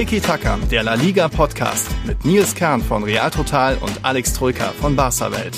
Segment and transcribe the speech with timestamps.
[0.00, 4.72] Tiki Taka, der La Liga Podcast mit Nils Kern von Real Total und Alex Troika
[4.80, 5.54] von Barca Welt.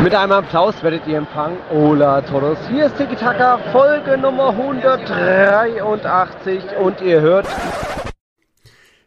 [0.00, 1.56] Mit einem Applaus werdet ihr empfangen.
[1.72, 2.58] Hola todos.
[2.70, 7.48] Hier ist Tiki Taka, Folge Nummer 183 und ihr hört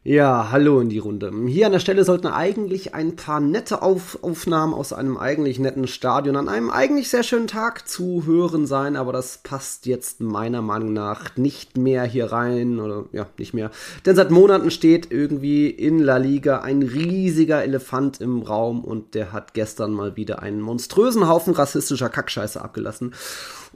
[0.07, 1.33] ja, hallo in die Runde.
[1.47, 5.87] Hier an der Stelle sollten eigentlich ein paar nette Auf Aufnahmen aus einem eigentlich netten
[5.87, 10.61] Stadion an einem eigentlich sehr schönen Tag zu hören sein, aber das passt jetzt meiner
[10.61, 13.71] Meinung nach nicht mehr hier rein oder ja, nicht mehr.
[14.05, 19.33] Denn seit Monaten steht irgendwie in La Liga ein riesiger Elefant im Raum und der
[19.33, 23.15] hat gestern mal wieder einen monströsen Haufen rassistischer Kackscheiße abgelassen.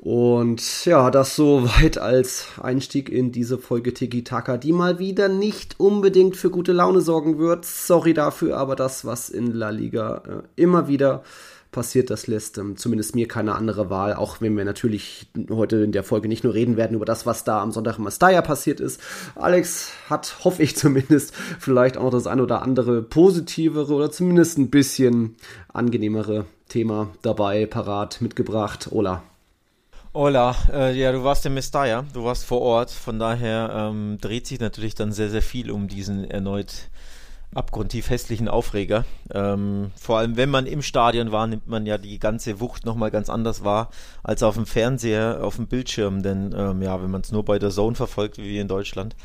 [0.02, 5.27] Und ja, das so weit als Einstieg in diese Folge Tiki Taka, die mal wieder
[5.27, 7.65] nicht unbedingt für gute Laune sorgen wird.
[7.65, 11.24] Sorry dafür, aber das, was in La Liga äh, immer wieder
[11.71, 15.91] passiert, das lässt ähm, zumindest mir keine andere Wahl, auch wenn wir natürlich heute in
[15.91, 18.79] der Folge nicht nur reden werden über das, was da am Sonntag in Mastaya passiert
[18.79, 19.02] ist.
[19.35, 24.59] Alex hat, hoffe ich zumindest, vielleicht auch noch das ein oder andere positivere oder zumindest
[24.59, 25.35] ein bisschen
[25.74, 28.87] angenehmere Thema dabei parat mitgebracht.
[28.91, 29.24] Ola.
[30.12, 34.48] Hola, äh, ja, du warst in Mestalla, du warst vor Ort, von daher ähm, dreht
[34.48, 36.90] sich natürlich dann sehr, sehr viel um diesen erneut
[37.54, 39.05] abgrundtief hässlichen Aufreger.
[39.32, 43.12] Ähm, vor allem, wenn man im Stadion war, nimmt man ja die ganze Wucht nochmal
[43.12, 43.91] ganz anders wahr
[44.24, 47.60] als auf dem Fernseher, auf dem Bildschirm, denn ähm, ja, wenn man es nur bei
[47.60, 49.15] der Zone verfolgt, wie wir in Deutschland,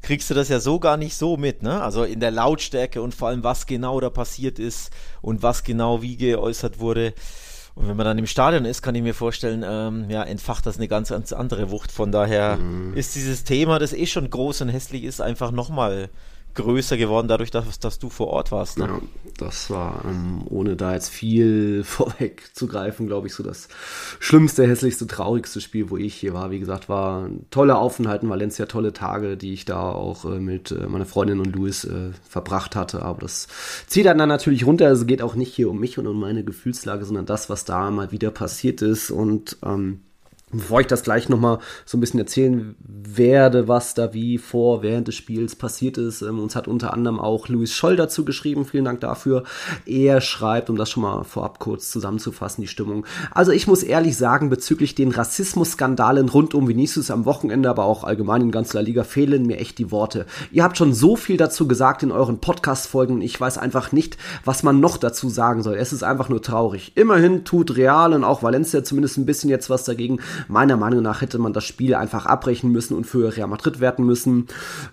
[0.00, 1.82] kriegst du das ja so gar nicht so mit, ne?
[1.82, 6.00] Also in der Lautstärke und vor allem, was genau da passiert ist und was genau
[6.00, 7.12] wie geäußert wurde.
[7.80, 10.76] Und wenn man dann im Stadion ist, kann ich mir vorstellen, ähm, ja, entfacht das
[10.76, 11.90] eine ganz, ganz andere Wucht.
[11.90, 12.94] Von daher mhm.
[12.94, 16.10] ist dieses Thema, das eh schon groß und hässlich ist, einfach nochmal
[16.52, 18.76] größer geworden, dadurch, dass, dass du vor Ort warst.
[18.76, 18.84] Ne?
[18.84, 19.00] Ja,
[19.40, 23.68] das war, ähm, ohne da jetzt viel vorweg zu greifen, glaube ich, so das
[24.18, 26.50] schlimmste, hässlichste, traurigste Spiel, wo ich hier war.
[26.50, 30.40] Wie gesagt, war ein toller Aufenthalt in Valencia, tolle Tage, die ich da auch äh,
[30.40, 33.02] mit äh, meiner Freundin und Luis äh, verbracht hatte.
[33.02, 33.48] Aber das
[33.86, 34.86] zieht dann, dann natürlich runter.
[34.86, 37.90] Also geht auch nicht hier um mich und um meine Gefühlslage, sondern das, was da
[37.90, 39.10] mal wieder passiert ist.
[39.10, 40.00] Und ähm,
[40.52, 45.06] Bevor ich das gleich nochmal so ein bisschen erzählen werde, was da wie vor, während
[45.06, 46.22] des Spiels passiert ist.
[46.22, 48.64] Ähm, uns hat unter anderem auch Luis Scholl dazu geschrieben.
[48.64, 49.44] Vielen Dank dafür.
[49.86, 53.06] Er schreibt, um das schon mal vorab kurz zusammenzufassen, die Stimmung.
[53.30, 58.02] Also ich muss ehrlich sagen, bezüglich den Rassismusskandalen rund um Vinicius am Wochenende, aber auch
[58.02, 60.26] allgemein in ganz La Liga, fehlen mir echt die Worte.
[60.50, 63.22] Ihr habt schon so viel dazu gesagt in euren Podcast-Folgen.
[63.22, 65.76] Ich weiß einfach nicht, was man noch dazu sagen soll.
[65.76, 66.92] Es ist einfach nur traurig.
[66.96, 70.18] Immerhin tut Real und auch Valencia zumindest ein bisschen jetzt was dagegen
[70.48, 74.04] Meiner Meinung nach hätte man das Spiel einfach abbrechen müssen und für Real Madrid werten
[74.04, 74.46] müssen.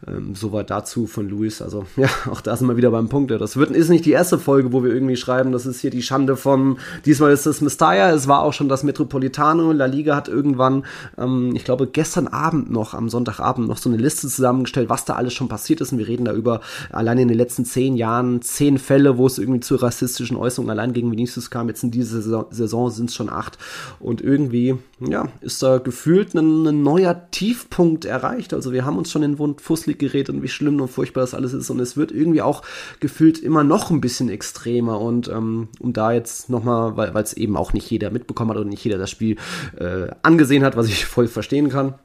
[0.08, 1.62] Ähm, soweit dazu von Luis.
[1.62, 3.32] Also ja, auch da sind wir wieder beim Punkt.
[3.32, 6.02] Das wird, ist nicht die erste Folge, wo wir irgendwie schreiben, das ist hier die
[6.02, 9.72] Schande von, diesmal ist es Mestalla, es war auch schon das Metropolitano.
[9.72, 10.86] La Liga hat irgendwann,
[11.18, 15.16] ähm, ich glaube gestern Abend noch, am Sonntagabend noch so eine Liste zusammengestellt, was da
[15.16, 15.92] alles schon passiert ist.
[15.92, 19.38] Und wir reden da über allein in den letzten zehn Jahren zehn Fälle, wo es
[19.38, 21.68] irgendwie zu rassistischen Äußerungen allein gegen Vinicius kam.
[21.68, 23.58] Jetzt in dieser Saison, Saison sind es schon acht.
[24.00, 28.54] Und irgendwie, ja, ist da gefühlt ein, ein, neuer Tiefpunkt erreicht.
[28.54, 31.34] Also wir haben uns schon in Wund fusselig geredet und wie schlimm und furchtbar das
[31.34, 31.70] alles ist.
[31.70, 32.64] Und es wird irgendwie auch
[33.00, 35.00] gefühlt immer noch ein bisschen extremer.
[35.00, 38.70] Und ähm, um da jetzt nochmal, weil es eben auch nicht jeder mitbekommen hat und
[38.70, 39.38] nicht jeder das Spiel
[39.78, 41.96] äh, angesehen hat, was ich voll verstehen kann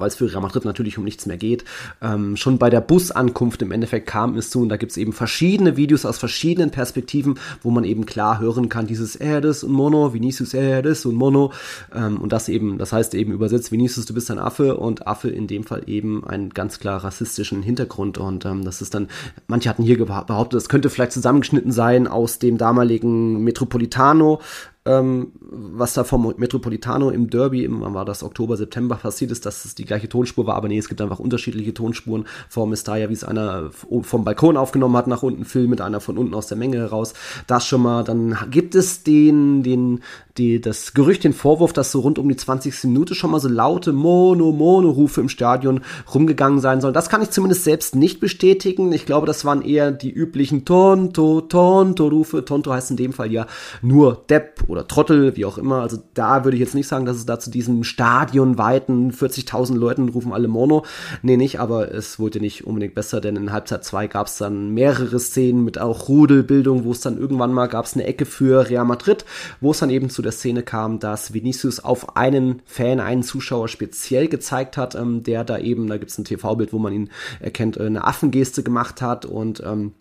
[0.00, 1.64] weil es für Real Madrid natürlich um nichts mehr geht.
[2.00, 5.12] Ähm, schon bei der Busankunft im Endeffekt kam es zu und da gibt es eben
[5.12, 10.14] verschiedene Videos aus verschiedenen Perspektiven, wo man eben klar hören kann, dieses Erdes und Mono,
[10.14, 11.52] Vinicius Erdes und Mono
[11.94, 15.28] ähm, und das eben, das heißt eben übersetzt, Vinicius, du bist ein Affe und Affe
[15.28, 19.08] in dem Fall eben einen ganz klar rassistischen Hintergrund und ähm, das ist dann,
[19.46, 24.40] manche hatten hier behauptet, das könnte vielleicht zusammengeschnitten sein aus dem damaligen Metropolitano,
[24.84, 29.46] ähm, was da vom Metropolitano im Derby, im, wann war das, Oktober, September passiert ist,
[29.46, 33.08] dass es die gleiche Tonspur war, aber nee, es gibt einfach unterschiedliche Tonspuren vor Mestalla,
[33.08, 36.48] wie es einer vom Balkon aufgenommen hat, nach unten Film mit einer von unten aus
[36.48, 37.14] der Menge heraus.
[37.46, 40.00] Das schon mal, dann gibt es den, den,
[40.38, 42.84] die, das Gerücht, den Vorwurf, dass so rund um die 20.
[42.84, 45.82] Minute schon mal so laute Mono, Mono-Rufe im Stadion
[46.12, 46.94] rumgegangen sein sollen.
[46.94, 48.92] Das kann ich zumindest selbst nicht bestätigen.
[48.92, 52.44] Ich glaube, das waren eher die üblichen Tonto, Tonto-Rufe.
[52.44, 53.46] Tonto heißt in dem Fall ja
[53.82, 55.82] nur Depp oder Trottel, wie auch immer.
[55.82, 60.08] Also da würde ich jetzt nicht sagen, dass es da zu diesem stadionweiten 40.000 Leuten
[60.08, 60.84] rufen alle Mono.
[61.22, 64.72] Nee, nicht, aber es wurde nicht unbedingt besser, denn in Halbzeit 2 gab es dann
[64.72, 68.68] mehrere Szenen mit auch Rudelbildung, wo es dann irgendwann mal gab es eine Ecke für
[68.68, 69.24] Real Madrid,
[69.60, 73.68] wo es dann eben zu der Szene kam, dass Vinicius auf einen Fan, einen Zuschauer
[73.68, 77.10] speziell gezeigt hat, ähm, der da eben, da gibt es ein TV-Bild, wo man ihn
[77.40, 79.92] erkennt, äh, eine Affengeste gemacht hat und ähm,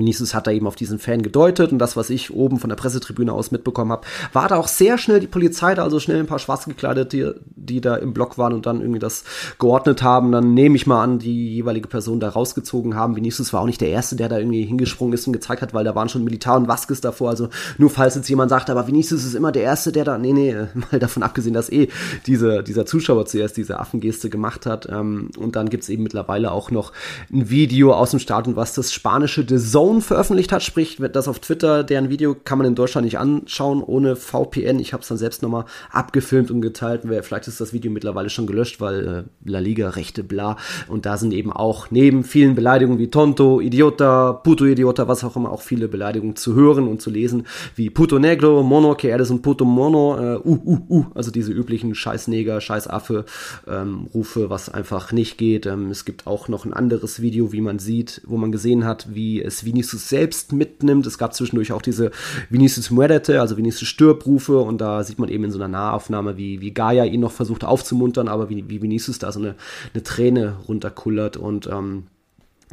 [0.00, 2.76] Vinicius hat da eben auf diesen Fan gedeutet und das, was ich oben von der
[2.76, 6.26] Pressetribüne aus mitbekommen habe, war da auch sehr schnell die Polizei da, also schnell ein
[6.26, 9.24] paar schwarz gekleidete, die, da im Block waren und dann irgendwie das
[9.58, 10.32] geordnet haben.
[10.32, 13.16] Dann nehme ich mal an, die jeweilige Person da rausgezogen haben.
[13.16, 15.84] Vinicius war auch nicht der Erste, der da irgendwie hingesprungen ist und gezeigt hat, weil
[15.84, 17.30] da waren schon Militar und Vasquez davor.
[17.30, 17.48] Also
[17.78, 20.54] nur falls jetzt jemand sagt, aber Vinicius ist immer der Erste, der da, nee, nee,
[20.90, 21.88] mal davon abgesehen, dass eh
[22.26, 24.88] diese, dieser Zuschauer zuerst diese Affengeste gemacht hat.
[24.90, 26.92] Ähm, und dann gibt's eben mittlerweile auch noch
[27.32, 31.26] ein Video aus dem Stadion, was das spanische The Zone Zone veröffentlicht hat, sprich das
[31.26, 34.78] auf Twitter, deren Video kann man in Deutschland nicht anschauen ohne VPN.
[34.78, 37.02] Ich habe es dann selbst nochmal abgefilmt und geteilt.
[37.22, 40.56] Vielleicht ist das Video mittlerweile schon gelöscht, weil äh, La Liga, Rechte, bla.
[40.86, 45.34] Und da sind eben auch neben vielen Beleidigungen wie Tonto, Idiota, Puto Idiota, was auch
[45.34, 49.30] immer, auch viele Beleidigungen zu hören und zu lesen, wie Puto Negro, Mono, que eres
[49.30, 53.24] un Puto Mono, äh, uh, uh, uh, also diese üblichen Scheißneger, Scheißaffe
[53.66, 55.66] ähm, Rufe, was einfach nicht geht.
[55.66, 59.08] Ähm, es gibt auch noch ein anderes Video, wie man sieht, wo man gesehen hat,
[59.12, 61.06] wie es Vinicius Vinicius selbst mitnimmt.
[61.06, 62.10] Es gab zwischendurch auch diese
[62.48, 66.60] Vinicius Muerte, also Vinicius Stirbrufe und da sieht man eben in so einer Nahaufnahme, wie,
[66.60, 69.54] wie Gaia ihn noch versucht aufzumuntern, aber wie, wie Vinicius da so eine,
[69.94, 72.04] eine Träne runterkullert und ähm,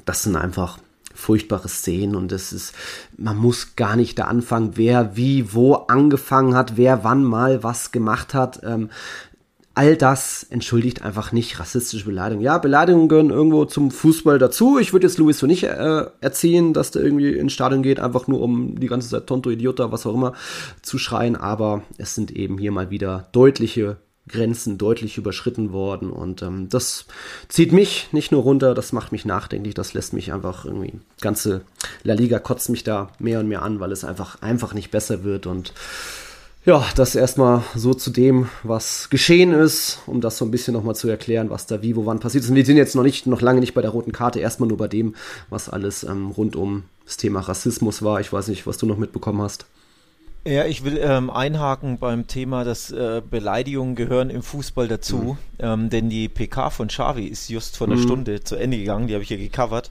[0.05, 0.79] das sind einfach
[1.13, 2.73] furchtbare Szenen und es ist,
[3.17, 7.91] man muss gar nicht da anfangen, wer wie wo angefangen hat, wer wann mal was
[7.91, 8.61] gemacht hat.
[8.63, 8.89] Ähm,
[9.77, 12.43] all das entschuldigt einfach nicht rassistische Beleidigungen.
[12.43, 14.79] Ja, Beleidigungen gehören irgendwo zum Fußball dazu.
[14.79, 18.27] Ich würde jetzt Luis so nicht äh, erzählen, dass der irgendwie ins Stadion geht, einfach
[18.27, 20.33] nur um die ganze Zeit Tonto, Idiota, was auch immer
[20.81, 21.35] zu schreien.
[21.35, 23.97] Aber es sind eben hier mal wieder deutliche
[24.27, 27.05] Grenzen deutlich überschritten worden und ähm, das
[27.47, 31.61] zieht mich nicht nur runter, das macht mich nachdenklich, das lässt mich einfach irgendwie ganze
[32.03, 35.23] La Liga kotzt mich da mehr und mehr an, weil es einfach einfach nicht besser
[35.23, 35.73] wird und
[36.67, 40.95] ja, das erstmal so zu dem, was geschehen ist, um das so ein bisschen nochmal
[40.95, 42.49] zu erklären, was da wie, wo, wann passiert ist.
[42.49, 44.77] Und wir sind jetzt noch nicht, noch lange nicht bei der roten Karte, erstmal nur
[44.77, 45.15] bei dem,
[45.49, 48.19] was alles ähm, rund um das Thema Rassismus war.
[48.19, 49.65] Ich weiß nicht, was du noch mitbekommen hast.
[50.45, 55.37] Ja, ich will ähm, einhaken beim Thema, dass äh, Beleidigungen gehören im Fußball dazu, mhm.
[55.59, 58.03] ähm, denn die PK von Xavi ist just vor einer mhm.
[58.03, 59.89] Stunde zu Ende gegangen, die habe ich ja gecovert.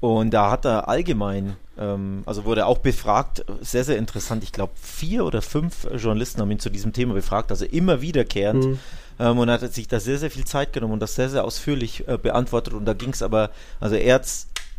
[0.00, 4.44] Und da hat er allgemein, ähm, also wurde auch befragt, sehr, sehr interessant.
[4.44, 8.64] Ich glaube, vier oder fünf Journalisten haben ihn zu diesem Thema befragt, also immer wiederkehrend.
[8.64, 8.78] Mhm.
[9.20, 12.06] Ähm, und hat sich da sehr, sehr viel Zeit genommen und das sehr, sehr ausführlich
[12.06, 12.74] äh, beantwortet.
[12.74, 13.50] Und da ging es aber,
[13.80, 14.26] also er hat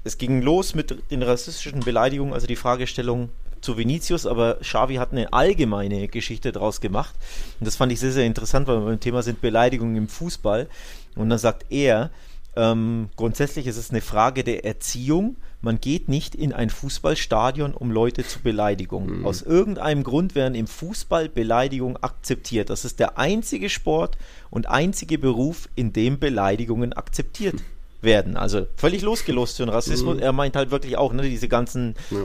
[0.04, 3.30] es ging los mit den rassistischen Beleidigungen, also die Fragestellung
[3.62, 7.14] zu Vinicius, aber Xavi hat eine allgemeine Geschichte daraus gemacht.
[7.60, 10.68] Und das fand ich sehr, sehr interessant, weil wir beim Thema sind Beleidigungen im Fußball.
[11.16, 12.12] Und dann sagt er,
[12.56, 15.38] ähm, grundsätzlich ist es eine Frage der Erziehung.
[15.62, 19.20] Man geht nicht in ein Fußballstadion, um Leute zu beleidigen.
[19.20, 19.26] Mhm.
[19.26, 22.70] Aus irgendeinem Grund werden im Fußball Beleidigungen akzeptiert.
[22.70, 24.18] Das ist der einzige Sport
[24.50, 27.56] und einzige Beruf, in dem Beleidigungen akzeptiert
[28.02, 28.38] werden.
[28.38, 30.16] Also völlig losgelost für den Rassismus.
[30.16, 30.22] Mhm.
[30.22, 32.18] Er meint halt wirklich auch, ne, diese ganzen, ja.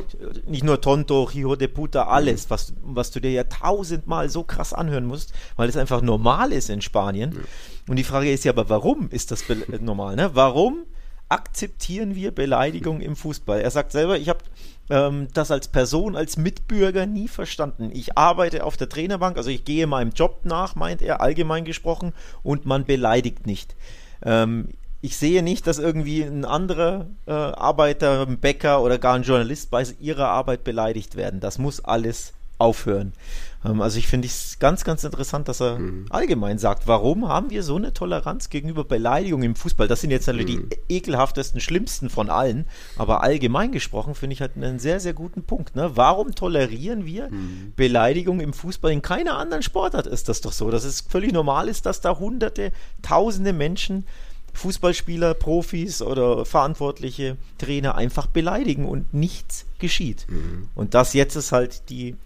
[0.46, 2.50] nicht nur Tonto, Hijo de Puta, alles, mhm.
[2.50, 6.70] was, was du dir ja tausendmal so krass anhören musst, weil es einfach normal ist
[6.70, 7.32] in Spanien.
[7.32, 7.40] Ja.
[7.88, 9.44] Und die Frage ist ja aber, warum ist das
[9.80, 10.16] normal?
[10.16, 10.30] Ne?
[10.34, 10.84] Warum
[11.28, 13.60] akzeptieren wir Beleidigung im Fußball?
[13.60, 14.40] Er sagt selber, ich habe
[14.90, 17.90] ähm, das als Person, als Mitbürger nie verstanden.
[17.92, 22.12] Ich arbeite auf der Trainerbank, also ich gehe meinem Job nach, meint er, allgemein gesprochen,
[22.42, 23.74] und man beleidigt nicht.
[24.22, 24.68] Ähm,
[25.04, 29.70] ich sehe nicht, dass irgendwie ein anderer äh, Arbeiter, ein Bäcker oder gar ein Journalist
[29.70, 31.40] bei ihrer Arbeit beleidigt werden.
[31.40, 33.12] Das muss alles aufhören.
[33.66, 36.06] Ähm, also ich finde es ganz, ganz interessant, dass er mhm.
[36.08, 39.88] allgemein sagt, warum haben wir so eine Toleranz gegenüber Beleidigungen im Fußball?
[39.88, 40.46] Das sind jetzt alle mhm.
[40.46, 42.64] die ekelhaftesten, schlimmsten von allen.
[42.96, 45.76] Aber allgemein gesprochen finde ich halt einen sehr, sehr guten Punkt.
[45.76, 45.90] Ne?
[45.96, 47.74] Warum tolerieren wir mhm.
[47.76, 48.90] Beleidigungen im Fußball?
[48.90, 50.70] In keiner anderen Sportart ist das doch so.
[50.70, 54.06] Dass es völlig normal ist, dass da hunderte, tausende Menschen
[54.54, 60.26] Fußballspieler, Profis oder verantwortliche Trainer einfach beleidigen und nichts geschieht.
[60.28, 60.68] Mhm.
[60.74, 62.16] Und das jetzt ist halt die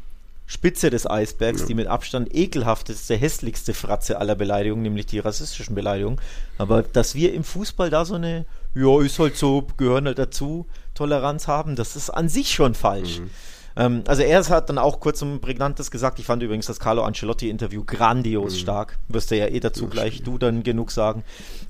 [0.46, 1.66] Spitze des Eisbergs, ja.
[1.66, 6.18] die mit Abstand ekelhafteste, hässlichste Fratze aller Beleidigungen, nämlich die rassistischen Beleidigungen.
[6.56, 10.66] Aber dass wir im Fußball da so eine, ja, ist halt so, gehören halt dazu,
[10.94, 13.20] Toleranz haben, das ist an sich schon falsch.
[13.20, 13.30] Mhm.
[13.78, 16.18] Ähm, also er hat dann auch kurz ein prägnantes gesagt.
[16.18, 18.58] Ich fand übrigens das Carlo Ancelotti-Interview grandios mhm.
[18.58, 18.98] stark.
[19.08, 20.26] Wirst du ja eh dazu ja, gleich stimmt.
[20.26, 21.22] du dann genug sagen.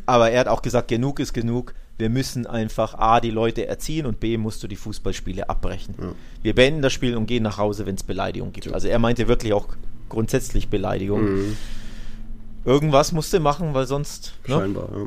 [0.07, 1.75] Aber er hat auch gesagt, genug ist genug.
[1.99, 5.95] Wir müssen einfach A, die Leute erziehen und B, musst du die Fußballspiele abbrechen.
[6.01, 6.13] Ja.
[6.43, 8.67] Wir beenden das Spiel und gehen nach Hause, wenn es Beleidigung gibt.
[8.67, 8.73] Ja.
[8.73, 9.67] Also er meinte wirklich auch
[10.09, 11.23] grundsätzlich Beleidigung.
[11.23, 11.57] Mhm.
[12.65, 14.35] Irgendwas musste machen, weil sonst.
[14.47, 14.55] Ne?
[14.55, 15.07] Scheinbar, ja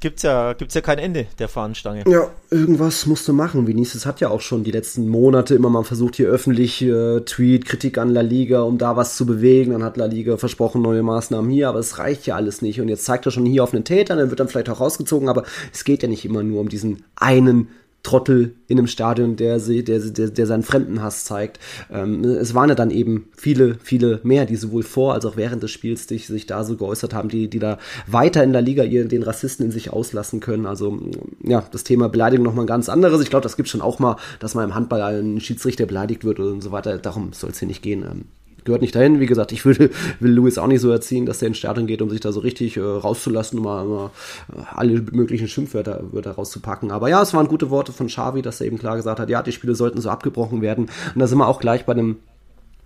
[0.00, 2.04] gibt's ja, gibt's ja kein Ende der Fahnenstange.
[2.06, 3.66] Ja, irgendwas musst du machen.
[3.66, 7.64] Vinicius hat ja auch schon die letzten Monate immer mal versucht, hier öffentlich äh, Tweet,
[7.64, 9.72] Kritik an La Liga, um da was zu bewegen.
[9.72, 12.80] Dann hat La Liga versprochen, neue Maßnahmen hier, aber es reicht ja alles nicht.
[12.80, 15.28] Und jetzt zeigt er schon hier auf einen Täter, dann wird dann vielleicht auch rausgezogen,
[15.28, 17.68] aber es geht ja nicht immer nur um diesen einen
[18.02, 21.60] Trottel in einem Stadion, der, der, der, der seinen Fremdenhass zeigt.
[21.90, 25.62] Ähm, es waren ja dann eben viele, viele mehr, die sowohl vor als auch während
[25.62, 28.82] des Spiels sich, sich da so geäußert haben, die, die da weiter in der Liga
[28.82, 30.66] ihr, den Rassisten in sich auslassen können.
[30.66, 30.98] Also
[31.44, 33.22] ja, das Thema Beleidigung nochmal ein ganz anderes.
[33.22, 36.40] Ich glaube, das gibt schon auch mal, dass man im Handball ein Schiedsrichter beleidigt wird
[36.40, 36.98] und so weiter.
[36.98, 38.24] Darum soll es hier nicht gehen.
[38.64, 39.20] Gehört nicht dahin.
[39.20, 39.90] Wie gesagt, ich würde,
[40.20, 42.40] will Louis auch nicht so erziehen, dass er ins Stadion geht, um sich da so
[42.40, 44.10] richtig äh, rauszulassen, um mal, mal
[44.54, 46.90] äh, alle möglichen Schimpfwörter Wörter rauszupacken.
[46.90, 49.42] Aber ja, es waren gute Worte von Xavi, dass er eben klar gesagt hat, ja,
[49.42, 50.90] die Spiele sollten so abgebrochen werden.
[51.14, 52.16] Und da sind wir auch gleich bei einem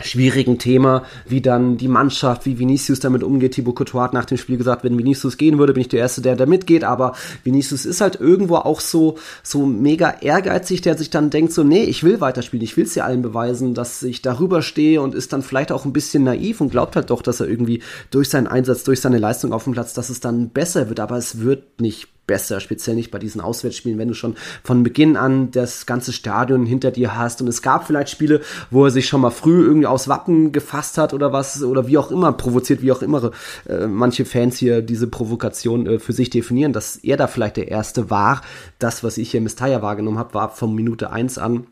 [0.00, 3.52] schwierigen Thema, wie dann die Mannschaft, wie Vinicius damit umgeht.
[3.52, 6.20] Thibaut Courtois hat nach dem Spiel gesagt, wenn Vinicius gehen würde, bin ich der Erste,
[6.20, 11.08] der da mitgeht, aber Vinicius ist halt irgendwo auch so, so mega ehrgeizig, der sich
[11.08, 14.20] dann denkt so, nee, ich will weiterspielen, ich will es ja allen beweisen, dass ich
[14.20, 17.40] darüber stehe und ist dann vielleicht auch ein bisschen naiv und glaubt halt doch, dass
[17.40, 20.88] er irgendwie durch seinen Einsatz, durch seine Leistung auf dem Platz, dass es dann besser
[20.90, 24.83] wird, aber es wird nicht besser, speziell nicht bei diesen Auswärtsspielen, wenn du schon von
[24.83, 27.40] Beginn an das ganze Stadion hinter dir hast.
[27.40, 28.40] Und es gab vielleicht Spiele,
[28.71, 31.99] wo er sich schon mal früh irgendwie aus Wappen gefasst hat oder was, oder wie
[31.99, 33.30] auch immer, provoziert, wie auch immer
[33.68, 37.68] äh, manche Fans hier diese Provokation äh, für sich definieren, dass er da vielleicht der
[37.68, 38.42] Erste war.
[38.78, 41.66] Das, was ich hier Mistaya wahrgenommen habe, war von Minute eins an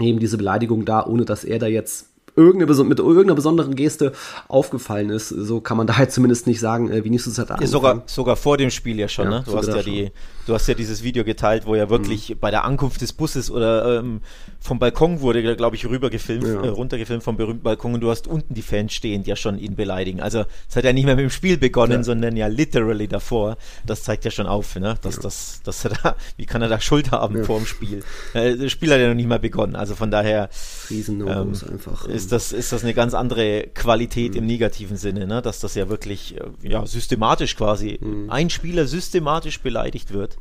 [0.00, 4.12] eben diese Beleidigung da, ohne dass er da jetzt irgendeine, mit irgendeiner besonderen Geste
[4.48, 5.28] aufgefallen ist.
[5.28, 8.56] So kann man da halt zumindest nicht sagen, äh, Vinicius hat ja, sogar, sogar vor
[8.56, 9.44] dem Spiel ja schon, ja, ne?
[9.44, 10.10] Du hast ja die,
[10.46, 12.38] du hast ja dieses Video geteilt, wo ja wirklich mhm.
[12.38, 14.20] bei der Ankunft des Busses oder ähm,
[14.60, 16.62] vom Balkon wurde, glaube ich, rübergefilmt, ja.
[16.62, 19.74] äh, runtergefilmt vom berühmten Balkon und du hast unten die Fans stehend ja schon ihn
[19.74, 20.20] beleidigen.
[20.20, 22.04] Also es hat ja nicht mehr mit dem Spiel begonnen, ja.
[22.04, 23.56] sondern ja literally davor.
[23.84, 24.96] Das zeigt ja schon auf, ne?
[25.02, 28.02] Dass, das, dass er da, wie kann er da Schuld haben vor dem Spiel?
[28.34, 29.76] Äh, das Spiel hat ja noch nicht mal begonnen.
[29.76, 30.48] Also von daher
[30.90, 32.08] ähm, einfach.
[32.22, 34.38] Ist das, ist das eine ganz andere Qualität mhm.
[34.38, 35.42] im negativen Sinne, ne?
[35.42, 38.30] Dass das ja wirklich äh, ja, systematisch quasi mhm.
[38.30, 40.36] ein Spieler systematisch beleidigt wird.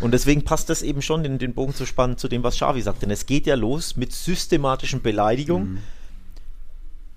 [0.00, 2.82] Und deswegen passt das eben schon in den Bogen zu spannen zu dem, was Xavi
[2.82, 3.02] sagt.
[3.02, 5.78] Denn es geht ja los mit systematischen Beleidigungen, mhm.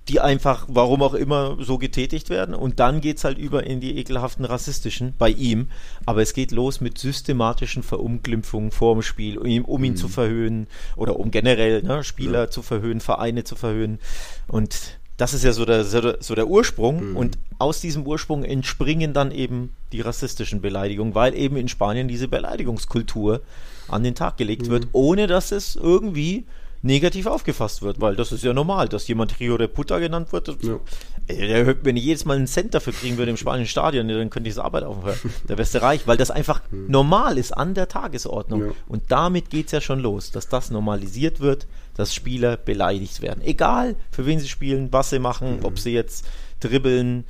[0.10, 2.56] Die einfach, warum auch immer, so getätigt werden.
[2.56, 5.70] Und dann geht es halt über in die ekelhaften rassistischen bei ihm.
[6.06, 9.98] Aber es geht los mit systematischen Verunglimpfungen vor dem Spiel, um ihn, um ihn mhm.
[9.98, 12.50] zu verhöhnen oder um generell ne, Spieler ja.
[12.50, 14.00] zu verhöhnen, Vereine zu verhöhnen.
[14.48, 17.12] Und das ist ja so der, so der Ursprung.
[17.12, 17.16] Mhm.
[17.16, 22.28] Und aus diesem Ursprung entspringen dann eben die rassistischen Beleidigungen, weil eben in Spanien diese
[22.28, 23.42] Beleidigungskultur
[23.88, 24.72] an den Tag gelegt mhm.
[24.72, 26.46] wird, ohne dass es irgendwie
[26.82, 30.56] negativ aufgefasst wird, weil das ist ja normal, dass jemand Rio de Puta genannt wird.
[30.64, 30.80] Ja.
[31.28, 34.50] Ey, wenn ich jedes Mal einen Cent dafür kriegen würde im spanischen Stadion, dann könnte
[34.50, 35.20] ich das Arbeit aufhören.
[35.48, 36.90] Der beste Reich, weil das einfach mhm.
[36.90, 38.68] normal ist an der Tagesordnung.
[38.68, 38.72] Ja.
[38.88, 43.42] Und damit geht es ja schon los, dass das normalisiert wird, dass Spieler beleidigt werden.
[43.44, 45.66] Egal, für wen sie spielen, was sie machen, mhm.
[45.66, 46.26] ob sie jetzt
[46.62, 47.26] dribbeln,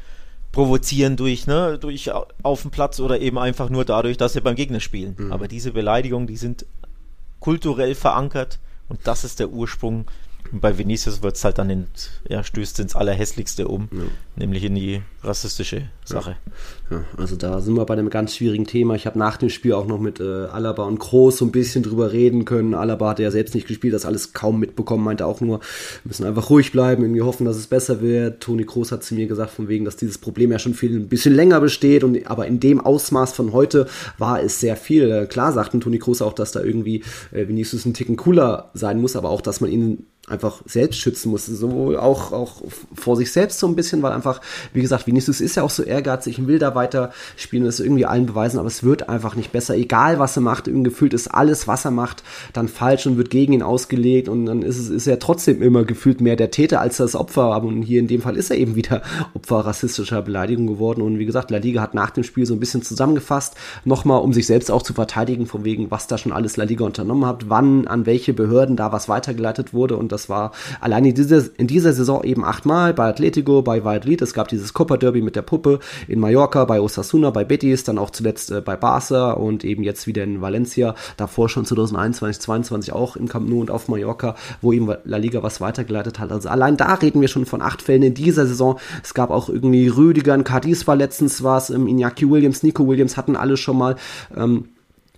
[0.52, 2.12] provozieren durch, ne, durch
[2.44, 5.16] auf dem Platz oder eben einfach nur dadurch, dass sie beim Gegner spielen.
[5.18, 5.32] Mhm.
[5.32, 6.66] Aber diese Beleidigungen, die sind
[7.40, 10.06] kulturell verankert und das ist der Ursprung
[10.52, 11.88] und bei Vinicius wird es halt dann in,
[12.28, 14.04] ja, stößt ins Allerhässlichste um, ja.
[14.36, 16.38] nämlich in die rassistische Sache.
[16.90, 16.98] Ja.
[16.98, 17.04] ja.
[17.18, 18.96] also da sind wir bei einem ganz schwierigen Thema.
[18.96, 21.84] Ich habe nach dem Spiel auch noch mit äh, Alaba und Groß so ein bisschen
[21.84, 22.74] drüber reden können.
[22.74, 26.26] Alaba hat ja selbst nicht gespielt, das alles kaum mitbekommen, meinte auch nur, wir müssen
[26.26, 28.42] einfach ruhig bleiben, irgendwie hoffen, dass es besser wird.
[28.42, 31.10] Toni Groß hat zu mir gesagt, von wegen, dass dieses Problem ja schon viel ein
[31.10, 33.88] bisschen länger besteht und aber in dem Ausmaß von heute
[34.18, 35.12] war es sehr viel.
[35.12, 39.00] Äh, klar sagten Toni Groß auch, dass da irgendwie äh, Vinicius ein Ticken cooler sein
[39.00, 42.62] muss, aber auch, dass man ihn einfach selbst schützen muss, sowohl auch, auch
[42.94, 44.42] vor sich selbst so ein bisschen, weil einfach,
[44.74, 48.06] wie gesagt, Vinicius ist ja auch so ehrgeizig und will da weiter spielen es irgendwie
[48.06, 51.28] allen beweisen, aber es wird einfach nicht besser, egal was er macht, irgendwie gefühlt ist
[51.28, 54.90] alles, was er macht, dann falsch und wird gegen ihn ausgelegt und dann ist es,
[54.90, 58.22] ist er trotzdem immer gefühlt mehr der Täter als das Opfer, aber hier in dem
[58.22, 59.02] Fall ist er eben wieder
[59.34, 62.60] Opfer rassistischer Beleidigung geworden und wie gesagt, La Liga hat nach dem Spiel so ein
[62.60, 63.56] bisschen zusammengefasst,
[63.86, 66.86] nochmal, um sich selbst auch zu verteidigen, von wegen, was da schon alles La Liga
[66.86, 71.06] unternommen hat, wann, an welche Behörden da was weitergeleitet wurde und das das war allein
[71.06, 74.22] in dieser, in dieser Saison eben achtmal bei Atletico, bei Valladolid.
[74.22, 77.98] Es gab dieses Copa Derby mit der Puppe in Mallorca, bei Osasuna, bei Betis, dann
[77.98, 80.96] auch zuletzt äh, bei Barca und eben jetzt wieder in Valencia.
[81.16, 85.42] Davor schon 2021, 2022 auch im Camp Nou und auf Mallorca, wo eben La Liga
[85.42, 86.32] was weitergeleitet hat.
[86.32, 88.78] Also allein da reden wir schon von acht Fällen in dieser Saison.
[89.02, 93.38] Es gab auch irgendwie Rüdiger, Cadiz war letztens was, ähm, Iñaki Williams, Nico Williams hatten
[93.38, 93.96] alle schon mal.
[94.36, 94.66] Ähm,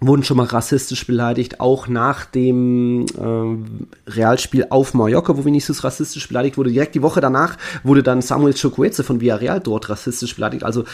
[0.03, 6.27] wurden schon mal rassistisch beleidigt, auch nach dem äh, Realspiel auf Mallorca, wo Vinicius rassistisch
[6.27, 6.71] beleidigt wurde.
[6.71, 10.63] Direkt die Woche danach wurde dann Samuel Chukwueze von Villarreal dort rassistisch beleidigt.
[10.63, 10.85] Also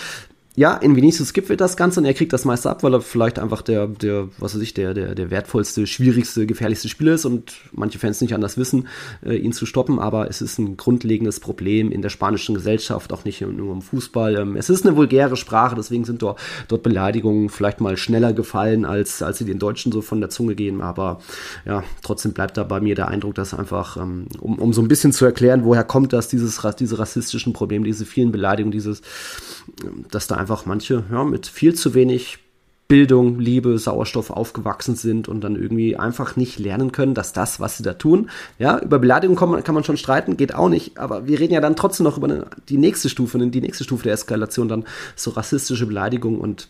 [0.58, 3.38] ja, in Vinicius wir das Ganze und er kriegt das meiste ab, weil er vielleicht
[3.38, 7.54] einfach der, der, was weiß ich, der, der, der wertvollste, schwierigste, gefährlichste Spieler ist und
[7.74, 8.88] manche Fans nicht anders wissen,
[9.24, 13.24] äh, ihn zu stoppen, aber es ist ein grundlegendes Problem in der spanischen Gesellschaft, auch
[13.24, 14.36] nicht nur im Fußball.
[14.36, 18.84] Ähm, es ist eine vulgäre Sprache, deswegen sind dort, dort Beleidigungen vielleicht mal schneller gefallen,
[18.84, 21.20] als, als sie den Deutschen so von der Zunge gehen, aber
[21.66, 24.88] ja, trotzdem bleibt da bei mir der Eindruck, dass einfach, ähm, um, um so ein
[24.88, 29.04] bisschen zu erklären, woher kommt das, dieses, diese rassistischen Probleme, diese vielen Beleidigungen, dieses,
[30.10, 32.40] dass da einfach einfach manche ja, mit viel zu wenig
[32.88, 37.76] Bildung, Liebe, Sauerstoff aufgewachsen sind und dann irgendwie einfach nicht lernen können, dass das, was
[37.76, 40.98] sie da tun, ja, über Beleidigung kann man, kann man schon streiten, geht auch nicht,
[40.98, 44.04] aber wir reden ja dann trotzdem noch über eine, die nächste Stufe, die nächste Stufe
[44.04, 44.86] der Eskalation, dann
[45.18, 46.70] so rassistische Beleidigung und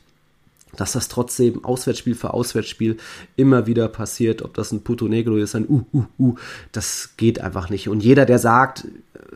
[0.75, 2.97] dass das trotzdem Auswärtsspiel für Auswärtsspiel
[3.35, 6.35] immer wieder passiert, ob das ein Puto Negro ist, ein Uh, Uh, Uh,
[6.71, 7.89] das geht einfach nicht.
[7.89, 8.87] Und jeder, der sagt,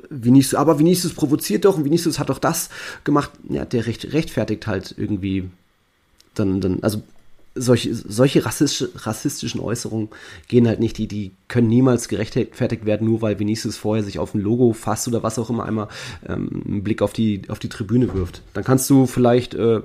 [0.09, 2.69] Vinicius, aber Vinicius provoziert doch und Vinicius hat doch das
[3.03, 5.49] gemacht, ja, der recht, rechtfertigt halt irgendwie
[6.35, 7.01] dann, dann, also
[7.53, 10.09] solche, solche rassistisch, rassistischen Äußerungen
[10.47, 14.33] gehen halt nicht, die, die können niemals gerechtfertigt werden, nur weil Vinicius vorher sich auf
[14.33, 15.89] ein Logo fasst oder was auch immer einmal
[16.27, 18.41] ähm, einen Blick auf die, auf die Tribüne wirft.
[18.53, 19.81] Dann kannst du vielleicht äh,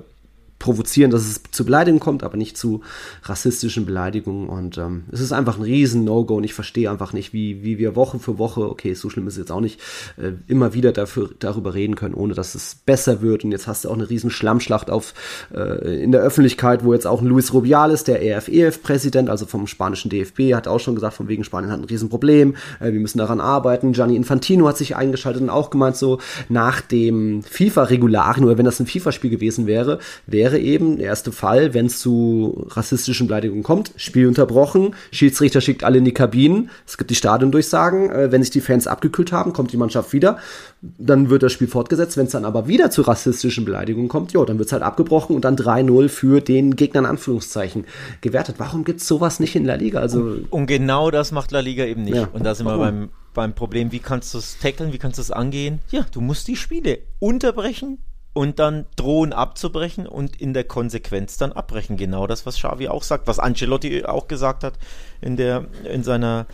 [0.59, 2.81] provozieren, dass es zu Beleidigungen kommt, aber nicht zu
[3.23, 4.49] rassistischen Beleidigungen.
[4.49, 7.77] Und ähm, es ist einfach ein riesen No-Go und ich verstehe einfach nicht, wie, wie
[7.77, 9.79] wir Woche für Woche, okay, so schlimm ist es jetzt auch nicht,
[10.17, 13.43] äh, immer wieder dafür, darüber reden können, ohne dass es besser wird.
[13.43, 15.13] Und jetzt hast du auch eine riesen Schlammschlacht auf,
[15.53, 20.09] äh, in der Öffentlichkeit, wo jetzt auch ein Luis Rubiales, der EFEF-Präsident, also vom spanischen
[20.09, 23.39] DFB, hat auch schon gesagt, von wegen Spanien hat ein Riesenproblem, äh, wir müssen daran
[23.39, 23.93] arbeiten.
[23.93, 28.79] Gianni Infantino hat sich eingeschaltet und auch gemeint, so nach dem FIFA-Regularen oder wenn das
[28.79, 33.63] ein FIFA-Spiel gewesen wäre, wäre wäre eben der erste Fall, wenn es zu rassistischen Beleidigungen
[33.63, 38.41] kommt, Spiel unterbrochen, Schiedsrichter schickt alle in die Kabinen, es gibt die Stadiondurchsagen, äh, wenn
[38.41, 40.37] sich die Fans abgekühlt haben, kommt die Mannschaft wieder,
[40.81, 44.43] dann wird das Spiel fortgesetzt, wenn es dann aber wieder zu rassistischen Beleidigungen kommt, ja,
[44.45, 47.85] dann wird es halt abgebrochen und dann 3-0 für den Gegner in Anführungszeichen
[48.21, 48.55] gewertet.
[48.57, 49.99] Warum gibt es sowas nicht in La Liga?
[49.99, 52.15] Also, und, und, genau das macht La Liga eben nicht.
[52.15, 52.79] Ja, und da sind warum?
[52.79, 55.79] wir beim, beim Problem, wie kannst du es tackeln, wie kannst du es angehen?
[55.91, 57.97] Ja, du musst die Spiele unterbrechen,
[58.37, 61.97] und dann drohen abzubrechen und in der Konsequenz dann abbrechen.
[61.97, 64.75] Genau das, was Xavi auch sagt, was Ancelotti auch gesagt hat
[65.21, 66.45] in der in seiner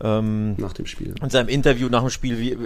[0.00, 1.12] ähm, nach dem Spiel.
[1.20, 2.56] In seinem Interview nach dem Spiel wie,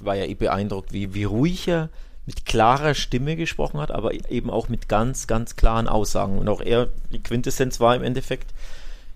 [0.00, 1.88] war ja eh beeindruckt, wie, wie ruhig er
[2.26, 6.36] mit klarer Stimme gesprochen hat, aber eben auch mit ganz, ganz klaren Aussagen.
[6.36, 8.52] Und auch er, die Quintessenz war im Endeffekt,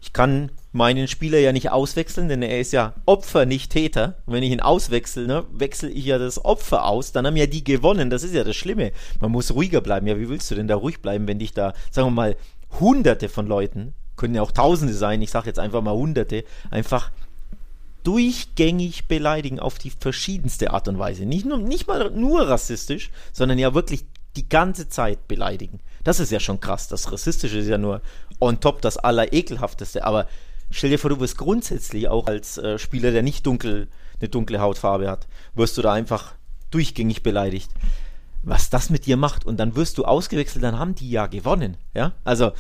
[0.03, 4.17] ich kann meinen Spieler ja nicht auswechseln, denn er ist ja Opfer, nicht Täter.
[4.27, 7.47] Und wenn ich ihn auswechsel, ne, wechsle ich ja das Opfer aus, dann haben ja
[7.47, 8.11] die gewonnen.
[8.11, 8.91] Das ist ja das Schlimme.
[9.21, 10.09] Man muss ruhiger bleiben.
[10.09, 12.37] Ja, wie willst du denn da ruhig bleiben, wenn dich da, sagen wir mal,
[12.81, 17.13] hunderte von Leuten, können ja auch tausende sein, ich sage jetzt einfach mal hunderte, einfach
[18.03, 21.27] durchgängig beleidigen auf die verschiedenste Art und Weise.
[21.27, 25.79] Nicht, nur, nicht mal nur rassistisch, sondern ja wirklich die ganze Zeit beleidigen.
[26.05, 26.89] Das ist ja schon krass.
[26.89, 28.01] Das Rassistische ist ja nur
[28.43, 30.05] on top das Allerekelhafteste.
[30.05, 30.27] Aber
[30.71, 33.89] stell dir vor, du wirst grundsätzlich auch als äh, Spieler, der nicht dunkel,
[34.21, 36.35] eine dunkle Hautfarbe hat, wirst du da einfach
[36.71, 37.71] durchgängig beleidigt.
[38.43, 41.77] Was das mit dir macht und dann wirst du ausgewechselt, dann haben die ja gewonnen.
[41.95, 42.53] Ja, also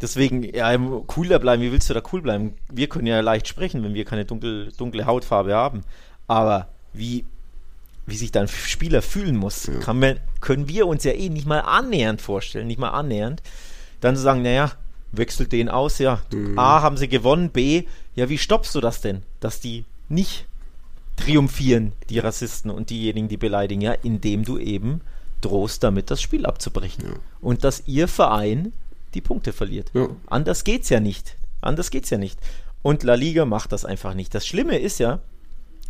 [0.00, 1.62] deswegen ja, cooler bleiben.
[1.62, 2.54] Wie willst du da cool bleiben?
[2.72, 5.82] Wir können ja leicht sprechen, wenn wir keine dunkel, dunkle Hautfarbe haben.
[6.26, 7.26] Aber wie
[8.06, 9.92] wie sich dein Spieler fühlen muss, ja.
[9.92, 13.42] man, können wir uns ja eh nicht mal annähernd vorstellen, nicht mal annähernd.
[14.00, 14.72] Dann zu sagen, naja,
[15.12, 16.22] wechselt den aus, ja.
[16.32, 16.58] Mhm.
[16.58, 20.46] A, haben sie gewonnen, B, ja, wie stoppst du das denn, dass die nicht
[21.16, 25.00] triumphieren, die Rassisten und diejenigen, die beleidigen, ja, indem du eben
[25.40, 27.04] drohst, damit das Spiel abzubrechen.
[27.04, 27.14] Ja.
[27.40, 28.72] Und dass ihr Verein
[29.14, 29.90] die Punkte verliert.
[29.94, 30.08] Ja.
[30.26, 31.36] Anders geht's ja nicht.
[31.60, 32.38] Anders geht's ja nicht.
[32.82, 34.34] Und La Liga macht das einfach nicht.
[34.34, 35.20] Das Schlimme ist ja,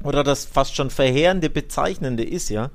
[0.03, 2.71] oder das fast schon verheerende, bezeichnende ist ja,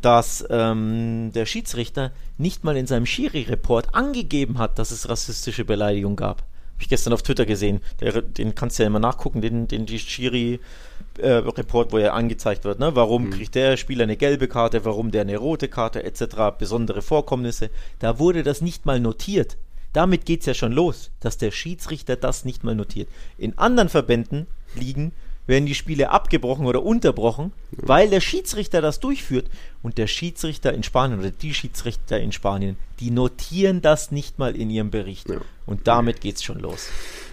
[0.00, 6.16] dass ähm, der Schiedsrichter nicht mal in seinem Schiri-Report angegeben hat, dass es rassistische Beleidigung
[6.16, 6.38] gab.
[6.40, 7.80] Habe ich gestern auf Twitter gesehen.
[8.00, 12.64] Der, den kannst du ja immer nachgucken, den, den die Schiri-Report, äh, wo er angezeigt
[12.64, 12.78] wird.
[12.78, 12.94] Ne?
[12.94, 13.30] Warum mhm.
[13.30, 17.68] kriegt der Spieler eine gelbe Karte, warum der eine rote Karte etc., besondere Vorkommnisse.
[17.98, 19.58] Da wurde das nicht mal notiert.
[19.92, 23.08] Damit geht es ja schon los, dass der Schiedsrichter das nicht mal notiert.
[23.36, 25.12] In anderen Verbänden liegen
[25.46, 29.50] werden die Spiele abgebrochen oder unterbrochen, weil der Schiedsrichter das durchführt.
[29.82, 34.54] Und der Schiedsrichter in Spanien oder die Schiedsrichter in Spanien, die notieren das nicht mal
[34.54, 35.30] in ihrem Bericht.
[35.30, 35.36] Ja.
[35.64, 36.88] Und damit geht es schon los.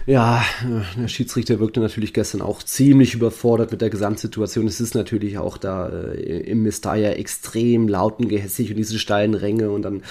[0.06, 0.42] Ja,
[0.96, 4.66] der Schiedsrichter wirkte natürlich gestern auch ziemlich überfordert mit der Gesamtsituation.
[4.66, 9.34] Es ist natürlich auch da äh, im Mestalla extrem laut und gehässig und diese steilen
[9.34, 9.70] Ränge.
[9.70, 10.02] Und dann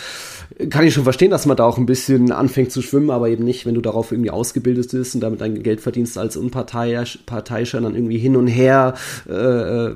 [0.70, 3.44] kann ich schon verstehen, dass man da auch ein bisschen anfängt zu schwimmen, aber eben
[3.44, 7.96] nicht, wenn du darauf irgendwie ausgebildet bist und damit dein Geld verdienst als Unparteiischer, dann
[7.96, 8.94] irgendwie hin und her
[9.28, 9.96] äh,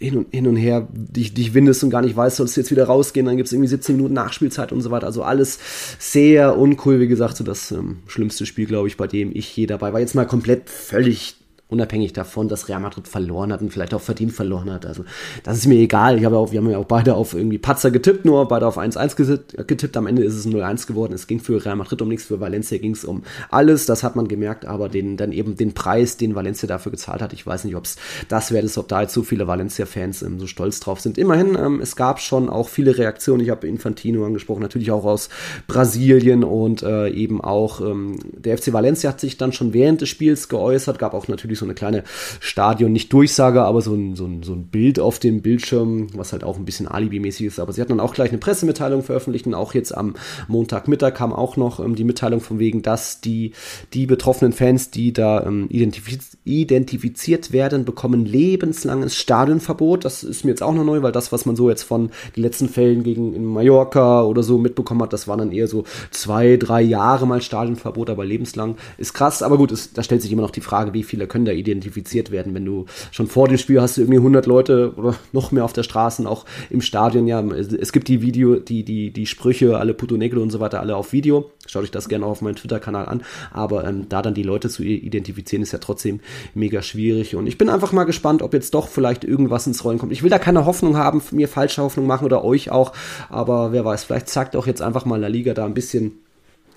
[0.00, 2.70] hin und, hin und her dich, dich windest und gar nicht weißt, sollst du jetzt
[2.70, 5.06] wieder rausgehen, dann gibt es irgendwie 17 Minuten Nachspielzeit und so weiter.
[5.06, 5.58] Also alles
[5.98, 9.66] sehr uncool, wie gesagt, so das ähm, schlimmste Spiel, glaube ich, bei dem ich je
[9.66, 10.00] dabei war.
[10.00, 11.36] Jetzt mal komplett völlig
[11.70, 14.86] unabhängig davon, dass Real Madrid verloren hat und vielleicht auch verdient verloren hat.
[14.86, 15.04] Also
[15.42, 16.18] das ist mir egal.
[16.18, 18.78] Ich habe auch, wir haben ja auch beide auf irgendwie Patzer getippt, nur beide auf
[18.78, 19.16] 1-1
[19.64, 19.96] getippt.
[19.96, 21.12] Am Ende ist es 0-1 geworden.
[21.12, 23.86] Es ging für Real Madrid um nichts, für Valencia ging es um alles.
[23.86, 27.32] Das hat man gemerkt, aber den, dann eben den Preis, den Valencia dafür gezahlt hat.
[27.32, 27.96] Ich weiß nicht, ob es
[28.28, 31.18] das ist, ob da jetzt so viele Valencia-Fans ähm, so stolz drauf sind.
[31.18, 33.42] Immerhin, ähm, es gab schon auch viele Reaktionen.
[33.42, 35.28] Ich habe Infantino angesprochen, natürlich auch aus
[35.66, 40.08] Brasilien und äh, eben auch ähm, der FC Valencia hat sich dann schon während des
[40.08, 42.04] Spiels geäußert, gab auch natürlich so eine kleine
[42.40, 46.32] Stadion, nicht Durchsage, aber so ein, so, ein, so ein Bild auf dem Bildschirm, was
[46.32, 47.60] halt auch ein bisschen Alibi-mäßig ist.
[47.60, 50.14] Aber sie hatten dann auch gleich eine Pressemitteilung veröffentlicht und auch jetzt am
[50.48, 53.52] Montagmittag kam auch noch ähm, die Mitteilung von wegen, dass die,
[53.92, 60.04] die betroffenen Fans, die da ähm, identifiz identifiziert werden, bekommen lebenslanges Stadionverbot.
[60.04, 62.42] Das ist mir jetzt auch noch neu, weil das, was man so jetzt von den
[62.42, 66.56] letzten Fällen gegen in Mallorca oder so mitbekommen hat, das waren dann eher so zwei,
[66.56, 69.42] drei Jahre mal Stadionverbot, aber lebenslang ist krass.
[69.42, 72.30] Aber gut, es, da stellt sich immer noch die Frage, wie viele können da identifiziert
[72.30, 72.54] werden.
[72.54, 75.72] Wenn du schon vor dem Spiel hast du irgendwie 100 Leute oder noch mehr auf
[75.72, 77.26] der Straße, auch im Stadion.
[77.26, 80.80] Ja, es gibt die Video, die, die, die Sprüche, alle Puto Negro und so weiter,
[80.80, 81.50] alle auf Video.
[81.66, 83.22] Schaut euch das gerne auch auf meinem Twitter-Kanal an.
[83.52, 86.20] Aber ähm, da dann die Leute zu identifizieren, ist ja trotzdem
[86.54, 87.36] mega schwierig.
[87.36, 90.12] Und ich bin einfach mal gespannt, ob jetzt doch vielleicht irgendwas ins Rollen kommt.
[90.12, 92.92] Ich will da keine Hoffnung haben, mir falsche Hoffnung machen oder euch auch.
[93.28, 96.20] Aber wer weiß, vielleicht zeigt auch jetzt einfach mal La Liga da ein bisschen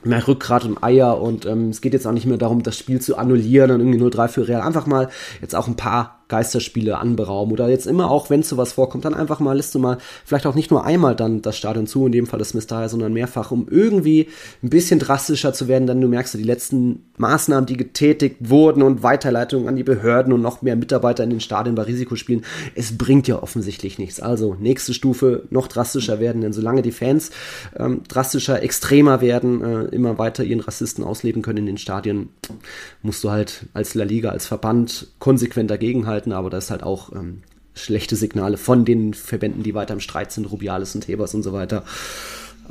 [0.06, 3.02] mehr Rückgrat und Eier und ähm, es geht jetzt auch nicht mehr darum, das Spiel
[3.02, 4.62] zu annullieren und irgendwie 0-3 für Real.
[4.62, 5.10] Einfach mal
[5.42, 9.40] jetzt auch ein paar Geisterspiele anberauben oder jetzt immer auch, wenn sowas vorkommt, dann einfach
[9.40, 12.28] mal, lässt du mal vielleicht auch nicht nur einmal dann das Stadion zu, in dem
[12.28, 14.30] Fall das Mistaya, sondern mehrfach, um irgendwie
[14.64, 19.04] ein bisschen drastischer zu werden, denn du merkst, die letzten Maßnahmen, die getätigt wurden und
[19.04, 22.44] Weiterleitungen an die Behörden und noch mehr Mitarbeiter in den Stadien bei Risikospielen,
[22.76, 24.20] es bringt ja offensichtlich nichts.
[24.20, 27.32] Also nächste Stufe noch drastischer werden, denn solange die Fans
[27.78, 32.30] ähm, drastischer, extremer werden, äh, immer weiter ihren Rassisten ausleben können in den Stadien,
[33.02, 36.84] musst du halt als La Liga, als Verband konsequent dagegenhalten halten, aber das ist halt
[36.84, 37.42] auch ähm,
[37.74, 41.54] schlechte Signale von den Verbänden, die weiter im Streit sind, Rubiales und Hebers und so
[41.54, 41.84] weiter.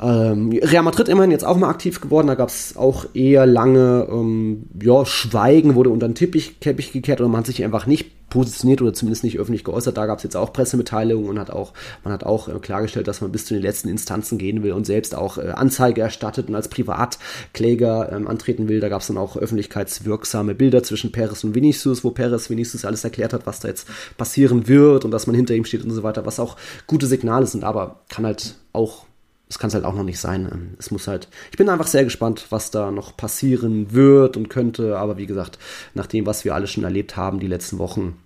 [0.03, 4.05] Ähm, Real Madrid immerhin jetzt auch mal aktiv geworden, da gab es auch eher lange
[4.11, 8.29] ähm, ja, Schweigen, wurde unter den Teppich, Teppich gekehrt oder man hat sich einfach nicht
[8.29, 9.95] positioniert oder zumindest nicht öffentlich geäußert.
[9.95, 11.71] Da gab es jetzt auch Pressemitteilungen und hat auch,
[12.03, 14.85] man hat auch äh, klargestellt, dass man bis zu den letzten Instanzen gehen will und
[14.85, 18.81] selbst auch äh, Anzeige erstattet und als Privatkläger ähm, antreten will.
[18.81, 23.05] Da gab es dann auch öffentlichkeitswirksame Bilder zwischen Perez und Vinicius, wo Perez Vinicius alles
[23.05, 23.87] erklärt hat, was da jetzt
[24.17, 27.45] passieren wird und dass man hinter ihm steht und so weiter, was auch gute Signale
[27.45, 29.05] sind, aber kann halt auch
[29.53, 30.49] das kann es halt auch noch nicht sein.
[30.51, 34.49] Ähm, es muss halt, ich bin einfach sehr gespannt, was da noch passieren wird und
[34.49, 34.97] könnte.
[34.97, 35.59] Aber wie gesagt,
[35.93, 38.17] nach dem, was wir alle schon erlebt haben die letzten Wochen,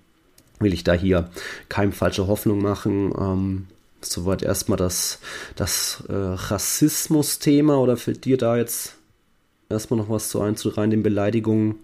[0.59, 1.29] will ich da hier
[1.67, 3.13] keine falsche Hoffnung machen.
[3.19, 3.67] Ähm,
[3.99, 5.19] soweit erstmal das,
[5.57, 8.95] das äh, Rassismus-Thema oder fällt dir da jetzt
[9.67, 11.75] erstmal noch was zu ein, zu rein den Beleidigungen?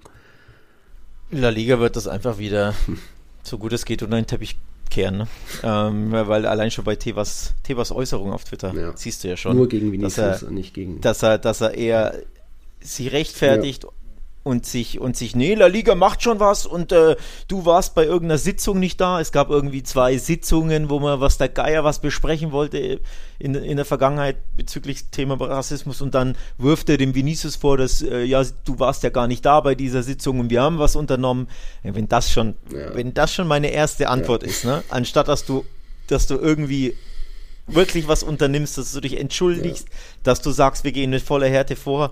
[1.32, 2.76] La Liga wird das einfach wieder,
[3.44, 4.56] so gut es geht, unter den Teppich
[4.94, 5.18] kehren.
[5.18, 5.28] Ne?
[5.64, 8.94] Ähm, weil allein schon bei Tebas, Tebas Äußerung auf Twitter ja.
[8.96, 9.58] siehst du ja schon.
[9.58, 11.02] Nur gegen Vinicius, dass er, nicht gegen.
[11.02, 12.16] Dass er, dass er eher
[12.80, 13.90] sie rechtfertigt ja
[14.44, 17.16] und sich und sich, nee, La Liga macht schon was und äh,
[17.48, 19.22] du warst bei irgendeiner Sitzung nicht da.
[19.22, 23.00] Es gab irgendwie zwei Sitzungen, wo man was der Geier was besprechen wollte
[23.40, 28.02] in, in der Vergangenheit bezüglich Thema Rassismus und dann wirft er dem Vinicius vor, dass
[28.02, 30.98] äh, ja du warst ja gar nicht da bei dieser Sitzung und wir haben was
[30.98, 31.48] unternommen.
[31.84, 32.94] Ja, wenn das schon, ja.
[32.96, 34.50] wenn das schon meine erste Antwort ja.
[34.50, 35.64] ist, ne, anstatt dass du,
[36.08, 36.96] dass du irgendwie
[37.66, 39.88] wirklich was unternimmst, dass du dich entschuldigst,
[40.24, 42.12] dass du sagst, wir gehen mit voller Härte vor.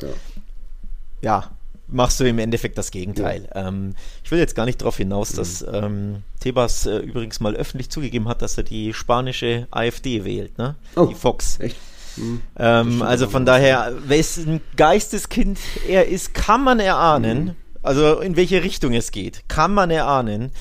[1.21, 1.51] ja
[1.91, 3.47] machst du im Endeffekt das Gegenteil.
[3.53, 3.67] Ja.
[3.67, 5.37] Ähm, ich will jetzt gar nicht darauf hinaus, mhm.
[5.37, 10.57] dass ähm, Tebas äh, übrigens mal öffentlich zugegeben hat, dass er die spanische AfD wählt,
[10.57, 10.75] ne?
[10.95, 11.59] Oh, die Fox.
[11.59, 11.77] Echt?
[12.17, 12.41] Mhm.
[12.57, 17.43] Ähm, also von daher, wessen Geisteskind er ist, kann man erahnen.
[17.43, 17.55] Mhm.
[17.83, 20.51] Also in welche Richtung es geht, kann man erahnen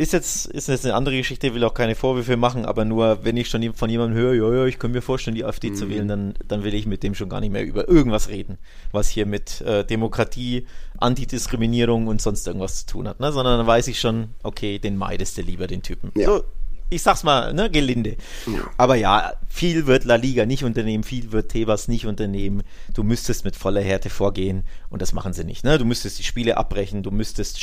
[0.00, 3.36] ist jetzt, ist jetzt eine andere Geschichte, will auch keine Vorwürfe machen, aber nur, wenn
[3.36, 5.74] ich schon von jemandem höre, ja, ja, ich kann mir vorstellen, die AfD mhm.
[5.74, 8.56] zu wählen, dann, dann will ich mit dem schon gar nicht mehr über irgendwas reden,
[8.92, 13.30] was hier mit äh, Demokratie, Antidiskriminierung und sonst irgendwas zu tun hat, ne?
[13.30, 16.12] sondern dann weiß ich schon, okay, den meidest du lieber, den Typen.
[16.16, 16.28] Ja.
[16.28, 16.44] So,
[16.90, 18.16] ich sag's mal, ne, gelinde.
[18.46, 18.70] Ja.
[18.76, 22.62] Aber ja, viel wird La Liga nicht unternehmen, viel wird Tebas nicht unternehmen.
[22.92, 25.62] Du müsstest mit voller Härte vorgehen und das machen sie nicht.
[25.62, 25.78] Ne?
[25.78, 27.60] Du müsstest die Spiele abbrechen, du müsstest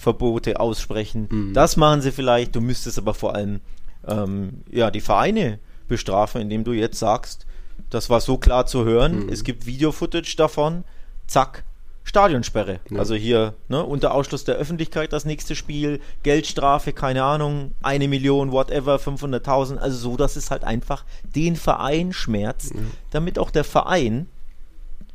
[0.00, 1.28] Stadionverbote aussprechen.
[1.30, 1.54] Mhm.
[1.54, 2.56] Das machen sie vielleicht.
[2.56, 3.60] Du müsstest aber vor allem
[4.06, 5.58] ähm, ja die Vereine
[5.88, 7.46] bestrafen, indem du jetzt sagst,
[7.90, 9.26] das war so klar zu hören.
[9.26, 9.28] Mhm.
[9.28, 10.84] Es gibt Video-Footage davon.
[11.26, 11.64] Zack,
[12.04, 12.80] Stadionsperre.
[12.90, 12.98] Ja.
[12.98, 18.52] Also hier ne, unter Ausschluss der Öffentlichkeit das nächste Spiel, Geldstrafe, keine Ahnung, eine Million,
[18.52, 19.76] whatever, 500.000.
[19.76, 22.80] Also so, dass es halt einfach den Verein schmerzt, ja.
[23.10, 24.26] damit auch der Verein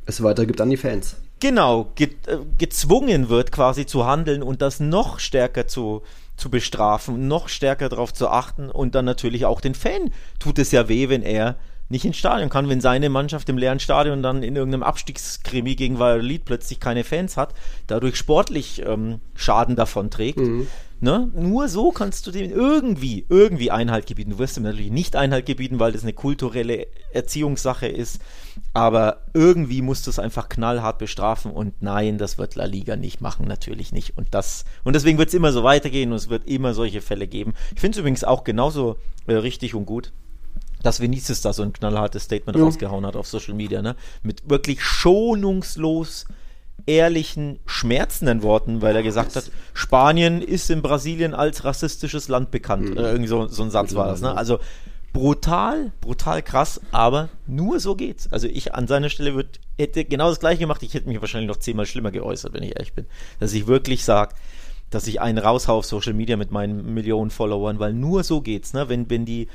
[0.08, 1.16] es weitergibt an die Fans.
[1.40, 6.02] Genau, ge äh, gezwungen wird quasi zu handeln und das noch stärker zu,
[6.36, 10.72] zu bestrafen, noch stärker darauf zu achten und dann natürlich auch den Fan tut es
[10.72, 11.56] ja weh, wenn er
[11.88, 15.98] nicht ins Stadion kann, wenn seine Mannschaft im leeren Stadion dann in irgendeinem Abstiegskrimi gegen
[15.98, 17.54] Valladolid plötzlich keine Fans hat,
[17.86, 20.38] dadurch sportlich ähm, Schaden davon trägt.
[20.38, 20.66] Mhm.
[20.98, 21.30] Ne?
[21.34, 24.30] Nur so kannst du dem irgendwie, irgendwie Einhalt gebieten.
[24.30, 28.18] Du wirst ihm natürlich nicht Einhalt gebieten, weil das eine kulturelle Erziehungssache ist,
[28.72, 33.20] aber irgendwie musst du es einfach knallhart bestrafen und nein, das wird La Liga nicht
[33.20, 34.16] machen, natürlich nicht.
[34.16, 37.26] Und das, und deswegen wird es immer so weitergehen und es wird immer solche Fälle
[37.26, 37.52] geben.
[37.74, 40.12] Ich finde es übrigens auch genauso äh, richtig und gut,
[40.82, 42.64] dass Vinicius da so ein knallhartes Statement ja.
[42.64, 43.96] rausgehauen hat auf Social Media, ne?
[44.22, 46.24] Mit wirklich schonungslos
[46.86, 52.90] ehrlichen, schmerzenden Worten, weil er gesagt hat, Spanien ist in Brasilien als rassistisches Land bekannt.
[52.90, 52.96] Mhm.
[52.96, 54.20] irgendwie so, so ein Satz war das.
[54.20, 54.36] Ne?
[54.36, 54.60] Also
[55.12, 58.32] brutal, brutal krass, aber nur so geht's.
[58.32, 60.82] Also ich an seiner Stelle würd, hätte genau das gleiche gemacht.
[60.82, 63.06] Ich hätte mich wahrscheinlich noch zehnmal schlimmer geäußert, wenn ich ehrlich bin.
[63.40, 64.34] Dass ich wirklich sage,
[64.90, 68.74] dass ich einen raushau auf Social Media mit meinen Millionen Followern, weil nur so geht's.
[68.74, 68.88] Ne?
[68.88, 69.48] Wenn, wenn die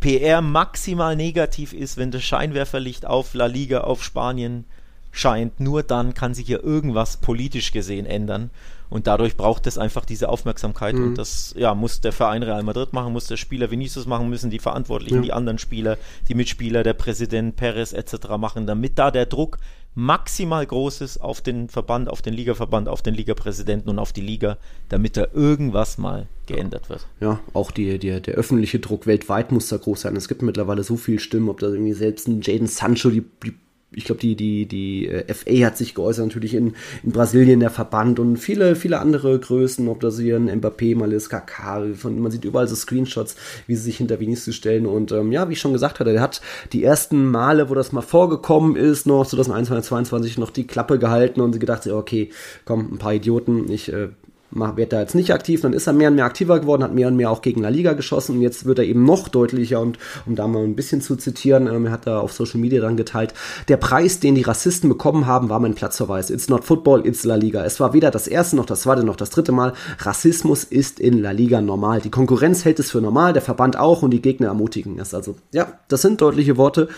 [0.00, 4.64] PR maximal negativ ist, wenn das Scheinwerferlicht auf La Liga, auf Spanien
[5.12, 8.50] scheint, nur dann kann sich hier irgendwas politisch gesehen ändern.
[8.88, 10.94] Und dadurch braucht es einfach diese Aufmerksamkeit.
[10.94, 11.04] Mhm.
[11.04, 14.50] Und das ja, muss der Verein Real Madrid machen, muss der Spieler Vinicius machen, müssen
[14.50, 15.22] die Verantwortlichen, ja.
[15.22, 15.96] die anderen Spieler,
[16.28, 18.36] die Mitspieler, der Präsident Perez etc.
[18.38, 19.58] machen, damit da der Druck
[19.94, 24.20] maximal groß ist auf den Verband, auf den Ligaverband, auf den Ligapräsidenten und auf die
[24.20, 27.06] Liga, damit da irgendwas mal geändert wird.
[27.20, 30.16] Ja, auch die, die, der öffentliche Druck weltweit muss da groß sein.
[30.16, 33.54] Es gibt mittlerweile so viele Stimmen, ob da irgendwie selbst ein Jaden Sancho die, die
[33.94, 37.70] ich glaube, die, die, die äh, FA hat sich geäußert, natürlich in, in Brasilien der
[37.70, 42.30] Verband und viele, viele andere Größen, ob das hier ein Mbappé mal ist, Kaká, man
[42.30, 45.60] sieht überall so Screenshots, wie sie sich hinter Vinicius stellen und ähm, ja, wie ich
[45.60, 46.40] schon gesagt hatte, der hat
[46.72, 51.40] die ersten Male, wo das mal vorgekommen ist, noch 2021, 2022 noch die Klappe gehalten
[51.40, 52.30] und sie gedacht, okay,
[52.64, 54.08] komm, ein paar Idioten, ich äh,
[54.52, 57.08] wird er jetzt nicht aktiv, dann ist er mehr und mehr aktiver geworden, hat mehr
[57.08, 59.98] und mehr auch gegen La Liga geschossen und jetzt wird er eben noch deutlicher und
[60.26, 62.96] um da mal ein bisschen zu zitieren, ähm, er hat da auf Social Media dann
[62.96, 63.34] geteilt,
[63.68, 66.30] der Preis, den die Rassisten bekommen haben, war mein Platzverweis.
[66.30, 67.64] It's not football, it's La Liga.
[67.64, 69.72] Es war weder das erste noch das zweite noch das dritte Mal.
[69.98, 72.00] Rassismus ist in La Liga normal.
[72.00, 75.14] Die Konkurrenz hält es für normal, der Verband auch und die Gegner ermutigen es.
[75.14, 76.88] Also ja, das sind deutliche Worte.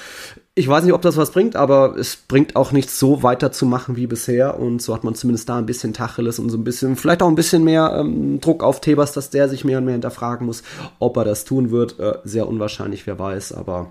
[0.56, 4.06] Ich weiß nicht, ob das was bringt, aber es bringt auch nichts so weiterzumachen wie
[4.06, 4.60] bisher.
[4.60, 7.28] Und so hat man zumindest da ein bisschen Tacheles und so ein bisschen, vielleicht auch
[7.28, 10.62] ein bisschen mehr ähm, Druck auf Tebas, dass der sich mehr und mehr hinterfragen muss,
[11.00, 11.98] ob er das tun wird.
[11.98, 13.90] Äh, sehr unwahrscheinlich, wer weiß, aber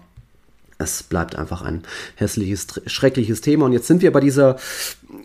[0.77, 1.83] es bleibt einfach ein
[2.15, 3.65] hässliches, schreckliches Thema.
[3.65, 4.55] Und jetzt sind wir bei dieser,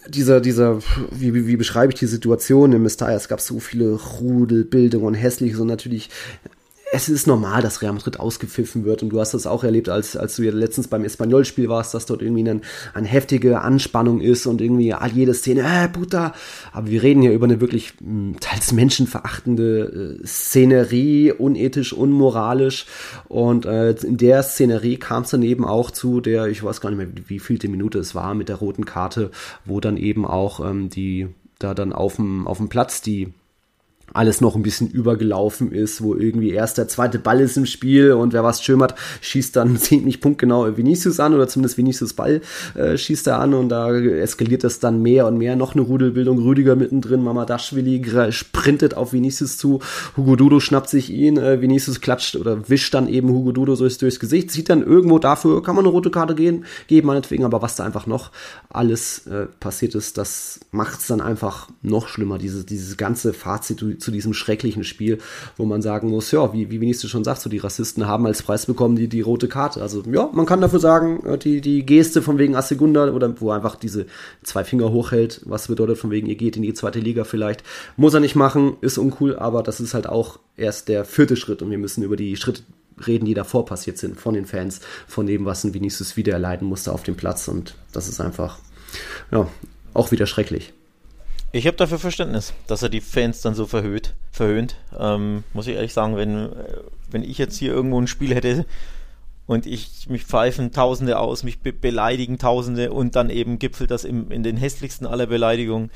[0.08, 0.80] dieser, dieser,
[1.12, 3.14] wie, wie, beschreibe ich die Situation im Messiah?
[3.14, 6.10] Es gab so viele Rudelbildungen und hässliches und natürlich
[6.92, 9.02] es ist normal, dass Real Madrid ausgepfiffen wird.
[9.02, 12.06] Und du hast das auch erlebt, als, als du ja letztens beim Espanyol-Spiel warst, dass
[12.06, 12.60] dort irgendwie eine,
[12.94, 16.34] eine heftige Anspannung ist und irgendwie jede Szene, äh, puta,
[16.72, 22.86] aber wir reden hier über eine wirklich mh, hm, teils menschenverachtende äh, Szenerie, unethisch, unmoralisch.
[23.28, 26.90] Und äh, in der Szenerie kam es dann eben auch zu der, ich weiß gar
[26.90, 29.30] nicht mehr, wie, wie vielte Minute es war, mit der roten Karte,
[29.64, 33.32] wo dann eben auch ähm, die da dann auf dem, auf dem Platz die
[34.14, 38.12] alles noch ein bisschen übergelaufen ist, wo irgendwie erst der zweite Ball ist im Spiel
[38.12, 42.40] und wer was schön hat, schießt dann ziemlich punktgenau Vinicius an oder zumindest Vinicius Ball
[42.74, 45.56] äh, schießt er an und da eskaliert es dann mehr und mehr.
[45.56, 49.80] Noch eine Rudelbildung, Rüdiger mittendrin, Mama Daschwili sprintet auf Vinicius zu,
[50.16, 53.98] Hugo Dudo schnappt sich ihn, äh, Vinicius klatscht oder wischt dann eben Hugo Dudo durchs,
[53.98, 57.62] durchs Gesicht, sieht dann irgendwo dafür, kann man eine rote Karte gehen, geben meinetwegen, aber
[57.62, 58.30] was da einfach noch
[58.70, 63.82] alles äh, passiert ist, das macht es dann einfach noch schlimmer, diese, dieses ganze Fazit
[63.98, 65.18] zu diesem schrecklichen Spiel,
[65.56, 68.42] wo man sagen muss, ja, wie, wie Vinicius schon sagt, so die Rassisten haben als
[68.42, 69.82] Preis bekommen die, die rote Karte.
[69.82, 73.50] Also ja, man kann dafür sagen, äh, die, die Geste von wegen Assegunda oder wo
[73.50, 74.06] einfach diese
[74.42, 77.62] zwei Finger hochhält, was bedeutet von wegen, ihr geht in die zweite Liga vielleicht,
[77.96, 81.62] muss er nicht machen, ist uncool, aber das ist halt auch erst der vierte Schritt
[81.62, 82.62] und wir müssen über die Schritte
[83.06, 86.66] reden, die davor passiert sind, von den Fans, von dem, was ein Vinicius wieder erleiden
[86.66, 88.58] musste auf dem Platz und das ist einfach,
[89.30, 89.48] ja,
[89.94, 90.72] auch wieder schrecklich.
[91.50, 94.76] Ich habe dafür Verständnis, dass er die Fans dann so verhöht, verhöhnt.
[94.98, 96.50] Ähm, muss ich ehrlich sagen, wenn,
[97.10, 98.66] wenn ich jetzt hier irgendwo ein Spiel hätte
[99.46, 104.04] und ich mich pfeifen Tausende aus, mich be beleidigen Tausende und dann eben gipfelt das
[104.04, 105.90] im, in den hässlichsten aller Beleidigungen.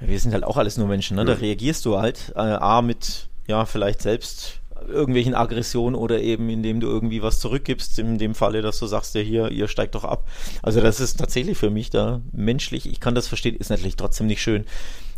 [0.00, 1.26] Wir sind halt auch alles nur Menschen, ne?
[1.26, 6.80] Da reagierst du halt äh, A mit, ja, vielleicht selbst irgendwelchen Aggressionen oder eben indem
[6.80, 10.04] du irgendwie was zurückgibst, in dem Falle, dass du sagst, ja hier, ihr steigt doch
[10.04, 10.26] ab.
[10.62, 14.26] Also das ist tatsächlich für mich da menschlich, ich kann das verstehen, ist natürlich trotzdem
[14.26, 14.64] nicht schön.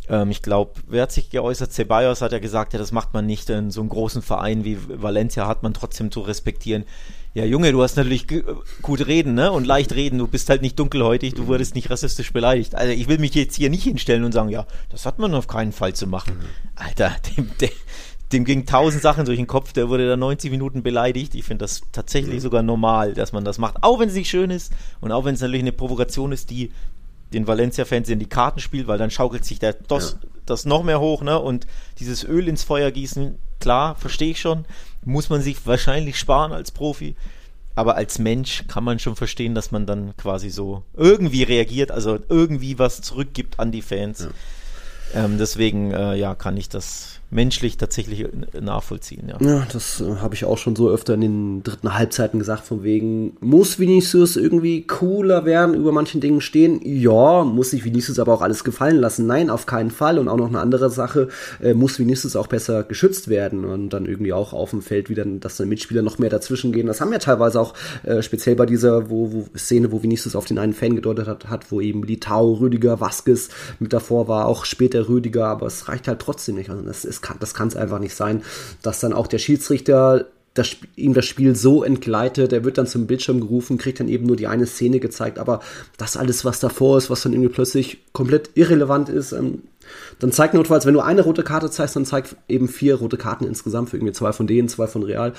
[0.09, 1.73] Ähm, ich glaube, wer hat sich geäußert?
[1.73, 4.79] Ceballos hat ja gesagt, ja, das macht man nicht in so einem großen Verein wie
[4.88, 6.85] Valencia, hat man trotzdem zu respektieren.
[7.35, 8.27] Ja, Junge, du hast natürlich
[8.81, 9.53] gut reden, ne?
[9.53, 10.19] Und leicht reden.
[10.19, 12.75] Du bist halt nicht dunkelhäutig, du wurdest nicht rassistisch beleidigt.
[12.75, 15.47] Also ich will mich jetzt hier nicht hinstellen und sagen, ja, das hat man auf
[15.47, 16.40] keinen Fall zu machen.
[16.77, 17.69] Alter, dem, dem,
[18.37, 21.35] dem ging tausend Sachen durch den Kopf, der wurde da 90 Minuten beleidigt.
[21.35, 23.77] Ich finde das tatsächlich sogar normal, dass man das macht.
[23.83, 26.70] Auch wenn es nicht schön ist und auch wenn es natürlich eine Provokation ist, die
[27.33, 30.29] den Valencia-Fans in die Karten spielt, weil dann schaukelt sich der DOS, ja.
[30.44, 31.40] das noch mehr hoch, ne?
[31.40, 31.66] Und
[31.99, 34.64] dieses Öl ins Feuer gießen, klar, verstehe ich schon,
[35.05, 37.16] muss man sich wahrscheinlich sparen als Profi.
[37.75, 42.18] Aber als Mensch kann man schon verstehen, dass man dann quasi so irgendwie reagiert, also
[42.29, 44.29] irgendwie was zurückgibt an die Fans.
[45.14, 45.25] Ja.
[45.25, 48.26] Ähm, deswegen, äh, ja, kann ich das menschlich tatsächlich
[48.60, 49.28] nachvollziehen.
[49.28, 52.64] Ja, ja das äh, habe ich auch schon so öfter in den dritten Halbzeiten gesagt,
[52.64, 56.80] von wegen, muss Vinicius irgendwie cooler werden, über manchen Dingen stehen?
[56.84, 59.26] Ja, muss sich Vinicius aber auch alles gefallen lassen?
[59.26, 60.18] Nein, auf keinen Fall.
[60.18, 61.28] Und auch noch eine andere Sache,
[61.60, 65.24] äh, muss Vinicius auch besser geschützt werden und dann irgendwie auch auf dem Feld wieder,
[65.24, 66.86] dass dann Mitspieler noch mehr dazwischen gehen.
[66.86, 70.44] Das haben wir teilweise auch äh, speziell bei dieser wo, wo Szene, wo Vinicius auf
[70.44, 73.48] den einen Fan gedeutet hat, hat, wo eben Litau, Rüdiger, Vasquez
[73.80, 76.70] mit davor war, auch später Rüdiger, aber es reicht halt trotzdem nicht.
[76.70, 78.42] Also das ist das kann das es einfach nicht sein,
[78.83, 83.07] dass dann auch der Schiedsrichter das, ihm das Spiel so entgleitet, er wird dann zum
[83.07, 85.61] Bildschirm gerufen, kriegt dann eben nur die eine Szene gezeigt, aber
[85.98, 89.62] das alles, was davor ist, was dann irgendwie plötzlich komplett irrelevant ist, ähm,
[90.18, 93.44] dann zeigt notfalls, wenn du eine rote Karte zeigst, dann zeigt eben vier rote Karten
[93.44, 95.33] insgesamt für irgendwie zwei von denen, zwei von Real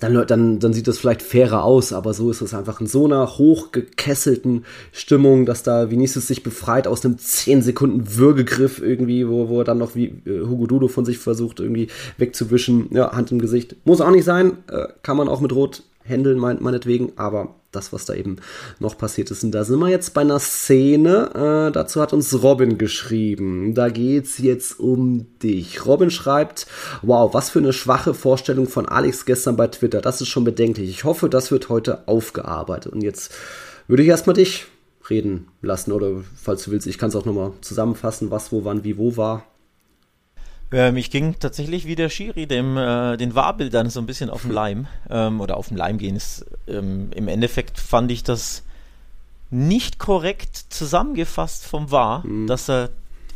[0.00, 3.04] dann, dann, dann sieht das vielleicht fairer aus, aber so ist es einfach in so
[3.04, 9.48] einer hochgekesselten Stimmung, dass da Vinicius sich befreit aus einem 10 Sekunden Würgegriff irgendwie, wo,
[9.48, 12.88] wo er dann noch wie äh, Hugo Dudo von sich versucht, irgendwie wegzuwischen.
[12.92, 13.76] Ja, Hand im Gesicht.
[13.84, 17.92] Muss auch nicht sein, äh, kann man auch mit Rot handeln, mein, meinetwegen, aber das,
[17.92, 18.36] was da eben
[18.78, 19.42] noch passiert ist.
[19.42, 21.68] Und da sind wir jetzt bei einer Szene.
[21.68, 23.74] Äh, dazu hat uns Robin geschrieben.
[23.74, 25.86] Da geht's jetzt um dich.
[25.86, 26.66] Robin schreibt:
[27.00, 30.00] Wow, was für eine schwache Vorstellung von Alex gestern bei Twitter.
[30.00, 30.90] Das ist schon bedenklich.
[30.90, 32.92] Ich hoffe, das wird heute aufgearbeitet.
[32.92, 33.32] Und jetzt
[33.88, 34.66] würde ich erstmal dich
[35.08, 35.92] reden lassen.
[35.92, 39.16] Oder falls du willst, ich kann es auch nochmal zusammenfassen, was, wo, wann, wie, wo
[39.16, 39.46] war.
[40.72, 44.42] Ähm, ich ging tatsächlich wie der Schiri dem, äh, den Wahrbildern so ein bisschen auf
[44.42, 44.86] den Leim.
[45.10, 46.16] Ähm, oder auf den Leim gehen.
[46.16, 48.62] Ist, ähm, Im Endeffekt fand ich das
[49.50, 52.46] nicht korrekt zusammengefasst vom Wahr, mhm.
[52.46, 52.90] dass er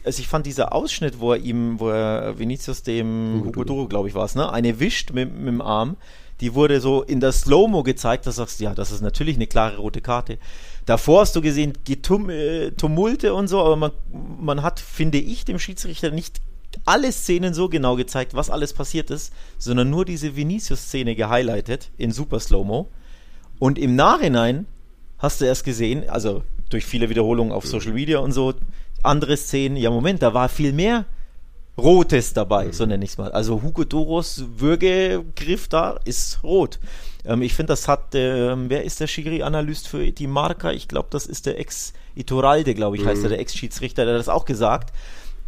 [0.07, 4.09] also ich fand dieser Ausschnitt, wo er ihm, wo er Vinicius dem Hugo Duro, glaube
[4.09, 5.96] ich, war es, ne, eine wischt mit, mit dem Arm,
[6.40, 9.49] die wurde so in der Slow-Mo gezeigt, da sagst du, ja, das ist natürlich eine
[9.49, 10.38] klare rote Karte.
[10.85, 13.90] Davor hast du gesehen, Getum äh, Tumulte und so, aber man,
[14.40, 16.40] man hat, finde ich, dem Schiedsrichter nicht
[16.85, 22.12] alle Szenen so genau gezeigt, was alles passiert ist, sondern nur diese Vinicius-Szene gehighlightet in
[22.12, 22.89] Super Slow-Mo.
[23.59, 24.67] Und im Nachhinein
[25.19, 28.55] hast du erst gesehen, also durch viele Wiederholungen auf Social Media und so,
[29.03, 31.07] andere Szenen, ja Moment, da war viel mehr
[31.79, 33.31] Rotes dabei, so nenne ich es mal.
[33.33, 36.79] Also Hugo Doros Würgegriff da ist rot.
[37.25, 40.73] Ähm, ich finde, das hat, ähm, wer ist der Schiri-Analyst für die Marca?
[40.73, 43.09] Ich glaube, das ist der Ex-Ituralde, glaube ich, mhm.
[43.09, 44.95] heißt er, der Ex-Schiedsrichter, der hat das auch gesagt.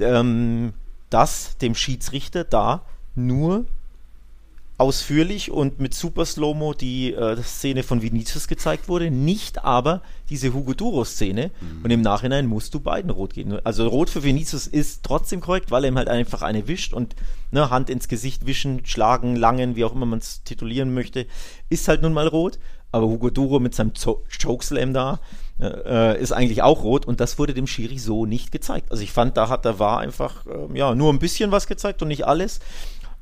[0.00, 0.74] Ähm,
[1.10, 2.82] dass dem Schiedsrichter da
[3.14, 3.64] nur
[4.78, 10.54] ausführlich und mit Super Slow-Mo die äh, Szene von Vinicius gezeigt wurde, nicht aber diese
[10.54, 11.50] Hugo Duro-Szene.
[11.60, 11.84] Mhm.
[11.84, 13.58] Und im Nachhinein musst du beiden rot geben.
[13.64, 17.16] Also rot für Vinicius ist trotzdem korrekt, weil er ihm halt einfach eine wischt und
[17.50, 21.26] ne, Hand ins Gesicht wischen, schlagen, langen, wie auch immer man es titulieren möchte,
[21.68, 22.60] ist halt nun mal rot.
[22.92, 25.18] Aber Hugo Duro mit seinem Chokeslam da,
[25.60, 28.90] äh, ist eigentlich auch rot und das wurde dem Schiri so nicht gezeigt.
[28.90, 32.02] Also ich fand, da hat der war einfach äh, ja nur ein bisschen was gezeigt
[32.02, 32.60] und nicht alles.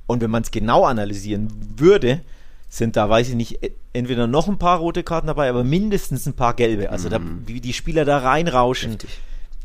[0.07, 2.21] Und wenn man es genau analysieren würde,
[2.69, 6.27] sind da, weiß ich nicht, e, entweder noch ein paar rote Karten dabei, aber mindestens
[6.27, 6.91] ein paar gelbe.
[6.91, 7.43] Also da, mhm.
[7.47, 8.93] wie die Spieler da reinrauschen.
[8.93, 9.11] Richtig.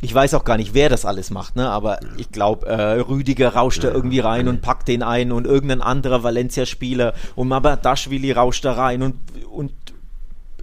[0.03, 1.69] Ich weiß auch gar nicht, wer das alles macht, ne?
[1.69, 2.09] Aber ja.
[2.17, 4.51] ich glaube, äh, Rüdiger rauscht ja, da irgendwie rein ja.
[4.51, 9.15] und packt den ein und irgendein anderer Valencia-Spieler und Mabadashvili rauscht da rein und,
[9.51, 9.71] und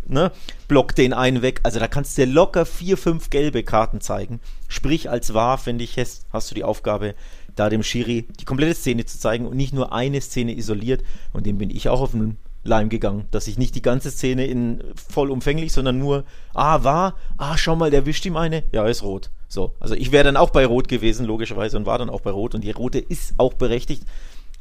[0.09, 0.33] ne,
[0.66, 1.61] block den einen weg.
[1.62, 4.40] Also da kannst du dir locker vier, fünf gelbe Karten zeigen.
[4.68, 7.14] Sprich, als wahr, finde ich, hast, hast du die Aufgabe,
[7.55, 11.03] da dem Schiri die komplette Szene zu zeigen und nicht nur eine Szene isoliert.
[11.33, 14.47] Und dem bin ich auch auf den Leim gegangen, dass ich nicht die ganze Szene
[14.47, 19.03] in vollumfänglich, sondern nur, ah, war, ah, schau mal, der wischt ihm eine, ja, ist
[19.03, 19.31] rot.
[19.49, 22.31] So, also ich wäre dann auch bei Rot gewesen, logischerweise, und war dann auch bei
[22.31, 24.03] Rot und die Rote ist auch berechtigt.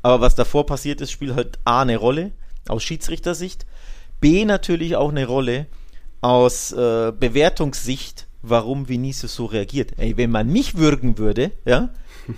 [0.01, 2.31] Aber was davor passiert ist, spielt halt A eine Rolle
[2.69, 3.65] aus Schiedsrichtersicht
[4.19, 5.65] B natürlich auch eine Rolle
[6.21, 9.91] aus äh, Bewertungssicht warum Vinicius so reagiert.
[9.97, 11.89] Ey, wenn man mich würgen würde, ja,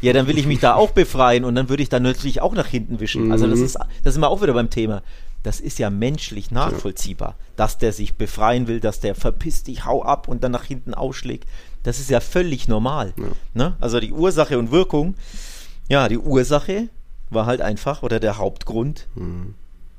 [0.02, 2.54] ja, dann will ich mich da auch befreien und dann würde ich da natürlich auch
[2.56, 3.32] nach hinten wischen.
[3.32, 3.66] Also das Mhm.
[3.66, 5.04] ist, das sind wir auch wieder beim Thema.
[5.44, 10.02] Das ist ja menschlich nachvollziehbar, dass der sich befreien will, dass der verpisst dich, hau
[10.04, 11.48] ab und dann nach hinten ausschlägt.
[11.84, 13.14] Das ist ja völlig normal.
[13.54, 13.76] Ne?
[13.80, 15.16] Also die Ursache und Wirkung,
[15.90, 16.90] ja, die Ursache
[17.30, 19.08] war halt einfach, oder der Hauptgrund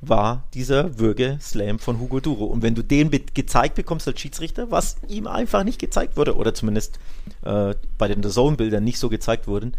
[0.01, 2.45] war dieser Würge-Slam von Hugo Duro.
[2.45, 6.37] Und wenn du den be gezeigt bekommst als Schiedsrichter, was ihm einfach nicht gezeigt wurde,
[6.37, 6.99] oder zumindest
[7.43, 9.75] äh, bei den Zone-Bildern nicht so gezeigt wurden,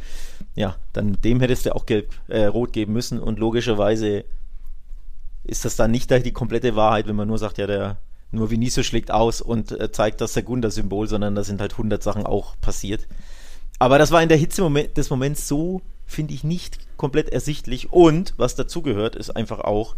[0.55, 3.19] ja, dann dem hättest du auch gelb, äh, rot geben müssen.
[3.19, 4.25] Und logischerweise
[5.43, 7.97] ist das dann nicht die komplette Wahrheit, wenn man nur sagt, ja, der
[8.31, 12.25] nur Vinicius schlägt aus und äh, zeigt das Segunda-Symbol, sondern da sind halt 100 Sachen
[12.25, 13.07] auch passiert.
[13.79, 15.81] Aber das war in der Hitze des Moments so,
[16.11, 17.91] finde ich, nicht komplett ersichtlich.
[17.91, 19.95] Und was dazugehört, ist einfach auch,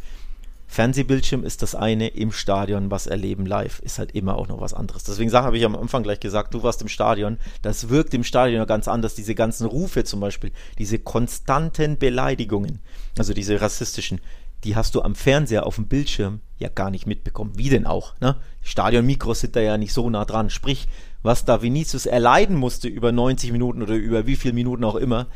[0.67, 4.73] Fernsehbildschirm ist das eine, im Stadion was erleben live ist halt immer auch noch was
[4.73, 5.03] anderes.
[5.03, 8.57] Deswegen habe ich am Anfang gleich gesagt, du warst im Stadion, das wirkt im Stadion
[8.57, 9.13] ja ganz anders.
[9.13, 12.79] Diese ganzen Rufe zum Beispiel, diese konstanten Beleidigungen,
[13.19, 14.19] also diese rassistischen,
[14.63, 17.51] die hast du am Fernseher auf dem Bildschirm ja gar nicht mitbekommen.
[17.55, 18.19] Wie denn auch?
[18.19, 18.37] Ne?
[18.61, 20.49] Stadionmikros sind da ja nicht so nah dran.
[20.49, 20.87] Sprich,
[21.21, 25.27] was da Vinicius erleiden musste über 90 Minuten oder über wie viele Minuten auch immer,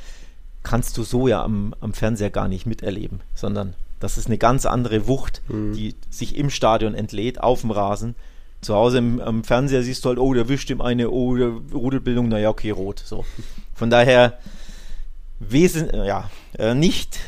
[0.64, 4.66] kannst du so ja am, am Fernseher gar nicht miterleben, sondern das ist eine ganz
[4.66, 5.42] andere Wucht,
[5.74, 8.16] die sich im Stadion entlädt, auf dem Rasen.
[8.62, 11.50] Zu Hause im, am Fernseher siehst du halt, oh, der wischt dem eine, oh, der
[11.74, 13.02] Rudelbildung, naja, okay, rot.
[13.06, 13.26] So.
[13.74, 14.38] Von daher
[15.40, 17.20] wesen, ja, äh, nicht,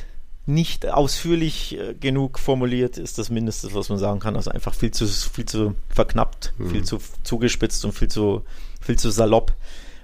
[0.46, 4.36] nicht ausführlich äh, genug formuliert ist das Mindeste, was man sagen kann.
[4.36, 8.44] Also einfach viel zu, viel zu verknappt, viel zu zugespitzt und viel zu,
[8.82, 9.54] viel zu salopp.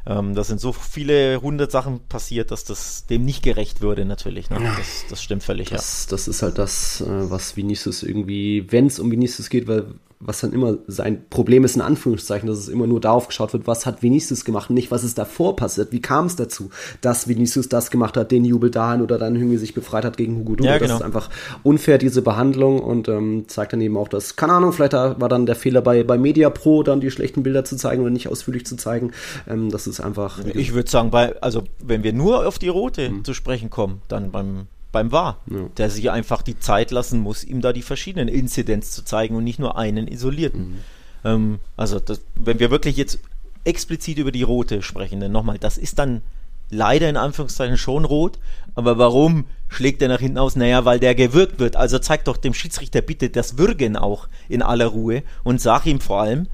[0.07, 4.49] Ähm, da sind so viele hundert Sachen passiert, dass das dem nicht gerecht würde, natürlich.
[4.51, 4.59] Ne?
[4.77, 5.77] Das, das stimmt völlig, ja.
[5.77, 9.95] Das, das ist halt das, äh, was Vinicius irgendwie, wenn es um Vinicius geht, weil
[10.19, 13.67] was dann immer sein Problem ist, in Anführungszeichen, dass es immer nur darauf geschaut wird,
[13.67, 15.91] was hat Vinicius gemacht und nicht, was ist davor passiert.
[15.91, 16.69] Wie kam es dazu,
[17.01, 20.37] dass Vinicius das gemacht hat, den Jubel dahin oder dann irgendwie sich befreit hat gegen
[20.37, 20.69] Hugo Duro.
[20.69, 20.95] Ja, Das genau.
[20.95, 21.29] ist einfach
[21.63, 25.45] unfair, diese Behandlung und ähm, zeigt dann eben auch, dass, keine Ahnung, vielleicht war dann
[25.45, 28.65] der Fehler bei, bei Media Pro, dann die schlechten Bilder zu zeigen oder nicht ausführlich
[28.65, 29.11] zu zeigen.
[29.47, 30.39] Ähm, das ist einfach.
[30.45, 34.31] Ich würde sagen, bei, also wenn wir nur auf die rote zu sprechen kommen, dann
[34.31, 35.41] beim beim war,
[35.77, 39.43] der sich einfach die Zeit lassen muss, ihm da die verschiedenen Inzidenz zu zeigen und
[39.43, 40.77] nicht nur einen isolierten.
[41.25, 43.19] Ähm, also das, wenn wir wirklich jetzt
[43.65, 46.21] explizit über die rote sprechen, denn nochmal, das ist dann
[46.69, 48.39] leider in Anführungszeichen schon rot,
[48.73, 50.55] aber warum schlägt er nach hinten aus?
[50.55, 51.75] Naja, weil der gewürgt wird.
[51.75, 55.99] Also zeig doch dem Schiedsrichter bitte das Würgen auch in aller Ruhe und sag ihm
[55.99, 56.47] vor allem,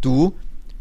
[0.00, 0.34] du,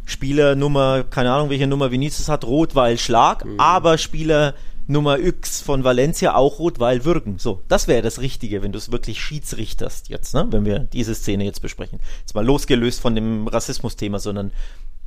[0.05, 4.53] Spieler Nummer, keine Ahnung, welche Nummer Vinicius hat, rot, weil Schlag, aber Spieler
[4.90, 7.38] Nummer X von Valencia auch rot, weil Würgen.
[7.38, 10.48] So, das wäre das Richtige, wenn du es wirklich schiedsrichterst jetzt, ne?
[10.50, 12.00] wenn wir diese Szene jetzt besprechen.
[12.22, 14.52] Jetzt mal losgelöst von dem Rassismus-Thema, sondern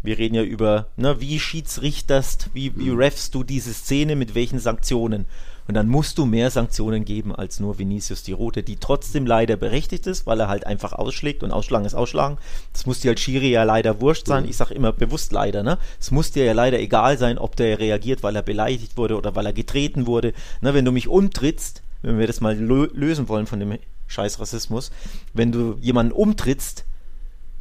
[0.04, 4.60] wir reden ja über, ne, wie schiedsrichterst, wie, wie refst du diese Szene, mit welchen
[4.60, 5.26] Sanktionen.
[5.68, 9.56] Und dann musst du mehr Sanktionen geben als nur Vinicius die Rote, die trotzdem leider
[9.56, 12.38] berechtigt ist, weil er halt einfach ausschlägt und Ausschlagen ist Ausschlagen.
[12.72, 14.44] Das muss dir als Schiri ja leider wurscht sein.
[14.48, 15.78] Ich sage immer bewusst leider, ne?
[16.00, 19.34] Es muss dir ja leider egal sein, ob der reagiert, weil er beleidigt wurde oder
[19.34, 20.32] weil er getreten wurde.
[20.60, 24.40] Ne, wenn du mich umtrittst, wenn wir das mal lö lösen wollen von dem scheiß
[24.40, 24.90] Rassismus,
[25.32, 26.84] wenn du jemanden umtrittst,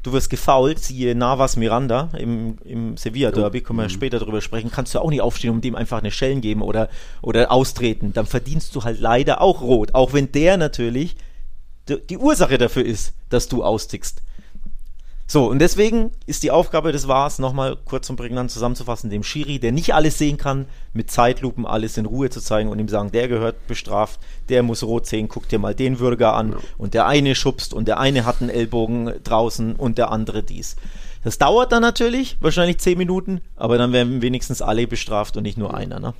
[0.03, 4.95] du wirst gefault, siehe Navas Miranda im, im Sevilla-Derby, können wir später darüber sprechen, kannst
[4.95, 6.89] du auch nicht aufstehen und dem einfach eine Schellen geben oder,
[7.21, 8.13] oder austreten.
[8.13, 11.15] Dann verdienst du halt leider auch rot, auch wenn der natürlich
[11.87, 14.21] die, die Ursache dafür ist, dass du austickst.
[15.31, 19.59] So, und deswegen ist die Aufgabe des Wars, nochmal kurz und prägnant zusammenzufassen, dem Schiri,
[19.59, 23.13] der nicht alles sehen kann, mit Zeitlupen alles in Ruhe zu zeigen und ihm sagen,
[23.13, 24.19] der gehört bestraft,
[24.49, 27.87] der muss rot sehen, guck dir mal den Würger an und der eine schubst und
[27.87, 30.75] der eine hat einen Ellbogen draußen und der andere dies.
[31.23, 35.57] Das dauert dann natürlich, wahrscheinlich zehn Minuten, aber dann werden wenigstens alle bestraft und nicht
[35.57, 36.13] nur einer, ne?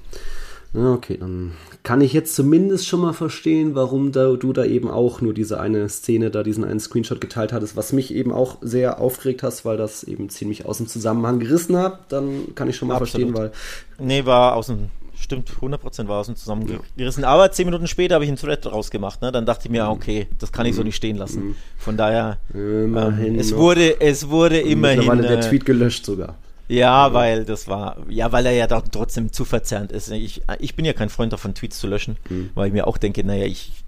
[0.74, 1.52] Ja, okay, dann
[1.84, 5.60] kann ich jetzt zumindest schon mal verstehen, warum da, du da eben auch nur diese
[5.60, 9.66] eine Szene, da diesen einen Screenshot geteilt hattest, was mich eben auch sehr aufgeregt hast,
[9.66, 12.12] weil das eben ziemlich aus dem Zusammenhang gerissen hat.
[12.12, 13.34] Dann kann ich schon mal Absolut.
[13.36, 13.52] verstehen,
[14.00, 14.88] weil Nee, war aus dem,
[15.20, 17.26] stimmt, 100% war aus dem zusammengerissen.
[17.26, 19.32] Aber zehn Minuten später habe ich einen Thread rausgemacht, ne?
[19.34, 21.58] Dann dachte ich mir, okay, das kann ich so nicht stehen lassen.
[21.78, 23.34] Von daher, immerhin.
[23.34, 25.00] ähm, es noch wurde, es wurde immerhin.
[25.00, 26.36] mittlerweile der äh, Tweet gelöscht sogar.
[26.72, 30.10] Ja, weil das war, ja, weil er ja doch trotzdem zu verzerrend ist.
[30.10, 32.18] Ich, ich bin ja kein Freund davon, Tweets zu löschen,
[32.56, 33.84] weil ich mir auch denke, naja, ich,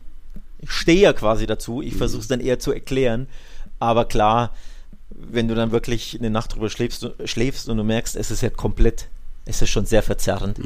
[0.60, 3.28] ich stehe ja quasi dazu, ich versuche es dann eher zu erklären,
[3.80, 4.52] aber klar,
[5.10, 8.50] wenn du dann wirklich eine Nacht drüber schläfst, schläfst und du merkst, es ist ja
[8.50, 9.08] komplett,
[9.46, 10.60] es ist schon sehr verzerrend,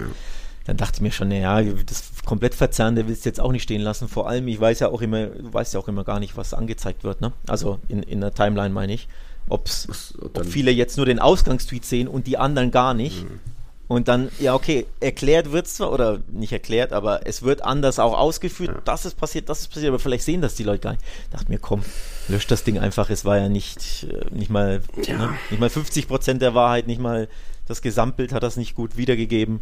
[0.66, 3.82] dann dachte ich mir schon, naja, das komplett Verzerrende willst du jetzt auch nicht stehen
[3.82, 4.08] lassen.
[4.08, 6.54] Vor allem, ich weiß ja auch immer, du weißt ja auch immer gar nicht, was
[6.54, 7.32] angezeigt wird, ne?
[7.48, 9.08] Also in, in der Timeline meine ich.
[9.50, 13.24] Ob's, ob viele jetzt nur den Ausgangstweet sehen und die anderen gar nicht.
[13.24, 13.40] Mhm.
[13.88, 18.18] Und dann, ja, okay, erklärt wird zwar, oder nicht erklärt, aber es wird anders auch
[18.18, 18.82] ausgeführt, ja.
[18.84, 21.04] das ist passiert, das ist passiert, aber vielleicht sehen das die Leute gar nicht.
[21.24, 21.84] Ich dachte mir, komm,
[22.28, 25.18] löscht das Ding einfach, es war ja nicht, äh, nicht mal, ja.
[25.18, 27.30] Ne, nicht mal 50 Prozent der Wahrheit, nicht mal
[27.66, 29.62] das Gesamtbild hat das nicht gut wiedergegeben.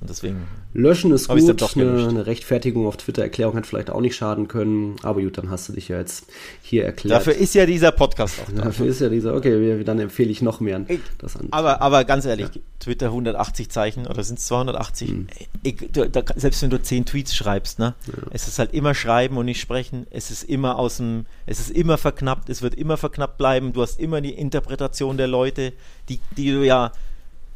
[0.00, 0.46] Und deswegen.
[0.74, 1.76] Löschen ist gut.
[1.76, 4.96] Eine, eine, Rechtfertigung auf Twitter-Erklärung hat vielleicht auch nicht schaden können.
[5.02, 6.26] Aber gut, dann hast du dich ja jetzt
[6.60, 7.20] hier erklärt.
[7.20, 8.64] Dafür ist ja dieser Podcast auch da.
[8.64, 10.84] Dafür ist ja dieser, okay, dann empfehle ich noch mehr
[11.16, 11.48] das an.
[11.50, 12.60] Aber, aber ganz ehrlich, ja.
[12.78, 15.08] Twitter 180 Zeichen oder sind es 280?
[15.08, 15.26] Hm.
[15.62, 17.94] Ich, du, da, selbst wenn du 10 Tweets schreibst, ne?
[18.06, 18.12] Ja.
[18.32, 20.06] Es ist halt immer schreiben und nicht sprechen.
[20.10, 23.72] Es ist immer aus dem, es ist immer verknappt, es wird immer verknappt bleiben.
[23.72, 25.72] Du hast immer die Interpretation der Leute,
[26.10, 26.92] die, die du ja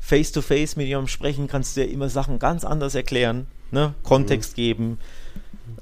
[0.00, 3.94] face-to-face mit jemandem sprechen, kannst du ja immer Sachen ganz anders erklären, ne?
[4.02, 4.56] Kontext mhm.
[4.56, 4.98] geben.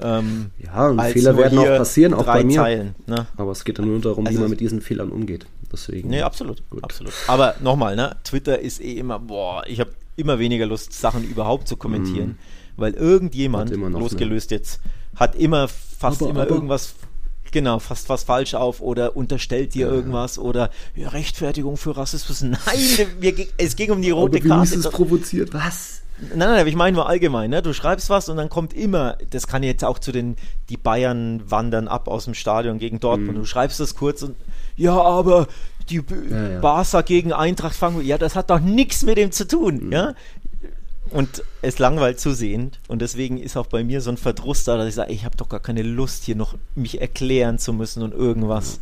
[0.01, 2.57] Ähm, ja, und Fehler werden auch passieren, auch bei mir.
[2.57, 3.27] Zeilen, ne?
[3.37, 5.47] Aber es geht dann nur darum, also, wie man mit diesen Fehlern umgeht.
[5.73, 6.09] Deswegen.
[6.09, 6.63] Nee, absolut.
[6.71, 6.85] Gut.
[6.85, 7.13] absolut.
[7.27, 8.17] Aber nochmal, ne?
[8.25, 12.37] Twitter ist eh immer, boah, ich habe immer weniger Lust, Sachen überhaupt zu kommentieren, mhm.
[12.77, 14.59] weil irgendjemand, losgelöst eine.
[14.59, 14.81] jetzt,
[15.17, 16.95] hat immer fast aber, immer aber, irgendwas
[17.53, 22.43] Genau, fast was falsch auf oder unterstellt dir irgendwas oder ja, Rechtfertigung für Rassismus.
[22.43, 22.59] Nein,
[23.21, 24.75] wir, es ging um die rote aber Karte.
[24.75, 26.03] es provoziert, was?
[26.21, 27.63] Nein, nein, ich meine nur allgemein, ne?
[27.63, 30.35] Du schreibst was und dann kommt immer, das kann jetzt auch zu den,
[30.69, 33.39] die Bayern wandern ab aus dem Stadion gegen Dortmund.
[33.39, 33.43] Mhm.
[33.43, 34.35] Du schreibst das kurz und
[34.77, 35.47] ja, aber
[35.89, 36.61] die ja, ja.
[36.61, 39.93] Barca gegen Eintracht fangen, ja, das hat doch nichts mit dem zu tun, mhm.
[39.93, 40.15] ja?
[41.11, 42.73] Und es langweilt zu sehen.
[42.89, 45.37] Und deswegen ist auch bei mir so ein Verdruss da, dass ich sage, ich habe
[45.37, 48.81] doch gar keine Lust, hier noch mich erklären zu müssen und irgendwas.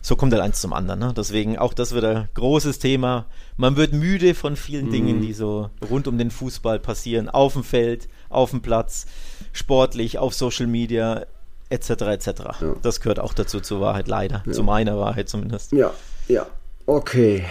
[0.00, 1.00] So kommt halt eins zum anderen.
[1.00, 1.12] Ne?
[1.16, 3.26] Deswegen auch das wird ein großes Thema.
[3.56, 4.92] Man wird müde von vielen mhm.
[4.92, 7.28] Dingen, die so rund um den Fußball passieren.
[7.28, 9.06] Auf dem Feld, auf dem Platz,
[9.52, 11.26] sportlich, auf Social Media,
[11.68, 11.90] etc.
[11.90, 12.26] etc.
[12.60, 12.76] Ja.
[12.82, 14.42] Das gehört auch dazu zur Wahrheit, leider.
[14.46, 14.52] Ja.
[14.52, 15.72] Zu meiner Wahrheit zumindest.
[15.72, 15.92] Ja,
[16.28, 16.46] ja.
[16.86, 17.44] Okay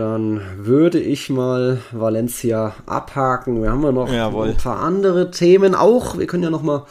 [0.00, 3.62] dann würde ich mal Valencia abhaken.
[3.62, 4.48] Wir haben ja noch Jawohl.
[4.48, 6.18] ein paar andere Themen auch.
[6.18, 6.86] Wir können ja noch mal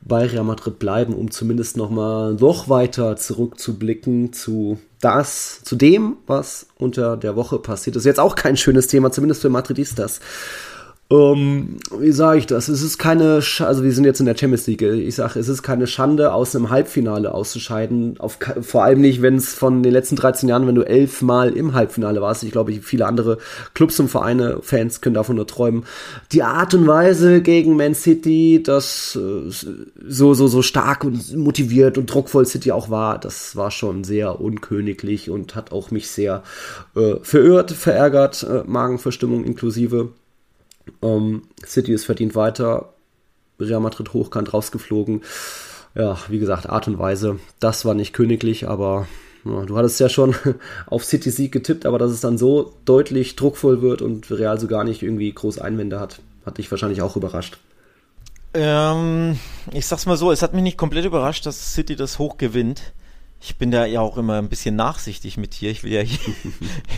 [0.00, 6.16] bei Real Madrid bleiben, um zumindest noch mal noch weiter zurückzublicken zu das, zu dem,
[6.26, 8.06] was unter der Woche passiert ist.
[8.06, 10.20] Jetzt auch kein schönes Thema, zumindest für Madridistas.
[11.08, 12.66] Ähm, wie sage ich das?
[12.66, 14.82] Es ist keine, Sch also wir sind jetzt in der Champions League.
[14.82, 18.18] Ich sage, es ist keine Schande, aus einem Halbfinale auszuscheiden.
[18.18, 21.74] Auf, vor allem nicht, wenn es von den letzten 13 Jahren, wenn du elfmal im
[21.74, 22.42] Halbfinale warst.
[22.42, 23.38] Ich glaube, viele andere
[23.74, 25.84] Clubs und Vereine, Fans können davon nur träumen.
[26.32, 29.48] Die Art und Weise gegen Man City, das äh,
[30.08, 34.40] so so so stark und motiviert und druckvoll City auch war, das war schon sehr
[34.40, 36.42] unköniglich und hat auch mich sehr
[36.96, 40.08] äh, verirrt, verärgert, äh, Magenverstimmung inklusive.
[41.02, 42.94] Ähm, City ist verdient weiter.
[43.58, 45.22] Real Madrid hochkant rausgeflogen.
[45.94, 47.38] Ja, wie gesagt, Art und Weise.
[47.58, 49.08] Das war nicht königlich, aber
[49.44, 50.34] ja, du hattest ja schon
[50.86, 54.66] auf City Sieg getippt, aber dass es dann so deutlich druckvoll wird und Real so
[54.66, 57.58] gar nicht irgendwie groß Einwände hat, hat dich wahrscheinlich auch überrascht.
[58.52, 59.38] Ähm,
[59.72, 62.92] ich sag's mal so, es hat mich nicht komplett überrascht, dass City das hoch gewinnt
[63.40, 65.70] ich bin da ja auch immer ein bisschen nachsichtig mit dir.
[65.70, 66.18] Ich will ja hier,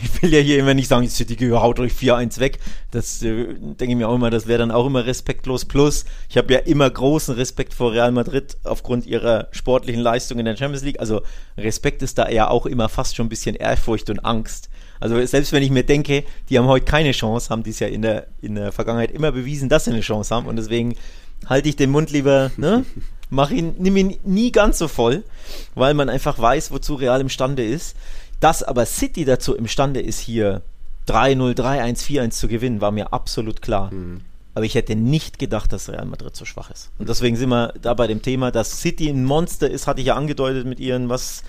[0.03, 2.59] ich will ja hier immer nicht sagen, die City haut euch 4-1 weg.
[2.91, 5.64] Das äh, denke ich mir auch immer, das wäre dann auch immer respektlos.
[5.64, 10.45] Plus, ich habe ja immer großen Respekt vor Real Madrid aufgrund ihrer sportlichen Leistung in
[10.45, 11.01] der Champions League.
[11.01, 11.22] Also
[11.57, 14.70] Respekt ist da ja auch immer fast schon ein bisschen Ehrfurcht und Angst.
[15.01, 17.89] Also selbst wenn ich mir denke, die haben heute keine Chance, haben die es ja
[17.89, 20.47] in der, in der Vergangenheit immer bewiesen, dass sie eine Chance haben.
[20.47, 20.97] Und deswegen
[21.47, 22.84] halte ich den Mund lieber, ne?
[23.30, 25.24] Mach ihn, nimm ihn nie ganz so voll,
[25.74, 27.96] weil man einfach weiß, wozu Real imstande ist.
[28.40, 30.62] Dass aber City dazu imstande ist, hier
[31.08, 33.92] 3-0, 3-1, 4-1 zu gewinnen, war mir absolut klar.
[33.92, 34.20] Mhm.
[34.54, 36.90] Aber ich hätte nicht gedacht, dass Real Madrid so schwach ist.
[36.98, 40.08] Und deswegen sind wir da bei dem Thema, dass City ein Monster ist, hatte ich
[40.08, 41.42] ja angedeutet mit ihren, was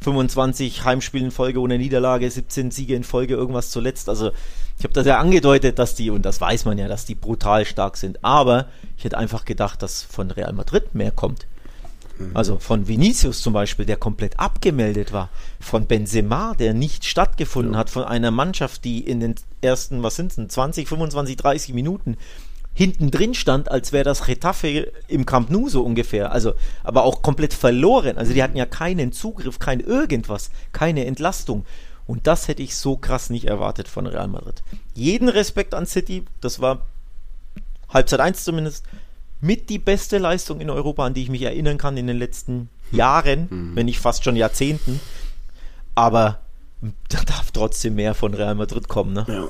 [0.00, 4.08] 25 Heimspiele in Folge ohne Niederlage, 17 Siege in Folge, irgendwas zuletzt.
[4.08, 4.30] Also
[4.78, 7.64] ich habe das ja angedeutet, dass die, und das weiß man ja, dass die brutal
[7.64, 8.24] stark sind.
[8.24, 8.66] Aber
[8.96, 11.48] ich hätte einfach gedacht, dass von Real Madrid mehr kommt.
[12.18, 12.30] Mhm.
[12.36, 15.30] Also von Vinicius zum Beispiel, der komplett abgemeldet war.
[15.58, 17.80] Von Benzema, der nicht stattgefunden ja.
[17.80, 17.90] hat.
[17.90, 22.16] Von einer Mannschaft, die in den ersten, was sind es, 20, 25, 30 Minuten
[22.72, 26.30] hinten drin stand, als wäre das Retafe im Camp Nou so ungefähr.
[26.30, 26.52] Also,
[26.84, 28.16] aber auch komplett verloren.
[28.16, 31.66] Also die hatten ja keinen Zugriff, kein irgendwas, keine Entlastung.
[32.08, 34.62] Und das hätte ich so krass nicht erwartet von Real Madrid.
[34.94, 36.86] Jeden Respekt an City, das war
[37.90, 38.86] Halbzeit 1 zumindest,
[39.42, 42.70] mit die beste Leistung in Europa, an die ich mich erinnern kann in den letzten
[42.90, 43.76] Jahren, mhm.
[43.76, 45.00] wenn nicht fast schon Jahrzehnten.
[45.94, 46.40] Aber
[47.10, 49.12] da darf trotzdem mehr von Real Madrid kommen.
[49.12, 49.26] Ne?
[49.28, 49.48] Ja.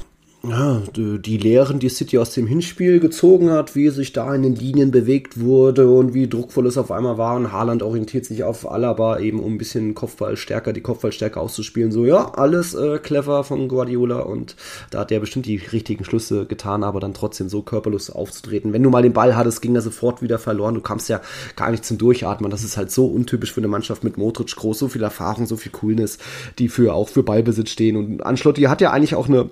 [0.51, 4.55] Ja, die Lehren, die City aus dem Hinspiel gezogen hat, wie sich da in den
[4.55, 7.36] Linien bewegt wurde und wie druckvoll es auf einmal war.
[7.36, 11.92] Und Haaland orientiert sich auf Alaba eben, um ein bisschen Kopfball stärker, die Kopfballstärke auszuspielen.
[11.92, 14.57] So, ja, alles äh, clever von Guardiola und
[14.90, 18.72] da hat er bestimmt die richtigen Schlüsse getan, aber dann trotzdem so körperlos aufzutreten.
[18.72, 20.74] Wenn du mal den Ball hattest, ging er sofort wieder verloren.
[20.74, 21.20] Du kamst ja
[21.57, 22.51] gar nicht zum Durchatmen.
[22.51, 25.57] Das ist halt so untypisch für eine Mannschaft mit Modric groß, so viel Erfahrung, so
[25.57, 26.18] viel Coolness,
[26.59, 27.96] die für auch für Ballbesitz stehen.
[27.96, 29.51] Und Ancelotti hat ja eigentlich auch eine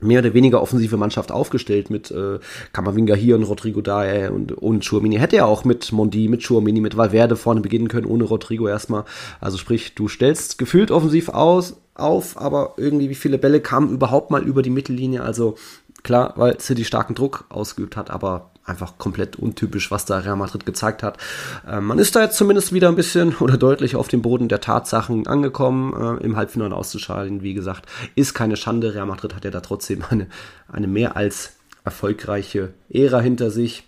[0.00, 2.38] mehr oder weniger offensive Mannschaft aufgestellt mit äh,
[2.72, 5.16] Kamavinga hier und Rodrigo da äh, und und Chouamini.
[5.16, 9.04] Hätte er auch mit Mondi, mit Chouamini, mit Valverde vorne beginnen können, ohne Rodrigo erstmal.
[9.40, 14.30] Also sprich, du stellst gefühlt offensiv aus, auf, aber irgendwie wie viele Bälle kamen überhaupt
[14.30, 15.22] mal über die Mittellinie.
[15.22, 15.56] Also
[16.02, 20.66] klar, weil City starken Druck ausgeübt hat, aber einfach komplett untypisch, was da Real Madrid
[20.66, 21.18] gezeigt hat.
[21.66, 24.60] Äh, man ist da jetzt zumindest wieder ein bisschen oder deutlich auf dem Boden der
[24.60, 27.42] Tatsachen angekommen, äh, im Halbfinale auszuschalten.
[27.42, 28.94] Wie gesagt, ist keine Schande.
[28.94, 30.26] Real Madrid hat ja da trotzdem eine,
[30.70, 31.52] eine mehr als
[31.84, 33.87] erfolgreiche Ära hinter sich.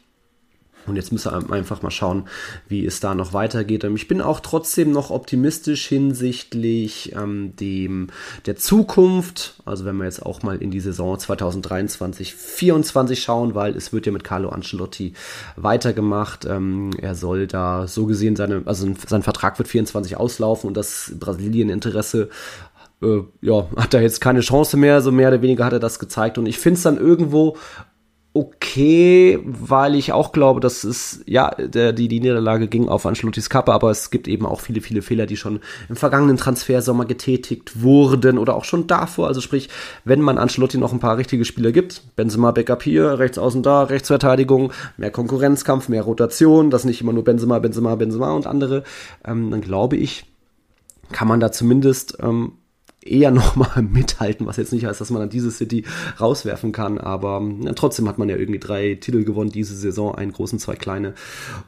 [0.87, 2.24] Und jetzt müssen wir einfach mal schauen,
[2.68, 3.85] wie es da noch weitergeht.
[3.85, 8.09] Ähm, ich bin auch trotzdem noch optimistisch hinsichtlich ähm, dem,
[8.47, 9.61] der Zukunft.
[9.64, 14.07] Also wenn wir jetzt auch mal in die Saison 2023, 2024 schauen, weil es wird
[14.07, 15.14] ja mit Carlo Ancelotti
[15.57, 16.45] weitergemacht.
[16.45, 21.12] Ähm, er soll da so gesehen seine, also sein Vertrag wird 24 auslaufen und das
[21.18, 22.28] Brasilien-Interesse
[23.03, 25.99] äh, ja, hat er jetzt keine Chance mehr, so mehr oder weniger hat er das
[25.99, 26.39] gezeigt.
[26.39, 27.57] Und ich finde es dann irgendwo
[28.33, 33.51] okay, weil ich auch glaube, dass es, ja, der, die, die Niederlage ging auf Ancelottis
[33.51, 35.59] Kappe, aber es gibt eben auch viele, viele Fehler, die schon
[35.89, 39.26] im vergangenen Transfersommer getätigt wurden oder auch schon davor.
[39.26, 39.68] Also sprich,
[40.05, 43.83] wenn man Ancelotti noch ein paar richtige Spieler gibt, Benzema Backup hier, rechts außen da,
[43.83, 48.85] Rechtsverteidigung, mehr Konkurrenzkampf, mehr Rotation, das nicht immer nur Benzema, Benzema, Benzema und andere,
[49.24, 50.24] ähm, dann glaube ich,
[51.11, 52.53] kann man da zumindest ähm,
[53.05, 55.84] eher nochmal mithalten, was jetzt nicht heißt, dass man dann diese City
[56.20, 60.32] rauswerfen kann, aber ja, trotzdem hat man ja irgendwie drei Titel gewonnen diese Saison, einen
[60.32, 61.14] großen, zwei kleine.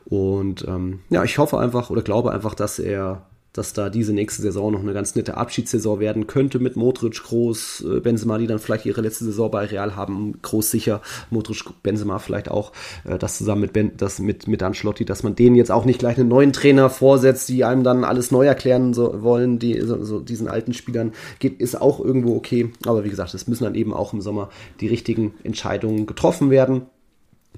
[0.05, 4.43] Und ähm, ja, ich hoffe einfach oder glaube einfach, dass er dass da diese nächste
[4.43, 8.59] Saison noch eine ganz nette Abschiedssaison werden könnte mit Modric, Groß, äh, Benzema, die dann
[8.59, 12.73] vielleicht ihre letzte Saison bei Real haben, Groß sicher, Modric, Benzema vielleicht auch,
[13.05, 15.99] äh, das zusammen mit ben, das mit mit Ancelotti, dass man denen jetzt auch nicht
[15.99, 20.03] gleich einen neuen Trainer vorsetzt, die einem dann alles neu erklären so, wollen, die so,
[20.03, 21.13] so diesen alten Spielern.
[21.39, 24.51] Geht, ist auch irgendwo okay, aber wie gesagt, es müssen dann eben auch im Sommer
[24.81, 26.87] die richtigen Entscheidungen getroffen werden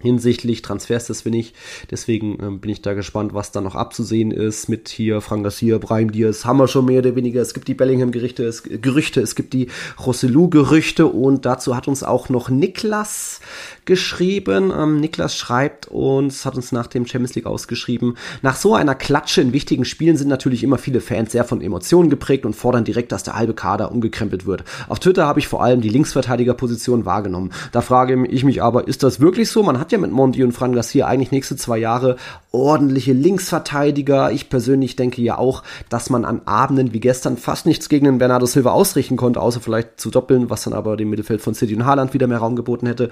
[0.01, 1.55] hinsichtlich Transfers, das bin ich.
[1.91, 5.79] Deswegen ähm, bin ich da gespannt, was da noch abzusehen ist mit hier Frank Garcia,
[5.79, 7.41] Brahim Diaz, haben wir schon mehr oder weniger.
[7.41, 9.69] Es gibt die Bellingham-Gerüchte, es, Gerüchte, es gibt die
[10.05, 13.41] Rossellou-Gerüchte und dazu hat uns auch noch Niklas
[13.85, 14.73] geschrieben.
[14.77, 19.41] Ähm, Niklas schreibt uns, hat uns nach dem Champions League ausgeschrieben, nach so einer Klatsche
[19.41, 23.13] in wichtigen Spielen sind natürlich immer viele Fans sehr von Emotionen geprägt und fordern direkt,
[23.13, 24.65] dass der halbe Kader umgekrempelt wird.
[24.89, 27.53] Auf Twitter habe ich vor allem die Linksverteidigerposition wahrgenommen.
[27.73, 29.63] Da frage ich mich aber, ist das wirklich so?
[29.63, 32.17] Man hat ja mit Monti und Fran Garcia eigentlich nächste zwei Jahre
[32.53, 34.31] ordentliche Linksverteidiger.
[34.33, 38.19] Ich persönlich denke ja auch, dass man an Abenden wie gestern fast nichts gegen den
[38.19, 41.75] Bernardo Silva ausrichten konnte, außer vielleicht zu doppeln, was dann aber dem Mittelfeld von City
[41.75, 43.11] und Haaland wieder mehr Raum geboten hätte.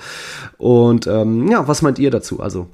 [0.58, 2.40] Und ähm, ja, was meint ihr dazu?
[2.40, 2.68] Also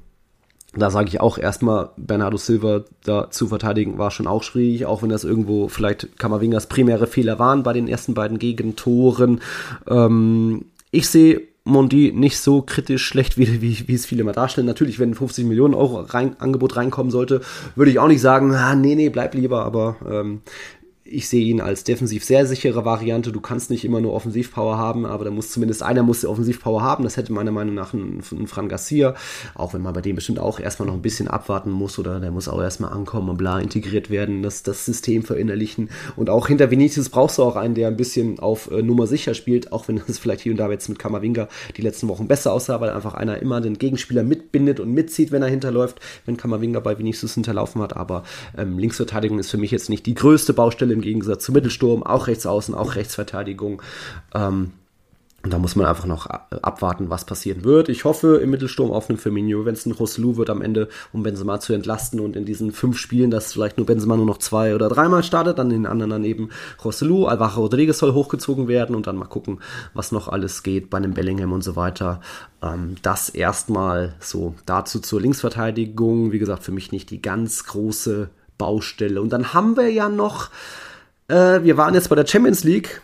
[0.75, 5.03] da sage ich auch erstmal, Bernardo Silva da zu verteidigen war schon auch schwierig, auch
[5.03, 9.41] wenn das irgendwo vielleicht Kamavingas primäre Fehler waren bei den ersten beiden Gegentoren.
[9.89, 14.67] Ähm, ich sehe Mondi nicht so kritisch schlecht, wie, wie, wie es viele mal darstellen.
[14.67, 17.43] Natürlich, wenn 50 Millionen Euro rein, Angebot reinkommen sollte,
[17.77, 20.41] würde ich auch nicht sagen, ah, nee, nee, bleib lieber, aber ähm,
[21.11, 23.33] ich sehe ihn als defensiv sehr sichere Variante.
[23.33, 26.83] Du kannst nicht immer nur Offensivpower haben, aber da muss zumindest einer muss die Offensivpower
[26.83, 27.05] haben.
[27.05, 29.15] Das hätte meiner Meinung nach ein, ein Fran Garcia,
[29.55, 32.31] auch wenn man bei dem bestimmt auch erstmal noch ein bisschen abwarten muss oder der
[32.31, 35.91] muss auch erstmal ankommen und bla integriert werden, das, das System verinnerlichen.
[36.17, 39.35] Und auch hinter Vinicius brauchst du auch einen, der ein bisschen auf äh, Nummer sicher
[39.35, 42.53] spielt, auch wenn es vielleicht hier und da jetzt mit Kamavinga die letzten Wochen besser
[42.53, 46.81] aussah, weil einfach einer immer den Gegenspieler mitbindet und mitzieht, wenn er hinterläuft, wenn Kamavinga
[46.81, 47.97] bei Vinicius hinterlaufen hat.
[47.97, 48.25] Aber
[48.57, 52.27] ähm, Linksverteidigung ist für mich jetzt nicht die größte Baustelle im Gegensatz zu Mittelsturm, auch
[52.27, 53.83] rechts außen, auch Rechtsverteidigung.
[54.35, 54.73] Ähm,
[55.45, 57.89] und da muss man einfach noch abwarten, was passieren wird.
[57.89, 61.23] Ich hoffe im Mittelsturm auf einen Firmino, wenn es ein Rossellou wird am Ende, um
[61.23, 64.75] Benzema zu entlasten und in diesen fünf Spielen, dass vielleicht nur Benzema nur noch zwei
[64.75, 66.51] oder dreimal startet, dann in den anderen daneben
[66.85, 69.61] Rossellou, Alvaro Rodriguez soll hochgezogen werden und dann mal gucken,
[69.95, 72.21] was noch alles geht bei einem Bellingham und so weiter.
[72.61, 76.33] Ähm, das erstmal so dazu zur Linksverteidigung.
[76.33, 78.29] Wie gesagt, für mich nicht die ganz große
[78.59, 79.23] Baustelle.
[79.23, 80.51] Und dann haben wir ja noch,
[81.29, 83.01] äh, wir waren jetzt bei der Champions League.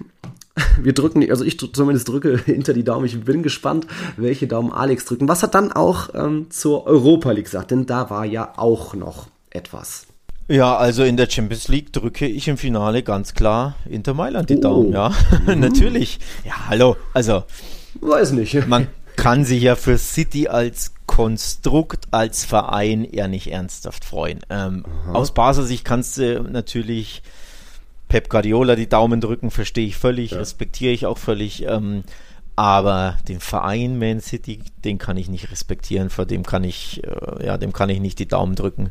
[0.81, 3.07] Wir drücken, also ich zumindest drücke hinter die Daumen.
[3.07, 5.27] Ich bin gespannt, welche Daumen Alex drücken.
[5.27, 7.73] Was hat dann auch ähm, zur Europa League gesagt?
[7.73, 10.07] Denn da war ja auch noch etwas.
[10.47, 14.59] Ja, also in der Champions League drücke ich im Finale ganz klar Inter Mailand die
[14.59, 14.61] oh.
[14.61, 15.13] Daumen, ja.
[15.47, 15.59] Mhm.
[15.59, 16.21] Natürlich.
[16.45, 16.97] Ja, hallo.
[17.15, 17.43] Also,
[18.01, 18.67] Weiß nicht.
[18.69, 24.41] Man kann sich ja für City als Konstrukt, als Verein eher nicht ernsthaft freuen.
[24.51, 27.23] Ähm, aus Basel Sicht kannst du natürlich
[28.15, 30.39] Pep Guardiola die Daumen drücken, verstehe ich völlig, ja.
[30.39, 31.65] respektiere ich auch völlig.
[31.67, 32.05] Ähm,
[32.55, 37.45] aber den Verein Man City, den kann ich nicht respektieren, vor dem kann ich, äh,
[37.45, 38.91] ja, dem kann ich nicht die Daumen drücken.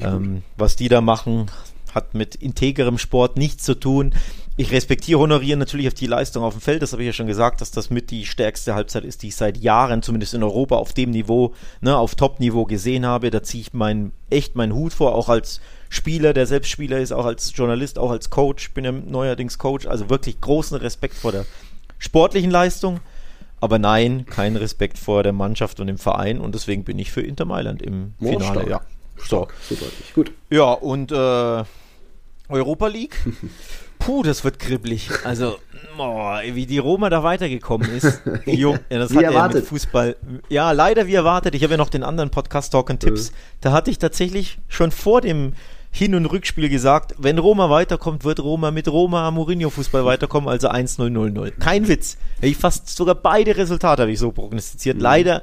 [0.00, 1.50] Ähm, was die da machen,
[1.96, 4.14] hat mit integerem Sport nichts zu tun.
[4.56, 6.80] Ich respektiere, honoriere natürlich auf die Leistung auf dem Feld.
[6.80, 9.36] Das habe ich ja schon gesagt, dass das mit die stärkste Halbzeit ist, die ich
[9.36, 13.32] seit Jahren, zumindest in Europa, auf dem Niveau, ne, auf Top-Niveau gesehen habe.
[13.32, 15.60] Da ziehe ich mein, echt meinen Hut vor, auch als
[15.92, 18.70] Spieler, der selbst Spieler ist, auch als Journalist, auch als Coach.
[18.70, 19.86] Bin ja neuerdings Coach.
[19.86, 21.44] Also wirklich großen Respekt vor der
[21.98, 23.00] sportlichen Leistung.
[23.60, 26.40] Aber nein, kein Respekt vor der Mannschaft und dem Verein.
[26.40, 28.52] Und deswegen bin ich für Inter Mailand im oh, Finale.
[28.52, 28.68] Stark.
[28.68, 28.80] Ja.
[29.16, 30.14] Stark, so deutlich.
[30.14, 30.32] Gut.
[30.48, 31.64] Ja, und äh,
[32.48, 33.16] Europa League.
[33.98, 35.10] Puh, das wird kribbelig.
[35.24, 35.58] Also,
[35.98, 38.22] oh, wie die Roma da weitergekommen ist.
[38.46, 39.54] Jo, ja, das wie hat erwartet.
[39.54, 40.16] Ja mit Fußball.
[40.48, 41.54] Ja, leider wie erwartet.
[41.54, 43.30] Ich habe ja noch den anderen Podcast Talk and Tipps.
[43.30, 43.34] Mhm.
[43.60, 45.52] Da hatte ich tatsächlich schon vor dem
[45.90, 50.68] Hin- und Rückspiel gesagt, wenn Roma weiterkommt, wird Roma mit Roma Mourinho Fußball weiterkommen, also
[50.68, 51.50] 1-0-0-0.
[51.58, 52.16] Kein Witz.
[52.40, 54.96] Ich fast sogar beide Resultate habe ich so prognostiziert.
[54.96, 55.02] Mhm.
[55.02, 55.42] Leider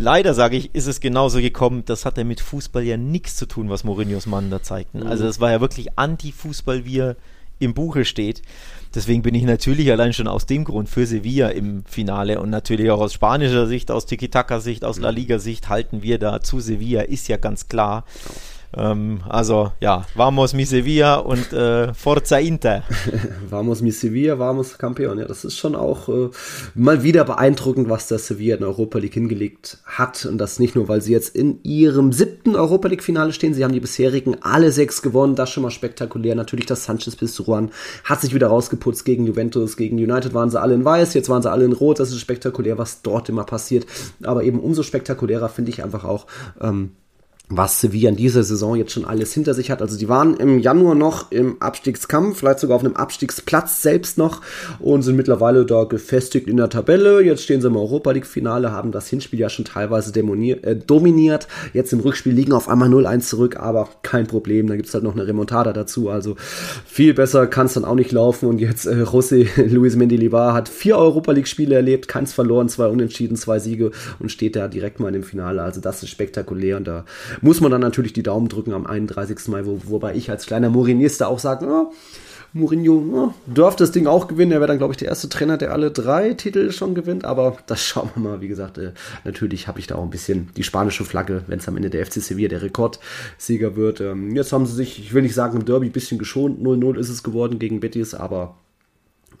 [0.00, 1.82] Leider, sage ich, ist es genauso gekommen.
[1.84, 5.06] Das hatte mit Fußball ja nichts zu tun, was Mourinhos Mann da zeigten.
[5.06, 7.16] Also das war ja wirklich Anti-Fußball, wie er
[7.58, 8.40] im Buche steht.
[8.94, 12.90] Deswegen bin ich natürlich allein schon aus dem Grund für Sevilla im Finale und natürlich
[12.90, 17.28] auch aus spanischer Sicht, aus Tiki-Taka-Sicht, aus La Liga-Sicht halten wir da zu Sevilla, ist
[17.28, 18.04] ja ganz klar.
[18.76, 22.84] Ähm, also ja, vamos mi Sevilla und äh, Forza Inter.
[23.50, 25.18] vamos mi Sevilla, vamos Campeón.
[25.18, 26.30] Ja, das ist schon auch äh,
[26.74, 30.24] mal wieder beeindruckend, was der Sevilla in Europa League hingelegt hat.
[30.24, 33.54] Und das nicht nur, weil sie jetzt in ihrem siebten Europa League-Finale stehen.
[33.54, 35.34] Sie haben die bisherigen alle sechs gewonnen.
[35.34, 36.34] Das schon mal spektakulär.
[36.36, 37.70] Natürlich das Sanchez Pizjuan
[38.04, 39.76] hat sich wieder rausgeputzt gegen Juventus.
[39.76, 41.98] Gegen United waren sie alle in weiß, jetzt waren sie alle in rot.
[41.98, 43.86] Das ist spektakulär, was dort immer passiert.
[44.22, 46.26] Aber eben umso spektakulärer finde ich einfach auch,
[46.60, 46.92] ähm,
[47.50, 49.82] was Sevilla in dieser Saison jetzt schon alles hinter sich hat.
[49.82, 54.40] Also die waren im Januar noch im Abstiegskampf, vielleicht sogar auf einem Abstiegsplatz selbst noch
[54.78, 57.20] und sind mittlerweile da gefestigt in der Tabelle.
[57.22, 61.48] Jetzt stehen sie im Europa League Finale, haben das Hinspiel ja schon teilweise äh, dominiert.
[61.72, 64.68] Jetzt im Rückspiel liegen auf einmal 0-1 zurück, aber kein Problem.
[64.68, 66.08] Da gibt's halt noch eine Remontada dazu.
[66.08, 66.36] Also
[66.86, 68.48] viel besser kann es dann auch nicht laufen.
[68.48, 72.86] Und jetzt äh, José Luis Mendilibar hat vier Europa League Spiele erlebt, keins verloren, zwei
[72.86, 73.90] Unentschieden, zwei Siege
[74.20, 75.62] und steht da direkt mal in dem Finale.
[75.62, 77.04] Also das ist spektakulär und da
[77.40, 79.48] muss man dann natürlich die Daumen drücken am 31.
[79.48, 81.92] Mai, wo, wobei ich als kleiner Mourinista auch sage, oh,
[82.52, 84.52] Mourinho oh, dürfte das Ding auch gewinnen.
[84.52, 87.24] Er wäre dann, glaube ich, der erste Trainer, der alle drei Titel schon gewinnt.
[87.24, 88.40] Aber das schauen wir mal.
[88.40, 88.92] Wie gesagt, äh,
[89.24, 92.04] natürlich habe ich da auch ein bisschen die spanische Flagge, wenn es am Ende der
[92.04, 94.00] FC Sevilla der Rekordsieger wird.
[94.00, 96.60] Ähm, jetzt haben sie sich, ich will nicht sagen im Derby, ein bisschen geschont.
[96.60, 98.56] 0-0 ist es geworden gegen Betis, aber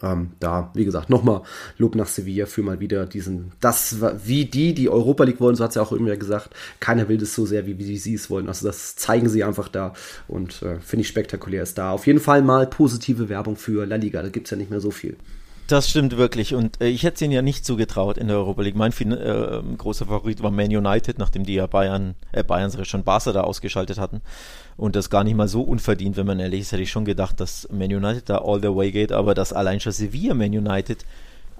[0.02, 1.42] ähm, da, wie gesagt, nochmal
[1.78, 5.64] Lob nach Sevilla für mal wieder diesen, das, wie die, die Europa League wollen, so
[5.64, 8.30] hat es ja auch immer gesagt, keiner will das so sehr, wie, wie sie es
[8.30, 8.48] wollen.
[8.48, 9.92] Also das zeigen sie einfach da
[10.28, 11.92] und äh, finde ich spektakulär ist da.
[11.92, 14.80] Auf jeden Fall mal positive Werbung für La Liga, da gibt es ja nicht mehr
[14.80, 15.16] so viel.
[15.70, 16.54] Das stimmt wirklich.
[16.54, 18.74] Und äh, ich hätte es ihnen ja nicht zugetraut in der Europa League.
[18.74, 23.32] Mein äh, großer Favorit war Man United, nachdem die ja Bayern, äh, Bayern schon Barca
[23.32, 24.20] da ausgeschaltet hatten.
[24.76, 27.38] Und das gar nicht mal so unverdient, wenn man ehrlich ist, hätte ich schon gedacht,
[27.38, 31.04] dass Man United da all the way geht, aber dass allein schon Sevilla Man United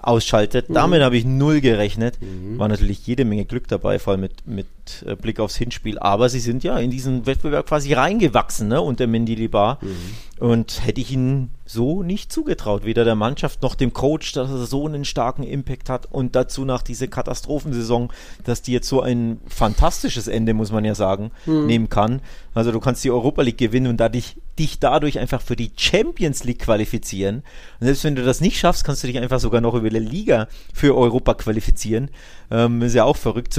[0.01, 0.67] ausschaltet.
[0.69, 0.73] Mhm.
[0.73, 2.19] Damit habe ich null gerechnet.
[2.21, 2.59] Mhm.
[2.59, 4.67] War natürlich jede Menge Glück dabei, vor allem mit, mit
[5.05, 5.99] äh, Blick aufs Hinspiel.
[5.99, 9.79] Aber sie sind ja in diesen Wettbewerb quasi reingewachsen, ne, unter Mendilibar.
[9.81, 10.45] Mhm.
[10.45, 14.65] Und hätte ich ihnen so nicht zugetraut, weder der Mannschaft noch dem Coach, dass er
[14.65, 18.11] so einen starken Impact hat und dazu nach dieser Katastrophensaison,
[18.43, 21.65] dass die jetzt so ein fantastisches Ende, muss man ja sagen, mhm.
[21.65, 22.21] nehmen kann.
[22.53, 26.43] Also du kannst die Europa League gewinnen und dadurch, dich dadurch einfach für die Champions
[26.43, 27.37] League qualifizieren.
[27.79, 29.99] Und selbst wenn du das nicht schaffst, kannst du dich einfach sogar noch über die
[29.99, 32.11] Liga für Europa qualifizieren.
[32.49, 33.57] Ähm, ist ja auch verrückt,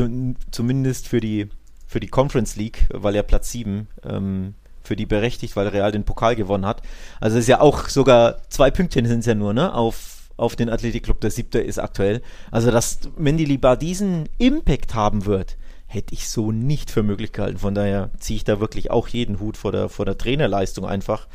[0.50, 1.48] zumindest für die,
[1.86, 6.04] für die Conference League, weil ja Platz 7 ähm, für die berechtigt, weil Real den
[6.04, 6.82] Pokal gewonnen hat.
[7.20, 9.74] Also ist ja auch sogar zwei Pünktchen sind es ja nur, ne?
[9.74, 12.22] Auf, auf den Athletikclub, der siebte ist aktuell.
[12.50, 15.56] Also, dass Mendilibar diesen Impact haben wird,
[15.86, 17.58] hätte ich so nicht für möglich gehalten.
[17.58, 21.26] Von daher ziehe ich da wirklich auch jeden Hut vor der, vor der Trainerleistung einfach.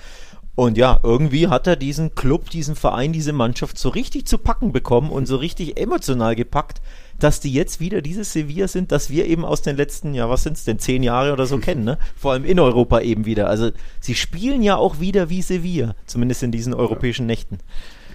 [0.57, 4.71] Und ja, irgendwie hat er diesen Club, diesen Verein, diese Mannschaft so richtig zu packen
[4.71, 6.81] bekommen und so richtig emotional gepackt,
[7.19, 10.41] dass die jetzt wieder dieses Sevilla sind, das wir eben aus den letzten, ja, was
[10.41, 11.99] sind es denn, zehn Jahre oder so kennen, ne?
[12.15, 13.51] Vor allem in Europa eben wieder.
[13.51, 17.59] Also sie spielen ja auch wieder wie Sevilla, zumindest in diesen europäischen Nächten.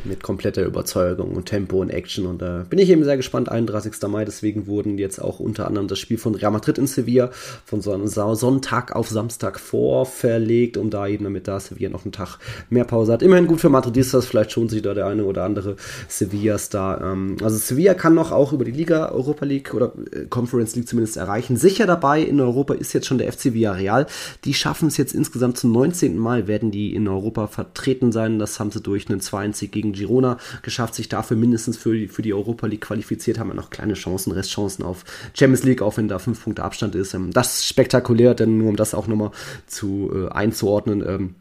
[0.05, 2.27] Mit kompletter Überzeugung und Tempo und Action.
[2.27, 3.49] Und da bin ich eben sehr gespannt.
[3.49, 3.95] 31.
[4.09, 7.31] Mai, deswegen wurden jetzt auch unter anderem das Spiel von Real Madrid in Sevilla
[7.65, 12.13] von so einem Sonntag auf Samstag vorverlegt, um da eben, damit da Sevilla noch einen
[12.13, 12.39] Tag
[12.71, 13.23] mehr Pause hat.
[13.23, 15.77] Immerhin gut für Madridistas, vielleicht schon sich da der eine oder andere
[16.09, 17.03] Sevilla-Star.
[17.03, 20.89] Ähm, also Sevilla kann noch auch über die Liga, Europa League oder äh, Conference League
[20.89, 21.57] zumindest erreichen.
[21.57, 24.07] Sicher dabei in Europa ist jetzt schon der FC Villarreal.
[24.45, 26.17] Die schaffen es jetzt insgesamt zum 19.
[26.17, 28.39] Mal, werden die in Europa vertreten sein.
[28.39, 32.09] Das haben sie durch einen 2 gegen gegen Girona geschafft, sich dafür mindestens für die,
[32.09, 35.05] für die Europa League qualifiziert, haben wir noch kleine Chancen, Restchancen auf
[35.35, 37.15] Champions League, auch wenn da fünf Punkte Abstand ist.
[37.15, 39.33] Ähm, das ist spektakulär, denn nur um das auch nochmal
[39.67, 41.35] zu äh, einzuordnen, ähm,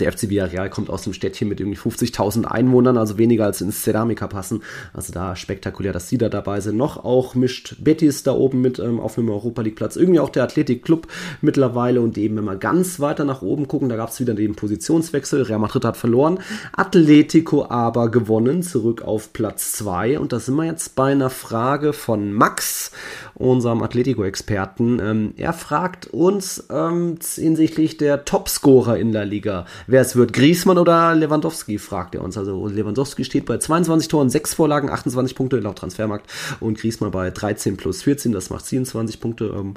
[0.00, 3.84] der FC Villarreal kommt aus dem Städtchen mit irgendwie 50.000 Einwohnern, also weniger als ins
[3.84, 4.62] Ceramica passen.
[4.92, 6.76] Also da spektakulär, dass sie da dabei sind.
[6.76, 9.96] Noch auch mischt Betis da oben mit ähm, auf einem Europa League Platz.
[9.96, 11.06] Irgendwie auch der Athletic Club
[11.40, 14.54] mittlerweile und eben, wenn wir ganz weiter nach oben gucken, da gab es wieder den
[14.54, 15.42] Positionswechsel.
[15.42, 16.38] Real Madrid hat verloren,
[16.72, 20.18] Atletico aber gewonnen, zurück auf Platz 2.
[20.18, 22.92] Und da sind wir jetzt bei einer Frage von Max,
[23.34, 25.00] unserem Atletico-Experten.
[25.00, 30.32] Ähm, er fragt uns ähm, hinsichtlich der Topscorer in der Liga wer es wird.
[30.32, 32.36] Griesmann oder Lewandowski, fragt er uns.
[32.36, 36.30] Also Lewandowski steht bei 22 Toren, 6 Vorlagen, 28 Punkte laut Transfermarkt
[36.60, 39.54] und Griesmann bei 13 plus 14, das macht 27 Punkte.
[39.56, 39.74] Ähm,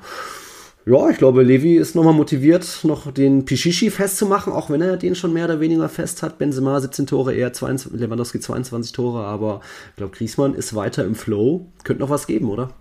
[0.86, 5.16] ja, ich glaube, Levi ist nochmal motiviert, noch den Pichichi festzumachen, auch wenn er den
[5.16, 6.38] schon mehr oder weniger fest hat.
[6.38, 9.62] Benzema 17 Tore, eher 22, Lewandowski 22 Tore, aber
[9.92, 11.68] ich glaube, Griesmann ist weiter im Flow.
[11.86, 12.72] Könnte noch was geben, oder?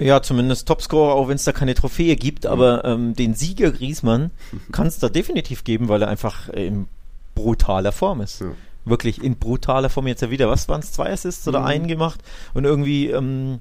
[0.00, 2.50] Ja, zumindest Topscorer, auch wenn es da keine Trophäe gibt, mhm.
[2.50, 4.30] aber ähm, den Sieger Griesmann
[4.72, 6.86] kann es da definitiv geben, weil er einfach in
[7.34, 8.40] brutaler Form ist.
[8.40, 8.48] Ja.
[8.84, 10.48] Wirklich in brutaler Form jetzt ja wieder.
[10.48, 10.92] Was waren es?
[10.92, 11.66] Zwei Assists oder mhm.
[11.66, 12.20] einen gemacht
[12.54, 13.60] und irgendwie ähm,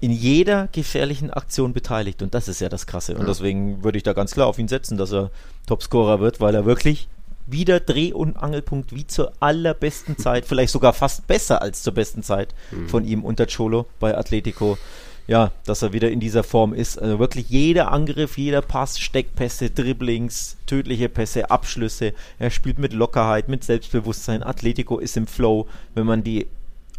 [0.00, 3.14] in jeder gefährlichen Aktion beteiligt und das ist ja das Krasse.
[3.14, 3.26] Und ja.
[3.26, 5.30] deswegen würde ich da ganz klar auf ihn setzen, dass er
[5.66, 7.08] Topscorer wird, weil er wirklich
[7.46, 12.22] wieder Dreh- und Angelpunkt wie zur allerbesten Zeit, vielleicht sogar fast besser als zur besten
[12.22, 12.88] Zeit mhm.
[12.88, 14.78] von ihm unter Cholo bei Atletico
[15.26, 16.98] ja, dass er wieder in dieser Form ist.
[16.98, 22.12] Also wirklich jeder Angriff, jeder Pass, Steckpässe, Dribblings, tödliche Pässe, Abschlüsse.
[22.38, 24.42] Er spielt mit Lockerheit, mit Selbstbewusstsein.
[24.42, 26.46] Atletico ist im Flow, wenn man die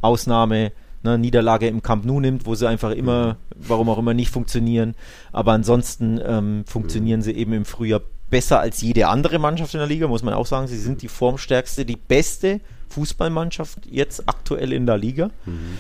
[0.01, 0.71] Ausnahme
[1.03, 4.95] ne, Niederlage im Camp Nou nimmt, wo sie einfach immer, warum auch immer, nicht funktionieren.
[5.31, 9.87] Aber ansonsten ähm, funktionieren sie eben im Frühjahr besser als jede andere Mannschaft in der
[9.87, 10.67] Liga, muss man auch sagen.
[10.67, 12.59] Sie sind die formstärkste, die beste
[12.89, 15.29] Fußballmannschaft jetzt aktuell in der Liga.
[15.45, 15.77] Mhm.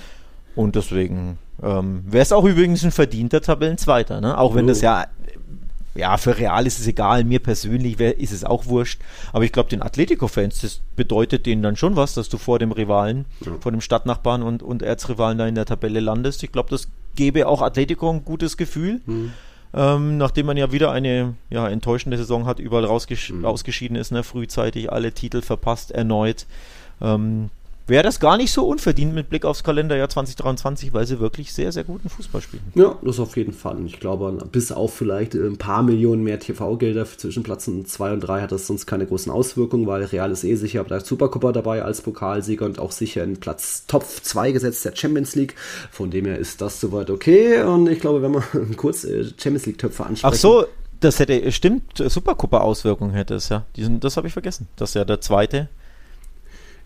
[0.55, 4.37] Und deswegen ähm, Wäre es auch übrigens ein verdienter Tabellenzweiter, ne?
[4.37, 4.69] Auch wenn oh.
[4.69, 5.05] das ja,
[5.95, 8.99] ja, für Real ist es egal, mir persönlich wär, ist es auch wurscht.
[9.31, 12.73] Aber ich glaube, den Atletico-Fans, das bedeutet denen dann schon was, dass du vor dem
[12.73, 13.53] Rivalen, ja.
[13.61, 16.43] vor dem Stadtnachbarn und, und Erzrivalen da in der Tabelle landest.
[16.43, 18.99] Ich glaube, das gebe auch Atletico ein gutes Gefühl.
[19.05, 19.31] Mhm.
[19.73, 23.45] Ähm, nachdem man ja wieder eine ja, enttäuschende Saison hat, überall rausgesch mhm.
[23.45, 26.45] ausgeschieden ist, ne, frühzeitig alle Titel verpasst, erneut.
[27.01, 27.49] Ähm,
[27.87, 31.71] wäre das gar nicht so unverdient mit Blick aufs Kalenderjahr 2023, weil sie wirklich sehr,
[31.71, 32.63] sehr guten Fußball spielen.
[32.73, 33.77] Ja, das auf jeden Fall.
[33.85, 38.41] Ich glaube, bis auf vielleicht ein paar Millionen mehr TV-Gelder zwischen Plätzen 2 und 3
[38.41, 41.83] hat das sonst keine großen Auswirkungen, weil Real ist eh sicher bei der Supercoppa dabei
[41.83, 45.55] als Pokalsieger und auch sicher in Platz Top 2 gesetzt der Champions League.
[45.91, 47.61] Von dem her ist das soweit okay.
[47.63, 48.43] Und ich glaube, wenn wir
[48.77, 50.33] kurz äh, Champions League-Töpfe ansprechen.
[50.33, 50.65] Ach so,
[50.99, 53.65] das hätte, stimmt, Supercoppa-Auswirkungen hätte es, ja.
[53.75, 54.67] Diesen, das habe ich vergessen.
[54.75, 55.69] Das ist ja der zweite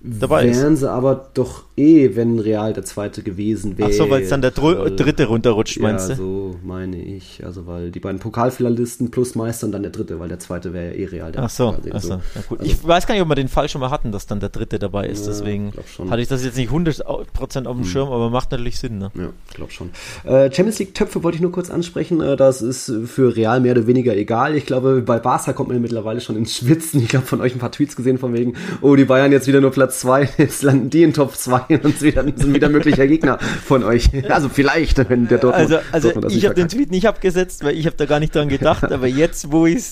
[0.01, 0.79] dabei wären ist.
[0.79, 3.89] sie aber doch eh, wenn Real der zweite gewesen wäre.
[3.89, 6.21] Ach so, weil es dann der weil, dritte runterrutscht, meinst ja, du?
[6.21, 7.43] so meine ich.
[7.45, 10.93] Also, weil die beiden Pokalfinalisten plus Meister und dann der dritte, weil der zweite wäre
[10.93, 11.31] ja eh Real.
[11.35, 12.09] Ach so, ach so.
[12.13, 12.59] Ja, gut.
[12.59, 14.49] Also, ich weiß gar nicht, ob wir den Fall schon mal hatten, dass dann der
[14.49, 15.25] dritte dabei ist.
[15.25, 15.73] Ja, Deswegen
[16.09, 17.85] hatte ich das jetzt nicht 100% auf dem hm.
[17.85, 18.99] Schirm, aber macht natürlich Sinn.
[18.99, 19.11] Ne?
[19.15, 19.89] Ja, ich glaube schon.
[20.23, 22.21] Äh, Champions League-Töpfe wollte ich nur kurz ansprechen.
[22.21, 24.55] Äh, das ist für Real mehr oder weniger egal.
[24.55, 27.01] Ich glaube, bei Barca kommt man mittlerweile schon ins Schwitzen.
[27.03, 29.61] Ich habe von euch ein paar Tweets gesehen von wegen, oh, die Bayern jetzt wieder
[29.61, 30.29] nur Platz 2.
[30.37, 34.09] Jetzt landen die in Top 2 und wieder, sind wieder möglicher Gegner von euch.
[34.29, 35.71] Also vielleicht, wenn der Dortmund.
[35.71, 38.35] Also, also Dortmund ich habe den Tweet nicht abgesetzt, weil ich habe da gar nicht
[38.35, 38.91] dran gedacht.
[38.91, 39.83] aber jetzt, wo ich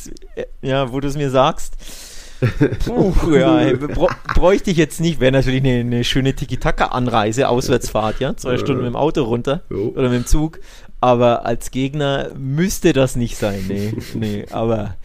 [0.61, 1.73] ja, wo du es mir sagst,
[2.85, 3.73] Puh, ja,
[4.35, 5.19] bräuchte ich jetzt nicht.
[5.19, 8.35] Wäre natürlich eine, eine schöne Tiki-Taka-Anreise, Auswärtsfahrt, ja.
[8.37, 10.59] Zwei Stunden mit dem Auto runter oder mit dem Zug.
[10.99, 13.65] Aber als Gegner müsste das nicht sein.
[13.67, 14.95] Nee, nee, aber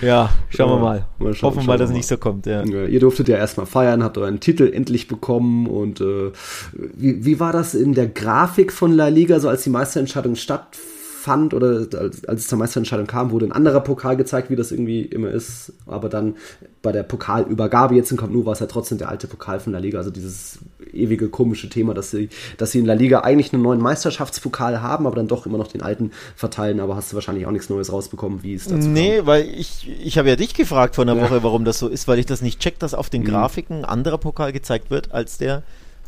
[0.00, 1.06] ja, schauen wir mal.
[1.18, 2.46] mal schauen, Hoffen wir mal, dass es nicht so kommt.
[2.46, 2.64] Ja.
[2.64, 2.84] ja.
[2.84, 5.66] ihr durftet ja erstmal feiern, habt euren Titel endlich bekommen.
[5.66, 6.32] Und äh,
[6.72, 10.97] wie, wie war das in der Grafik von La Liga, so als die Meisterentscheidung stattfand?
[11.28, 14.72] Fand oder als, als es zur Meisterentscheidung kam, wurde ein anderer Pokal gezeigt, wie das
[14.72, 15.74] irgendwie immer ist.
[15.86, 16.36] Aber dann
[16.80, 19.74] bei der Pokalübergabe jetzt in Camp Nou war es ja trotzdem der alte Pokal von
[19.74, 19.98] La Liga.
[19.98, 20.60] Also dieses
[20.90, 25.06] ewige komische Thema, dass sie, dass sie in La Liga eigentlich einen neuen Meisterschaftspokal haben,
[25.06, 26.80] aber dann doch immer noch den alten verteilen.
[26.80, 29.26] Aber hast du wahrscheinlich auch nichts Neues rausbekommen, wie es dazu Nee, kam.
[29.26, 31.22] weil ich, ich habe ja dich gefragt vor einer ja.
[31.22, 33.26] Woche, warum das so ist, weil ich das nicht check, dass auf den mhm.
[33.26, 35.62] Grafiken ein anderer Pokal gezeigt wird als der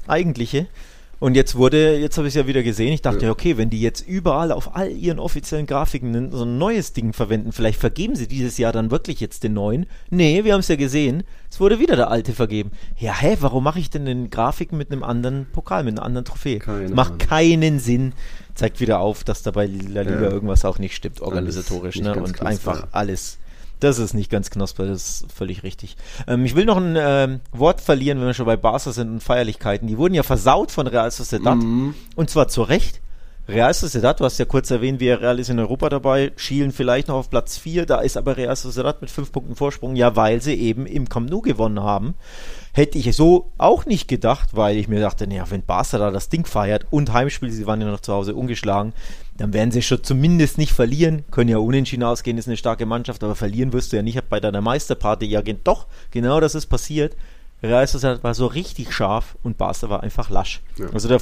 [0.06, 0.66] eigentliche.
[1.20, 3.30] Und jetzt wurde, jetzt habe ich es ja wieder gesehen, ich dachte, ja.
[3.30, 7.52] okay, wenn die jetzt überall auf all ihren offiziellen Grafiken so ein neues Ding verwenden,
[7.52, 9.84] vielleicht vergeben sie dieses Jahr dann wirklich jetzt den neuen.
[10.08, 12.70] Nee, wir haben es ja gesehen, es wurde wieder der alte vergeben.
[12.98, 16.24] Ja, hä, warum mache ich denn den Grafiken mit einem anderen Pokal, mit einer anderen
[16.24, 16.58] Trophäe?
[16.58, 18.14] Keine Macht keinen Sinn.
[18.54, 20.30] Zeigt wieder auf, dass da bei La Liga ja.
[20.30, 22.14] irgendwas auch nicht stimmt, organisatorisch, ne?
[22.14, 22.48] Und klar.
[22.48, 23.38] einfach alles
[23.80, 25.96] das ist nicht ganz knusper, das ist völlig richtig.
[26.26, 29.22] Ähm, ich will noch ein äh, Wort verlieren, wenn wir schon bei Barca sind und
[29.22, 29.88] Feierlichkeiten.
[29.88, 31.94] Die wurden ja versaut von Real Sociedad mhm.
[32.16, 33.00] und zwar zu Recht.
[33.50, 37.08] Real Sociedad, du hast ja kurz erwähnt, wie Real ist in Europa dabei, schielen vielleicht
[37.08, 40.40] noch auf Platz 4, da ist aber Real Sociedad mit 5 Punkten Vorsprung, ja, weil
[40.40, 42.14] sie eben im Camp Nou gewonnen haben.
[42.72, 46.28] Hätte ich so auch nicht gedacht, weil ich mir dachte, naja, wenn Barca da das
[46.28, 48.92] Ding feiert und Heimspiel, sie waren ja noch zu Hause ungeschlagen,
[49.40, 51.24] dann werden sie schon zumindest nicht verlieren.
[51.30, 54.38] Können ja unentschieden ausgehen, ist eine starke Mannschaft, aber verlieren wirst du ja nicht bei
[54.38, 55.24] deiner Meisterparty.
[55.24, 57.16] Ja, doch, genau das ist passiert.
[57.62, 60.60] Real Sociedad war so richtig scharf und Barca war einfach lasch.
[60.78, 60.90] Ja.
[60.92, 61.20] Also der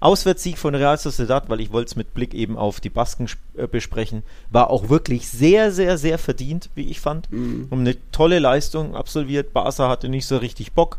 [0.00, 3.66] Auswärtssieg von Real Sociedad, weil ich wollte es mit Blick eben auf die Basken äh,
[3.66, 7.32] besprechen, war auch wirklich sehr, sehr, sehr verdient, wie ich fand.
[7.32, 7.68] Mhm.
[7.70, 9.54] Und eine tolle Leistung absolviert.
[9.54, 10.98] Barca hatte nicht so richtig Bock.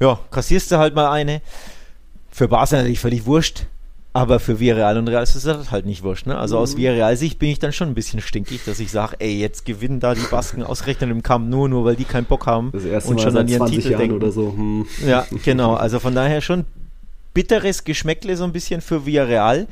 [0.00, 1.40] Ja, kassierst du halt mal eine.
[2.30, 3.66] Für Barca natürlich völlig wurscht.
[4.12, 6.26] Aber für Villarreal und Real ist das halt nicht wurscht.
[6.26, 6.36] Ne?
[6.36, 6.62] Also mhm.
[6.62, 10.00] aus Villarreal-Sicht bin ich dann schon ein bisschen stinkig, dass ich sage, ey, jetzt gewinnen
[10.00, 13.10] da die Basken ausgerechnet im Camp nur, nur weil die keinen Bock haben das erste
[13.10, 14.16] und Mal schon an ihren Titel Jahren denken.
[14.16, 14.52] Oder so.
[14.52, 14.86] Hm.
[15.06, 15.74] Ja, genau.
[15.74, 16.64] Also von daher schon
[17.34, 19.68] bitteres Geschmäckle so ein bisschen für Villarreal.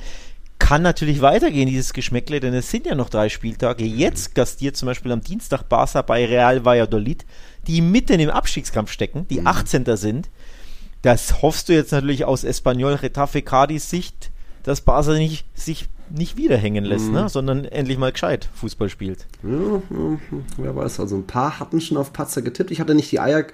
[0.60, 3.84] Kann natürlich weitergehen, dieses Geschmäckle, denn es sind ja noch drei Spieltage.
[3.84, 7.24] Jetzt gastiert zum Beispiel am Dienstag Barca bei Real Valladolid,
[7.66, 9.82] die mitten im Abstiegskampf stecken, die 18.
[9.82, 9.96] Mhm.
[9.96, 10.28] sind.
[11.02, 14.30] Das hoffst du jetzt natürlich aus Espanyol Retafe Cadiz Sicht,
[14.62, 17.14] dass Barca nicht, sich nicht wieder hängen lässt, mhm.
[17.14, 17.28] ne?
[17.28, 19.26] sondern endlich mal gescheit Fußball spielt.
[19.42, 19.82] Ja,
[20.56, 22.70] wer weiß, also ein paar hatten schon auf Patzer getippt.
[22.70, 23.44] Ich hatte nicht die Eier,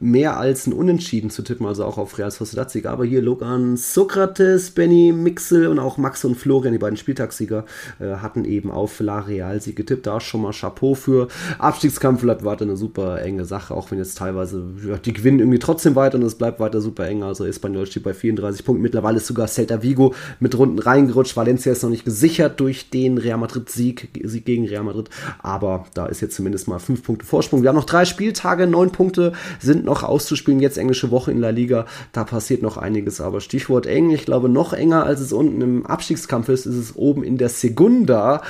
[0.00, 2.86] mehr als ein Unentschieden zu tippen, also auch auf Real Sociedad Sieg.
[2.86, 7.64] Aber hier Logan Sokrates, Benny Mixel und auch Max und Florian, die beiden Spieltagssieger,
[8.00, 10.06] äh, hatten eben auf La Real Sieg getippt.
[10.06, 11.28] Da schon mal Chapeau für.
[11.58, 15.58] Abstiegskampf bleibt weiter eine super enge Sache, auch wenn jetzt teilweise, ja, die gewinnen irgendwie
[15.58, 17.22] trotzdem weiter und es bleibt weiter super eng.
[17.22, 18.82] Also Espanyol steht bei 34 Punkten.
[18.82, 21.36] Mittlerweile ist sogar Celta Vigo mit Runden reingerutscht.
[21.36, 25.10] Valencia ist noch nicht gesichert durch den Real Madrid-Sieg Sieg gegen Real Madrid.
[25.40, 27.62] Aber da ist jetzt zumindest mal fünf Punkte Vorsprung.
[27.62, 30.60] Wir haben noch drei Spieltage, neun Punkte sind noch auszuspielen.
[30.60, 31.86] Jetzt englische Woche in La Liga.
[32.12, 33.20] Da passiert noch einiges.
[33.20, 36.96] Aber Stichwort eng, ich glaube, noch enger als es unten im Abstiegskampf ist, ist es
[36.96, 38.42] oben in der Segunda.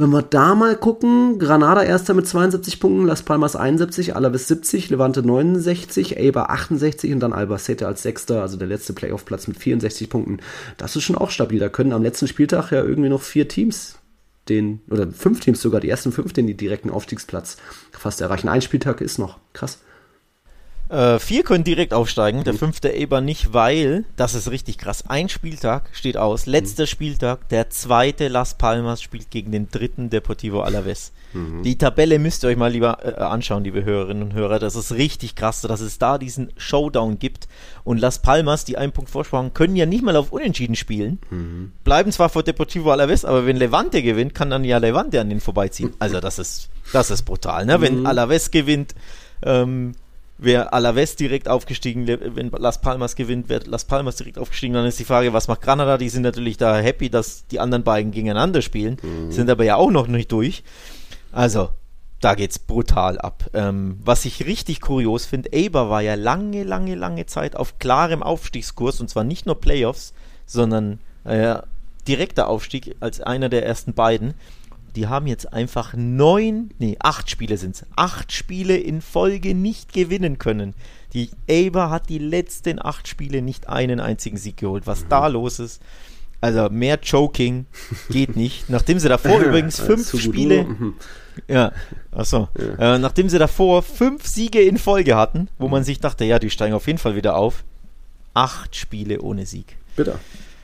[0.00, 4.88] Wenn wir da mal gucken, Granada erster mit 72 Punkten, Las Palmas 71, Alaves 70,
[4.88, 10.08] Levante 69, Eibar 68 und dann Albacete als sechster, also der letzte Playoff-Platz mit 64
[10.08, 10.38] Punkten.
[10.78, 11.58] Das ist schon auch stabil.
[11.58, 13.98] Da können am letzten Spieltag ja irgendwie noch vier Teams
[14.48, 17.58] den, oder fünf Teams sogar, die ersten fünf, den die direkten Aufstiegsplatz
[17.92, 18.48] fast erreichen.
[18.48, 19.36] Ein Spieltag ist noch.
[19.52, 19.80] Krass.
[20.90, 22.58] Äh, vier können direkt aufsteigen, der mhm.
[22.58, 26.88] fünfte Eber nicht, weil, das ist richtig krass, ein Spieltag steht aus, letzter mhm.
[26.88, 31.12] Spieltag, der zweite Las Palmas spielt gegen den dritten Deportivo Alaves.
[31.32, 31.62] Mhm.
[31.62, 34.90] Die Tabelle müsst ihr euch mal lieber äh, anschauen, liebe Hörerinnen und Hörer, das ist
[34.90, 37.46] richtig krass, dass es da diesen Showdown gibt
[37.84, 41.70] und Las Palmas, die einen Punkt Vorsprung können ja nicht mal auf Unentschieden spielen, mhm.
[41.84, 45.40] bleiben zwar vor Deportivo Alaves, aber wenn Levante gewinnt, kann dann ja Levante an den
[45.40, 45.92] vorbeiziehen.
[46.00, 47.80] Also das ist, das ist brutal, ne?
[47.80, 48.06] Wenn mhm.
[48.06, 48.96] Alaves gewinnt,
[49.44, 49.92] ähm,
[50.40, 54.74] wäre Alaves direkt aufgestiegen, wenn Las Palmas gewinnt, wird Las Palmas direkt aufgestiegen.
[54.74, 55.98] Dann ist die Frage, was macht Granada?
[55.98, 59.30] Die sind natürlich da happy, dass die anderen beiden gegeneinander spielen, mhm.
[59.30, 60.62] sind aber ja auch noch nicht durch.
[61.32, 61.70] Also,
[62.20, 63.50] da geht's brutal ab.
[63.54, 68.22] Ähm, was ich richtig kurios finde, Eber war ja lange, lange, lange Zeit auf klarem
[68.22, 70.12] Aufstiegskurs und zwar nicht nur Playoffs,
[70.46, 71.56] sondern äh,
[72.08, 74.34] direkter Aufstieg als einer der ersten beiden
[74.96, 79.92] die haben jetzt einfach neun, nee, acht Spiele sind es, acht Spiele in Folge nicht
[79.92, 80.74] gewinnen können.
[81.12, 84.86] Die Eber hat die letzten acht Spiele nicht einen einzigen Sieg geholt.
[84.86, 85.08] Was mhm.
[85.08, 85.82] da los ist,
[86.40, 87.66] also mehr Choking
[88.08, 88.68] geht nicht.
[88.68, 90.94] Nachdem sie davor übrigens fünf Spiele, mhm.
[91.48, 91.72] ja,
[92.12, 92.94] achso, ja.
[92.94, 96.50] Äh, nachdem sie davor fünf Siege in Folge hatten, wo man sich dachte, ja, die
[96.50, 97.64] steigen auf jeden Fall wieder auf,
[98.34, 99.76] acht Spiele ohne Sieg.
[99.96, 100.18] Bitte.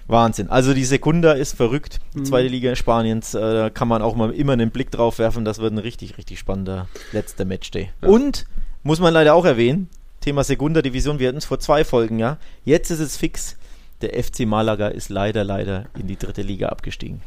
[0.08, 0.48] Wahnsinn.
[0.48, 2.00] Also die Sekunda ist verrückt.
[2.14, 2.24] Die mhm.
[2.24, 5.44] zweite Liga Spaniens, äh, da kann man auch mal immer einen Blick drauf werfen.
[5.44, 7.90] Das wird ein richtig, richtig spannender letzter Matchday.
[8.02, 8.08] Ja.
[8.08, 8.46] Und,
[8.82, 9.88] muss man leider auch erwähnen,
[10.20, 12.38] Thema Segunda Division, wir hatten es vor zwei Folgen, ja.
[12.64, 13.56] Jetzt ist es fix.
[14.00, 17.22] Der FC Malaga ist leider, leider in die dritte Liga abgestiegen.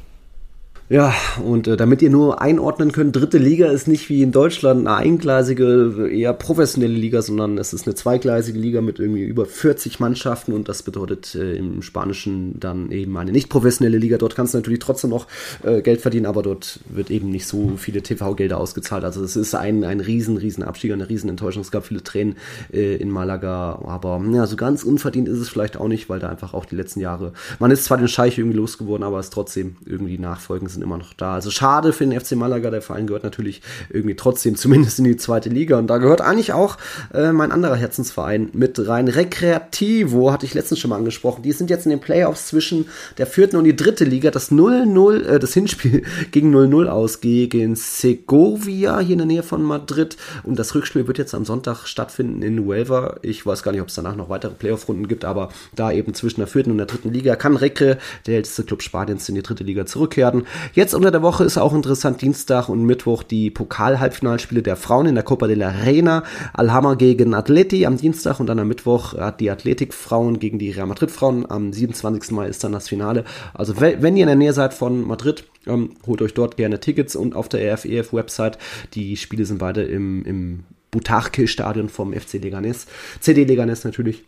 [0.91, 1.13] Ja,
[1.45, 4.95] und äh, damit ihr nur einordnen könnt, dritte Liga ist nicht wie in Deutschland eine
[4.95, 10.51] eingleisige, eher professionelle Liga, sondern es ist eine zweigleisige Liga mit irgendwie über 40 Mannschaften
[10.51, 14.17] und das bedeutet äh, im Spanischen dann eben eine nicht professionelle Liga.
[14.17, 15.27] Dort kannst du natürlich trotzdem noch
[15.61, 19.03] äh, Geld verdienen, aber dort wird eben nicht so viele TV-Gelder ausgezahlt.
[19.03, 21.61] Also es ist ein, ein riesen, riesen Abstieg, eine riesen Enttäuschung.
[21.61, 22.37] Es gab viele Tränen
[22.73, 26.29] äh, in Malaga, aber ja, so ganz unverdient ist es vielleicht auch nicht, weil da
[26.29, 29.75] einfach auch die letzten Jahre, man ist zwar den Scheich irgendwie losgeworden, aber es trotzdem
[29.85, 31.33] irgendwie Nachfolgen sind sind immer noch da.
[31.35, 35.17] Also schade für den FC Malaga, der Verein gehört natürlich irgendwie trotzdem zumindest in die
[35.17, 35.77] zweite Liga.
[35.77, 36.77] Und da gehört eigentlich auch
[37.13, 39.07] äh, mein anderer Herzensverein mit rein.
[39.07, 41.43] Recreativo hatte ich letztens schon mal angesprochen.
[41.43, 44.31] Die sind jetzt in den Playoffs zwischen der vierten und die dritte Liga.
[44.31, 49.61] Das 0-0, äh, das Hinspiel gegen 0-0 aus gegen Segovia hier in der Nähe von
[49.61, 50.17] Madrid.
[50.43, 53.17] Und das Rückspiel wird jetzt am Sonntag stattfinden in Huelva.
[53.21, 56.39] Ich weiß gar nicht, ob es danach noch weitere Playoff-Runden gibt, aber da eben zwischen
[56.39, 59.63] der vierten und der dritten Liga kann Recre, der älteste Club Spaniens, in die dritte
[59.63, 60.45] Liga zurückkehren.
[60.73, 65.15] Jetzt unter der Woche ist auch interessant Dienstag und Mittwoch die Pokal-Halbfinalspiele der Frauen in
[65.15, 66.23] der Copa de la Reina.
[66.53, 70.85] Alhama gegen Atleti am Dienstag und dann am Mittwoch hat die Athletik-Frauen gegen die Real
[70.85, 71.49] Madrid-Frauen.
[71.49, 72.31] Am 27.
[72.31, 73.23] Mai ist dann das Finale.
[73.53, 77.15] Also wenn ihr in der Nähe seid von Madrid, ähm, holt euch dort gerne Tickets
[77.15, 78.57] und auf der RFEF-Website.
[78.93, 82.85] Die Spiele sind beide im, im Butarque-Stadion vom FC Leganes.
[83.19, 84.23] CD Leganes natürlich.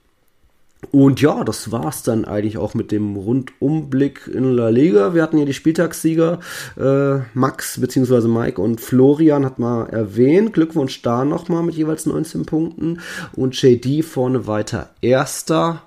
[0.89, 5.13] Und ja, das war's dann eigentlich auch mit dem Rundumblick in La Liga.
[5.13, 6.39] Wir hatten ja die Spieltagssieger,
[6.77, 8.27] äh, Max bzw.
[8.27, 10.53] Mike und Florian hat mal erwähnt.
[10.53, 12.99] Glückwunsch da nochmal mit jeweils 19 Punkten.
[13.33, 15.83] Und JD vorne weiter Erster.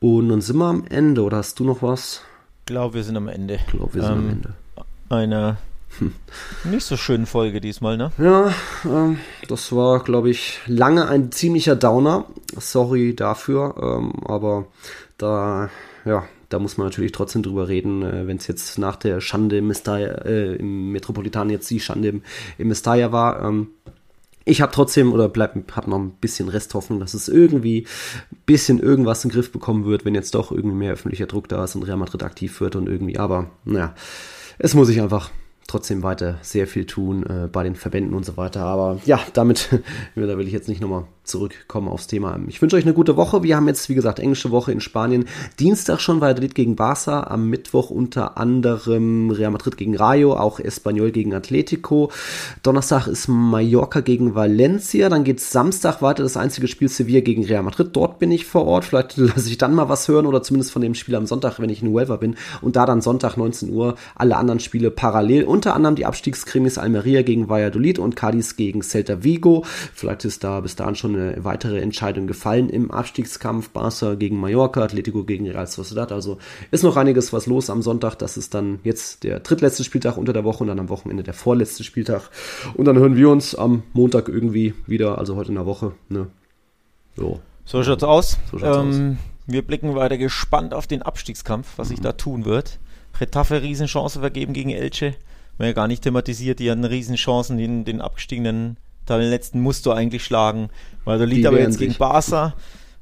[0.00, 2.22] Und dann sind wir am Ende, oder hast du noch was?
[2.60, 3.54] Ich glaube, wir sind am Ende.
[3.54, 4.54] Ich glaube, wir sind ähm, am Ende.
[5.08, 5.56] Eine
[6.64, 8.12] nicht so schöne Folge diesmal, ne?
[8.18, 8.52] Ja,
[8.84, 9.18] ähm,
[9.48, 12.26] das war, glaube ich, lange ein ziemlicher Downer.
[12.56, 14.66] Sorry dafür, ähm, aber
[15.18, 15.70] da,
[16.04, 19.58] ja, da muss man natürlich trotzdem drüber reden, äh, wenn es jetzt nach der Schande
[19.58, 22.22] im, Mestalla, äh, im Metropolitan jetzt die Schande im,
[22.58, 23.42] im Mestalla war.
[23.42, 23.68] Ähm,
[24.48, 27.86] ich habe trotzdem oder bleib, hab noch ein bisschen Resthoffnung, dass es irgendwie
[28.30, 31.48] ein bisschen irgendwas in den Griff bekommen wird, wenn jetzt doch irgendwie mehr öffentlicher Druck
[31.48, 33.94] da ist und Real Madrid aktiv wird und irgendwie, aber naja,
[34.58, 35.30] es muss ich einfach
[35.66, 38.62] trotzdem weiter sehr viel tun äh, bei den Verbänden und so weiter.
[38.62, 39.68] Aber ja, damit,
[40.14, 42.38] da will ich jetzt nicht nochmal zurückkommen aufs Thema.
[42.48, 43.42] Ich wünsche euch eine gute Woche.
[43.42, 45.26] Wir haben jetzt, wie gesagt, englische Woche in Spanien.
[45.58, 47.24] Dienstag schon Valladolid gegen Barça.
[47.24, 52.10] Am Mittwoch unter anderem Real Madrid gegen Rayo, auch Espanyol gegen Atletico.
[52.62, 55.08] Donnerstag ist Mallorca gegen Valencia.
[55.08, 57.90] Dann geht Samstag weiter das einzige Spiel Sevilla gegen Real Madrid.
[57.92, 58.84] Dort bin ich vor Ort.
[58.84, 61.70] Vielleicht lasse ich dann mal was hören oder zumindest von dem Spiel am Sonntag, wenn
[61.70, 62.36] ich in Huelva bin.
[62.60, 65.44] Und da dann Sonntag 19 Uhr alle anderen Spiele parallel.
[65.44, 69.64] Unter anderem die Abstiegskrimis Almeria gegen Valladolid und Cadiz gegen Celta Vigo.
[69.94, 73.70] Vielleicht ist da bis dahin schon eine weitere Entscheidung gefallen im Abstiegskampf.
[73.70, 76.12] Barca gegen Mallorca, Atletico gegen Real Sociedad.
[76.12, 76.38] Also
[76.70, 78.16] ist noch einiges was los am Sonntag.
[78.16, 81.34] Das ist dann jetzt der drittletzte Spieltag unter der Woche und dann am Wochenende der
[81.34, 82.30] vorletzte Spieltag.
[82.74, 85.92] Und dann hören wir uns am Montag irgendwie wieder, also heute in der Woche.
[86.08, 86.28] Ne?
[87.16, 87.40] So.
[87.64, 88.38] so schaut's aus.
[88.50, 89.26] So schaut's ähm, aus.
[89.46, 92.04] Wir blicken weiter gespannt auf den Abstiegskampf, was sich mhm.
[92.04, 92.78] da tun wird.
[93.20, 95.14] Retafe Riesenchance vergeben gegen Elche.
[95.58, 98.76] Wir ja gar nicht thematisiert, die hatten Riesenchancen, den, den abgestiegenen
[99.14, 100.70] den letzten musst du eigentlich schlagen.
[101.04, 102.54] Weil der liegt aber jetzt gegen Barca.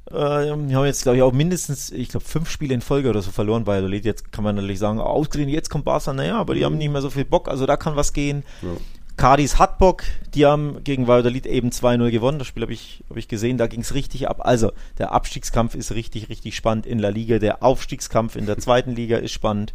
[0.09, 3.21] Äh, wir haben jetzt, glaube ich, auch mindestens, ich glaube, fünf Spiele in Folge oder
[3.21, 4.05] so verloren bei Valladolid.
[4.05, 7.01] Jetzt kann man natürlich sagen, ausgerechnet jetzt kommt Barca, naja, aber die haben nicht mehr
[7.01, 8.43] so viel Bock, also da kann was gehen.
[8.61, 8.69] Ja.
[9.17, 10.03] Cardis hat Bock,
[10.33, 12.37] die haben gegen Valladolid eben 2-0 gewonnen.
[12.37, 14.41] Das Spiel habe ich, hab ich gesehen, da ging es richtig ab.
[14.41, 17.39] Also, der Abstiegskampf ist richtig, richtig spannend in La Liga.
[17.39, 19.73] Der Aufstiegskampf in der zweiten Liga ist spannend.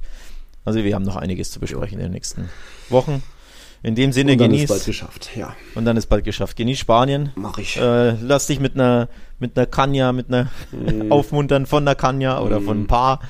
[0.66, 2.50] Also, wir haben noch einiges zu besprechen in den nächsten
[2.90, 3.22] Wochen.
[3.82, 4.64] In dem Sinne, und dann genieß.
[4.64, 5.56] ist bald geschafft, ja.
[5.74, 6.56] Und dann ist bald geschafft.
[6.56, 7.32] Genieß Spanien.
[7.34, 7.78] Mach ich.
[7.78, 9.08] Äh, lass dich mit einer
[9.38, 11.10] mit einer Kanja, mit einer mm.
[11.10, 12.64] Aufmuntern von einer Kanja oder mm.
[12.64, 13.20] von ein Paar.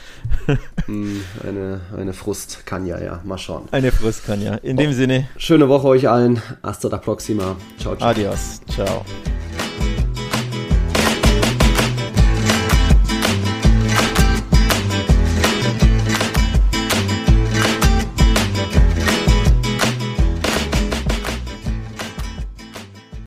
[0.89, 3.21] mm, eine, eine Frust Kanja, ja.
[3.25, 3.69] Mal schauen.
[3.71, 4.57] Eine Frust Kanja.
[4.57, 4.81] In oh.
[4.81, 5.29] dem Sinne.
[5.37, 6.43] Schöne Woche euch allen.
[6.65, 7.57] Hasta la próxima.
[7.79, 8.09] Ciao, ciao.
[8.09, 8.61] Adios.
[8.75, 9.05] Ciao.